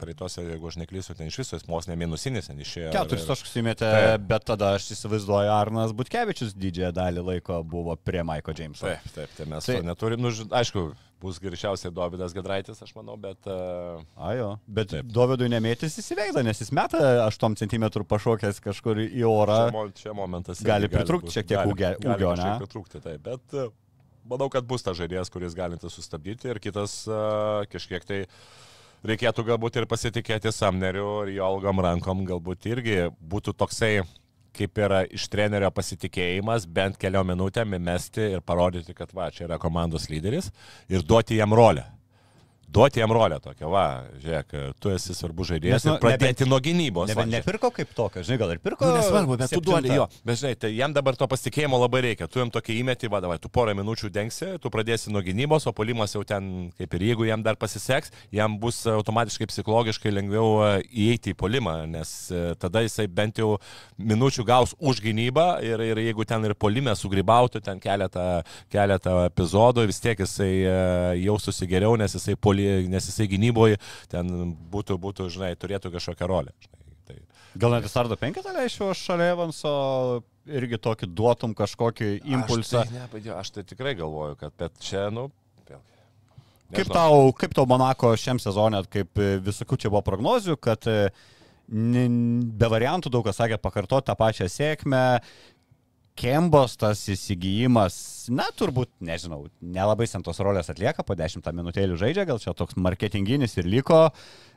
Praeitose, 0.00 0.44
jeigu 0.44 0.68
aš 0.70 0.78
neklysiu, 0.82 1.16
ten 1.16 1.30
iš 1.30 1.38
viso 1.40 1.56
jis 1.58 1.66
mos 1.70 1.88
ne 1.90 1.96
minusinis, 1.98 2.50
ten 2.50 2.60
išėjo. 2.62 2.92
Keturis 2.94 3.26
taškus 3.28 3.56
įmetė, 3.62 3.88
Taip. 3.96 4.26
bet 4.30 4.46
tada 4.52 4.74
aš 4.76 4.90
įsivaizduoju, 4.96 5.50
Arnas 5.56 5.94
Butkevičius 5.96 6.54
didžiąją 6.58 6.92
dalį 6.96 7.24
laiko 7.30 7.62
buvo 7.64 7.96
prie 7.96 8.22
Maiko 8.26 8.54
Jameso. 8.56 8.86
Taip, 8.90 9.10
taip, 9.16 9.34
tai 9.38 9.48
mes 9.52 9.64
Tai- 9.66 9.74
tai... 9.76 9.82
to 9.82 9.88
neturim. 9.90 10.20
Nu, 10.26 10.32
aišku, 10.60 10.84
bus 11.22 11.38
greičiausiai 11.40 11.92
Dovydas 11.96 12.34
Gedraitis, 12.36 12.82
aš 12.84 12.92
manau, 12.98 13.16
bet... 13.20 13.40
Uh, 13.48 14.02
Ajo, 14.28 14.50
bet 14.68 14.90
Taip. 14.92 15.08
Dovydui 15.16 15.48
nemėtis 15.52 15.96
įsiveikda, 16.02 16.42
nes 16.44 16.60
jis 16.60 16.72
meta 16.76 17.00
8 17.24 17.56
cm 17.62 17.86
pašokęs 18.10 18.60
kažkur 18.64 19.00
į 19.06 19.24
orą. 19.30 19.62
čia, 19.72 19.86
čia 20.02 20.14
momentas. 20.18 20.60
gali 20.66 20.90
irgi 20.90 20.98
pritrūkt 20.98 21.24
būt- 21.30 21.38
šiek 21.38 21.48
tiek 21.48 21.58
gali- 21.62 21.72
ūgio- 21.72 21.96
gali 22.04 22.42
ne? 22.42 22.52
Pritrūkti, 22.60 23.00
taip, 23.08 23.22
bet 23.30 23.56
e, 23.56 23.68
manau, 24.28 24.50
kad 24.52 24.66
bus 24.68 24.84
tas 24.86 24.98
žaidėjas, 24.98 25.30
kuris 25.32 25.56
galinti 25.56 25.90
sustabdyti 25.92 26.50
ir 26.52 26.60
kitas 26.62 27.02
kažkiek 27.72 28.06
tai 28.06 28.20
reikėtų 29.06 29.44
galbūt 29.46 29.80
ir 29.80 29.88
pasitikėti 29.90 30.52
Samneriu 30.54 31.26
ir 31.26 31.36
jo 31.38 31.50
ilgom 31.56 31.82
rankom, 31.84 32.24
galbūt 32.28 32.68
irgi 32.72 33.00
būtų 33.20 33.54
toksai 33.58 34.00
kaip 34.56 34.78
yra 34.80 35.02
iš 35.12 35.26
trenerio 35.32 35.68
pasitikėjimas, 35.74 36.64
bent 36.78 36.96
keliom 37.00 37.28
minutėm 37.32 37.76
įmesti 37.76 38.30
ir 38.36 38.44
parodyti, 38.46 38.94
kad 38.96 39.12
va, 39.16 39.28
čia 39.30 39.44
yra 39.50 39.60
komandos 39.60 40.08
lyderis 40.12 40.48
ir 40.88 41.04
duoti 41.04 41.36
jam 41.40 41.54
rolę. 41.56 41.84
Duoti 42.76 43.00
jam 43.00 43.12
rolę 43.16 43.38
tokią, 43.40 43.70
va, 43.72 43.84
žiūrėk, 44.20 44.54
tu 44.82 44.90
esi 44.92 45.14
svarbus 45.16 45.48
žaidėjas 45.50 45.86
nu, 45.88 45.94
ir 45.96 46.02
pradėti 46.02 46.44
nebent- 46.44 46.50
nuo 46.52 46.58
gynybos. 46.60 47.08
Ne, 47.08 47.16
va, 47.16 47.24
bet 47.24 47.30
žiūrėk. 47.32 47.46
nepirko 47.46 47.70
kaip 47.72 47.94
tokio, 47.96 48.24
žinai, 48.26 48.38
gal 48.42 48.52
ir 48.52 48.60
pirko. 48.60 48.84
Nu, 48.84 48.98
nesvarbu, 49.00 49.38
bet 49.40 49.54
tu 49.54 49.60
duodi 49.64 49.94
jo. 49.96 50.06
Bet 50.28 50.40
žinai, 50.42 50.52
tai 50.60 50.70
jam 50.76 50.92
dabar 50.92 51.16
to 51.16 51.26
pasitikėjimo 51.30 51.80
labai 51.80 52.02
reikia. 52.10 52.28
Tu 52.28 52.42
jam 52.42 52.50
tokį 52.52 52.76
įmetį, 52.82 53.10
vadovai, 53.12 53.38
tu 53.40 53.48
porą 53.48 53.72
minučių 53.78 54.10
dengsi, 54.12 54.50
tu 54.60 54.72
pradėsi 54.72 55.12
nuo 55.14 55.22
gynybos, 55.24 55.66
o 55.66 55.72
polimas 55.72 56.12
jau 56.14 56.22
ten, 56.28 56.70
kaip 56.76 56.98
ir 56.98 57.06
jeigu 57.08 57.26
jam 57.30 57.42
dar 57.42 57.56
pasiseks, 57.56 58.12
jam 58.34 58.58
bus 58.60 58.82
automatiškai 58.86 59.48
psichologiškai 59.48 60.12
lengviau 60.12 60.60
e, 60.66 60.84
įeiti 61.06 61.32
į 61.32 61.38
polimą, 61.40 61.78
nes 61.88 62.12
e, 62.30 62.42
tada 62.60 62.84
jisai 62.84 63.06
bent 63.08 63.40
jau 63.40 63.56
minučių 63.96 64.44
gaus 64.44 64.76
už 64.78 65.00
gynybą 65.04 65.46
ir, 65.64 65.80
ir 65.80 66.02
jeigu 66.10 66.26
ten 66.28 66.44
ir 66.44 66.54
polime 66.54 66.92
sugrybautų 66.92 67.62
ten 67.64 67.80
keletą, 67.80 68.42
keletą 68.72 69.16
epizodų, 69.30 69.86
vis 69.88 70.00
tiek 70.04 70.20
jisai 70.20 70.52
e, 70.60 70.76
jaustųsi 71.24 71.68
geriau, 71.70 71.96
nes 71.96 72.12
jisai, 72.18 72.36
poli, 72.66 72.90
nes 72.92 73.08
jisai 73.10 73.28
gynyboje 73.30 73.80
ten 74.12 74.52
būtų, 74.72 74.98
būtų, 75.02 75.30
žinai, 75.32 75.54
turėtų 75.60 75.94
kažkokią 75.94 76.28
rolę. 76.30 76.54
Žinai, 76.66 76.98
tai, 77.06 77.18
Gal 77.56 77.76
net 77.76 77.88
Sardo 77.90 78.18
penketą 78.20 78.54
leisčiau 78.56 78.90
aš 78.92 79.06
šalia 79.08 79.32
Evanso 79.34 79.72
irgi 80.46 80.78
tokį 80.78 81.08
duotum 81.10 81.56
kažkokį 81.58 82.12
impulsą. 82.36 82.84
Aš 82.84 82.92
tai, 82.92 83.22
ne, 83.24 83.34
aš 83.34 83.52
tai 83.54 83.66
tikrai 83.66 83.96
galvoju, 83.98 84.38
kad 84.40 84.54
bet 84.58 84.76
čia, 84.82 85.08
nu, 85.14 85.30
vėlgi. 86.70 86.82
Kaip 86.82 86.92
tau, 86.92 87.32
kaip 87.38 87.54
tau 87.56 87.66
Monako 87.70 88.12
šiam 88.18 88.40
sezonė, 88.42 88.82
kaip 88.90 89.18
e, 89.18 89.36
visokių 89.42 89.78
čia 89.78 89.90
buvo 89.92 90.02
prognozių, 90.06 90.56
kad 90.58 90.86
e, 90.90 91.10
be 91.66 92.70
variantų 92.70 93.10
daug 93.10 93.26
kas 93.26 93.38
sakė 93.40 93.58
pakartoti 93.62 94.06
tą 94.10 94.16
pačią 94.18 94.48
sėkmę. 94.50 95.04
Kembos 96.16 96.78
tas 96.80 97.02
įsigijimas, 97.12 97.96
na 98.32 98.46
turbūt, 98.56 98.88
nežinau, 99.04 99.42
nelabai 99.60 100.06
sentos 100.08 100.40
rolės 100.40 100.70
atlieka, 100.72 101.04
po 101.04 101.12
10 101.18 101.44
minutėlių 101.44 101.98
žaidžia, 102.00 102.24
gal 102.28 102.40
čia 102.40 102.54
toks 102.56 102.78
marketinginis 102.80 103.58
ir 103.60 103.68
liko, 103.68 103.98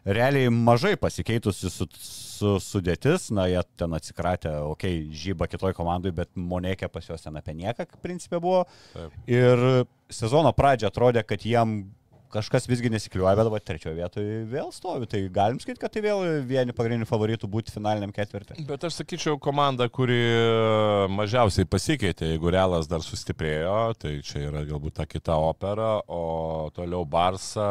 realiai 0.08 0.48
mažai 0.54 0.94
pasikeitusi 1.02 1.72
su, 1.74 1.90
su 2.00 2.56
sudėtis, 2.64 3.28
na 3.36 3.50
jie 3.52 3.60
ten 3.80 3.98
atsikratė, 3.98 4.56
okei, 4.72 5.04
okay, 5.04 5.22
žyba 5.26 5.50
kitoj 5.52 5.76
komandai, 5.76 6.16
bet 6.16 6.32
Monekė 6.40 6.88
pas 6.94 7.12
juos 7.12 7.28
ten 7.28 7.36
apie 7.36 7.58
nieką, 7.60 7.90
kaip 7.90 8.00
principė 8.08 8.40
buvo. 8.40 8.64
Taip. 8.96 9.20
Ir 9.28 9.66
sezono 10.10 10.56
pradžia 10.56 10.94
atrodė, 10.94 11.28
kad 11.28 11.44
jiem 11.44 11.82
kažkas 12.34 12.68
visgi 12.70 12.92
nesikliuoja, 12.94 13.36
bet 13.38 13.48
dabar 13.48 13.64
trečioje 13.64 13.98
vietoje 13.98 14.40
vėl 14.50 14.70
stovi. 14.76 15.10
Tai 15.10 15.22
galim 15.34 15.60
sakyti, 15.62 15.82
kad 15.82 15.94
tai 15.94 16.04
vėl 16.06 16.24
vieni 16.48 16.76
pagrindinių 16.76 17.08
favoritų 17.10 17.50
būti 17.52 17.74
finaliniam 17.76 18.14
ketvirtį. 18.16 18.60
Bet 18.70 18.86
aš 18.88 19.02
sakyčiau, 19.02 19.40
komanda, 19.42 19.90
kuri 19.92 20.20
mažiausiai 21.16 21.68
pasikeitė, 21.70 22.34
jeigu 22.34 22.54
Realas 22.54 22.90
dar 22.92 23.04
sustiprėjo, 23.06 23.78
tai 24.00 24.20
čia 24.26 24.48
yra 24.48 24.66
galbūt 24.70 25.00
ta 25.02 25.08
kita 25.10 25.38
opera, 25.42 25.98
o 26.08 26.70
toliau 26.76 27.06
Barsa, 27.10 27.70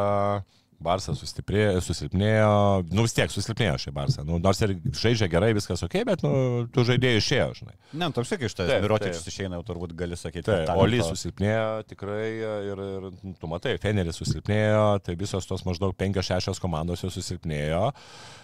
Barsas 0.83 1.19
sustiprėjo, 1.19 1.81
susilpnėjo, 1.83 2.51
nu 2.95 3.03
vis 3.05 3.15
tiek 3.17 3.31
susilpnėjo 3.33 3.75
šį 3.83 3.93
Barsą. 3.95 4.25
Nu, 4.27 4.39
nors 4.43 4.61
ir 4.63 4.75
žaidžia 4.95 5.27
gerai, 5.31 5.51
viskas 5.57 5.83
ok, 5.85 5.97
bet 6.07 6.23
nu, 6.25 6.31
tų 6.73 6.85
žaidėjų 6.91 7.21
išėjo, 7.23 7.47
žinai. 7.59 7.75
Ne, 7.91 8.05
nu, 8.05 8.11
tam 8.15 8.27
sakai, 8.27 8.47
iš 8.47 8.55
Taip, 8.55 8.71
tas 8.71 8.83
Mirotičius 8.85 9.25
taip. 9.25 9.33
išeina, 9.33 9.59
jau 9.59 9.67
turbūt 9.67 9.95
gali 9.99 10.19
sakyti. 10.19 10.47
Tai, 10.47 10.61
kad 10.69 10.79
Olys 10.79 11.05
susilpnėjo 11.11 11.69
tikrai 11.91 12.25
ir, 12.71 12.83
ir 12.95 13.09
tu 13.41 13.51
matai, 13.51 13.75
Feneris 13.83 14.19
susilpnėjo, 14.21 14.83
tai 15.03 15.17
visos 15.19 15.49
tos 15.49 15.65
maždaug 15.67 15.95
5-6 15.99 16.63
komandos 16.63 17.03
jau 17.03 17.11
susilpnėjo. 17.13 17.89
E, 17.89 18.38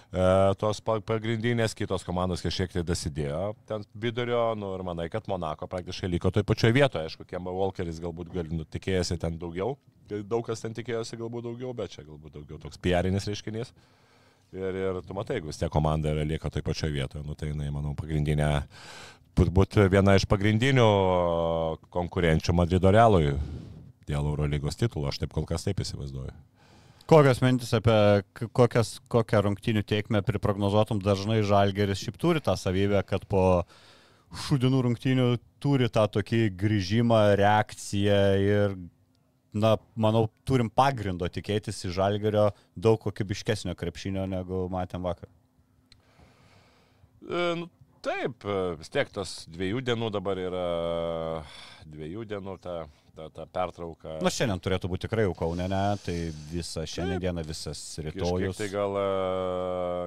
tos 0.61 0.79
pa- 0.85 1.01
pagrindinės 1.03 1.75
kitos 1.75 2.05
komandos 2.07 2.43
kažkiek 2.45 2.71
tai 2.71 2.83
dasidėjo 2.87 3.55
ten 3.67 3.83
vidurio, 3.93 4.53
nu 4.55 4.73
ir 4.77 4.83
manai, 4.87 5.09
kad 5.11 5.27
Monako 5.27 5.67
praktiškai 5.67 6.09
liko 6.11 6.31
toj 6.31 6.45
pačioje 6.47 6.75
vietoje. 6.77 7.09
Aišku, 7.09 7.25
Kemba 7.27 7.51
Walkeris 7.51 7.99
galbūt 8.03 8.31
gal, 8.33 8.47
nu, 8.53 8.63
tikėjasi 8.63 9.17
ten 9.19 9.39
daugiau, 9.41 9.75
daug 10.09 10.45
kas 10.47 10.63
ten 10.63 10.75
tikėjosi 10.77 11.19
galbūt 11.19 11.49
daugiau, 11.49 11.73
bet 11.75 11.95
čia 11.95 12.05
galbūt 12.07 12.37
daugiau 12.37 12.61
toks 12.61 12.79
piarinis 12.79 13.27
reiškinys. 13.27 13.73
Ir, 14.55 14.77
ir 14.77 15.01
tu 15.03 15.15
matai, 15.17 15.39
jeigu 15.39 15.49
vis 15.49 15.59
tiek 15.59 15.71
komanda 15.73 16.13
lieka 16.15 16.51
toj 16.53 16.63
pačioje 16.63 16.93
vietoje, 16.95 17.25
nu, 17.27 17.35
tai 17.35 17.49
jinai, 17.49 17.67
manau, 17.73 17.91
pagrindinė, 17.97 18.49
turbūt 19.35 19.81
viena 19.91 20.15
iš 20.15 20.27
pagrindinių 20.31 20.85
konkurenčių 21.91 22.55
Madrido 22.55 22.93
Realui 22.93 23.33
dėl 24.07 24.21
Eurolygos 24.21 24.77
titulo, 24.79 25.09
aš 25.09 25.19
taip 25.23 25.33
kol 25.35 25.47
kas 25.49 25.65
taip 25.65 25.81
įsivaizduoju. 25.83 26.31
Kokios 27.05 27.37
mintis 27.43 27.69
apie 27.77 27.95
kokias, 28.57 28.95
kokią 29.13 29.43
rungtinių 29.45 29.83
tiekmę 29.85 30.23
priprognozuotum 30.25 30.97
dažnai 31.05 31.43
Žalgeris 31.45 32.01
šiaip 32.01 32.17
turi 32.17 32.41
tą 32.41 32.55
savybę, 32.57 33.03
kad 33.05 33.27
po 33.29 33.43
šudinų 34.47 34.79
rungtinių 34.87 35.27
turi 35.61 35.85
tą 35.93 36.07
tokį 36.15 36.39
grįžimą, 36.57 37.19
reakciją 37.37 38.17
ir, 38.41 38.73
na, 39.53 39.75
manau, 39.93 40.25
turim 40.49 40.73
pagrindo 40.73 41.29
tikėtis 41.29 41.85
iš 41.85 41.93
Žalgerio 41.99 42.47
daug 42.73 42.97
kokybiškesnio 43.05 43.77
krepšinio 43.77 44.25
negu 44.31 44.65
matėm 44.73 45.05
vakar. 45.05 45.29
E, 47.21 47.45
Nu, 47.61 47.69
taip, 48.01 48.49
e, 48.49 48.59
vis 48.81 48.89
tiek 48.89 49.13
tas 49.13 49.43
dviejų 49.53 49.85
dienų 49.85 50.09
dabar 50.13 50.41
yra 50.41 50.67
dviejų 51.85 52.25
dienų 52.33 52.57
ta, 52.65 52.83
ta, 53.15 53.29
ta 53.33 53.45
pertrauka. 53.47 54.17
Na, 54.23 54.31
šiandien 54.33 54.61
turėtų 54.63 54.89
būti 54.91 55.05
tikrai 55.07 55.25
jau 55.25 55.33
Kaune, 55.37 55.67
ne? 55.71 55.81
Tai 56.03 56.15
visą 56.51 56.83
šiandien 56.89 57.21
dieną, 57.23 57.43
visas 57.47 57.79
Kažkiek 57.95 58.11
rytojus. 58.11 58.59
tai 58.59 58.67
gal, 58.73 58.97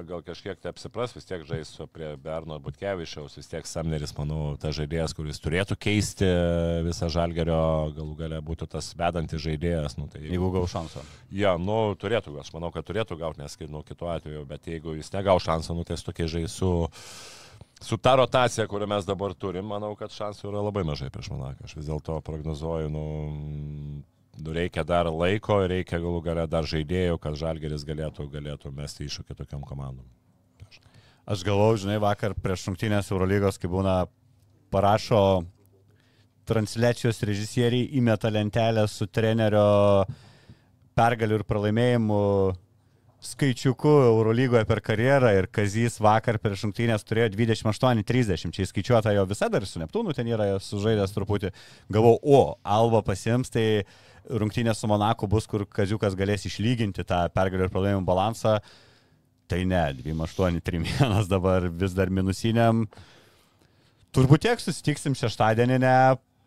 gal 0.09 0.23
kažkiek 0.25 0.59
tai 0.61 0.73
apsipras, 0.73 1.15
vis 1.17 1.27
tiek 1.29 1.43
žais 1.49 1.71
prie 1.93 2.13
Berno 2.21 2.59
Butkevičiaus, 2.63 3.37
vis 3.39 3.49
tiek 3.49 3.67
Samneris, 3.69 4.13
manau, 4.17 4.53
tas 4.61 4.75
žaidėjas, 4.77 5.15
kuris 5.17 5.41
turėtų 5.43 5.77
keisti 5.79 6.29
visą 6.87 7.09
žalgerio, 7.11 7.59
galų 7.97 8.15
gale 8.19 8.41
būtų 8.45 8.69
tas 8.75 8.91
vedantis 8.99 9.41
žaidėjas. 9.45 9.97
Nu, 9.99 10.07
tai 10.11 10.23
Jeigu 10.27 10.51
gau 10.53 10.65
šansą. 10.69 11.03
Ja, 11.33 11.55
nu, 11.61 11.95
turėtų, 11.99 12.35
aš 12.41 12.53
manau, 12.55 12.71
kad 12.75 12.87
turėtų 12.87 13.17
gauti, 13.19 13.41
nes, 13.43 13.57
nu, 13.69 13.83
kitu 13.87 14.09
atveju, 14.11 14.45
bet 14.49 14.69
jeigu 14.69 14.95
jis 14.99 15.11
negau 15.15 15.39
šansą, 15.41 15.75
nu, 15.77 15.85
tai 15.87 15.97
su 15.99 16.07
tokiai 16.09 16.29
žais 16.31 16.59
su, 17.79 17.97
ta 17.97 18.15
rotacija, 18.19 18.67
kurią 18.67 18.87
mes 18.87 19.07
dabar 19.07 19.33
turim, 19.33 19.67
manau, 19.71 19.93
kad 19.99 20.11
šansų 20.13 20.49
yra 20.51 20.63
labai 20.65 20.83
mažai 20.87 21.09
prieš 21.13 21.31
Monaką. 21.33 21.67
Aš 21.67 21.77
vis 21.79 21.87
dėlto 21.87 22.19
prognozuoju, 22.25 22.89
nu, 22.91 23.05
nu, 24.39 24.55
reikia 24.55 24.83
dar 24.87 25.09
laiko, 25.11 25.61
reikia 25.67 26.01
galų 26.01 26.23
galę 26.25 26.47
dar 26.51 26.67
žaidėjų, 26.67 27.19
kad 27.23 27.37
Žalgeris 27.39 27.85
galėtų, 27.87 28.27
galėtų 28.33 28.73
mesti 28.75 29.07
iššūkį 29.07 29.37
tokiam 29.43 29.63
komandom. 29.67 30.07
Aš 31.29 31.43
galvau, 31.45 31.75
žinai, 31.77 31.99
vakar 32.01 32.33
prieš 32.33 32.65
rungtynės 32.67 33.11
Eurolygos, 33.13 33.59
kai 33.61 33.69
būna 33.69 33.99
parašo 34.73 35.43
transliacijos 36.49 37.21
režisieriai 37.29 37.91
įmeta 37.99 38.31
lentelę 38.33 38.87
su 38.89 39.05
trenerio 39.05 40.05
pergalių 40.97 41.37
ir 41.39 41.43
pralaimėjimų 41.45 42.23
skaičiuku 43.19 43.89
Eurolygoje 44.07 44.63
per 44.67 44.79
karjerą 44.83 45.31
ir 45.35 45.47
Kazys 45.51 45.99
vakar 45.99 46.39
prieš 46.39 46.63
rungtynės 46.65 47.03
turėjo 47.07 47.33
28-30, 47.33 48.53
čia 48.55 48.63
įskaičiuota 48.63 49.13
jo 49.15 49.25
visa 49.27 49.49
dar 49.51 49.65
su 49.67 49.81
Neptūnu, 49.81 50.15
ten 50.15 50.29
yra 50.31 50.53
sužaidęs 50.63 51.15
truputį. 51.15 51.51
Galvau, 51.91 52.15
o, 52.23 52.39
Alba 52.63 53.03
pasims, 53.03 53.51
tai 53.51 53.83
rungtynės 54.29 54.79
su 54.79 54.87
Monaku 54.87 55.27
bus, 55.31 55.49
kur 55.51 55.65
Kaziukas 55.67 56.15
galės 56.19 56.47
išlyginti 56.47 57.03
tą 57.07 57.25
pergalių 57.35 57.67
ir 57.67 57.73
pralaimėjimų 57.73 58.07
balansą. 58.07 58.59
Tai 59.49 59.61
ne, 59.65 59.83
2831 59.99 61.27
dabar 61.27 61.67
vis 61.73 61.95
dar 61.97 62.11
minusiniam. 62.13 62.85
Turbūt 64.15 64.45
tiek 64.45 64.61
susitiksim 64.61 65.15
šeštadienį, 65.17 65.79
ne 65.83 65.95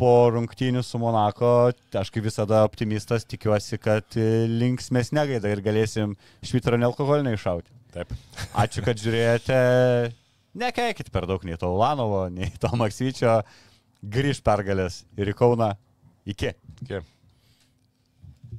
po 0.01 0.31
rungtynių 0.35 0.83
su 0.87 1.01
Monako. 1.01 1.73
Aš 1.99 2.11
kaip 2.15 2.27
visada 2.27 2.63
optimistas 2.67 3.27
tikiuosi, 3.29 3.79
kad 3.83 4.17
e, 4.19 4.47
linksmės 4.51 5.13
negaida 5.17 5.53
ir 5.53 5.63
galėsim 5.65 6.17
švitro 6.45 6.81
nealkoholinį 6.81 7.37
iššauti. 7.37 7.73
Taip. 7.93 8.13
Ačiū, 8.65 8.85
kad 8.87 9.01
žiūrėjote. 9.01 9.61
Nekeikit 10.63 11.09
per 11.13 11.29
daug 11.29 11.45
nei 11.49 11.57
to 11.61 11.71
Ulanovo, 11.73 12.27
nei 12.33 12.51
to 12.61 12.73
Maksvyčio. 12.77 13.41
Grįž 14.03 14.43
pergalės 14.45 15.03
ir 15.17 15.31
į 15.33 15.37
Kauną. 15.39 15.73
Iki. 16.29 16.53
Okay. 16.85 17.03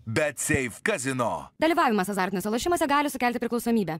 Bet 0.03 0.39
Safe 0.39 0.81
Casino. 0.83 1.49
Dalyvavimas 1.63 2.09
azartiniuose 2.11 2.51
lošimuose 2.51 2.87
gali 2.91 3.11
sukelti 3.11 3.39
priklausomybę. 3.39 3.99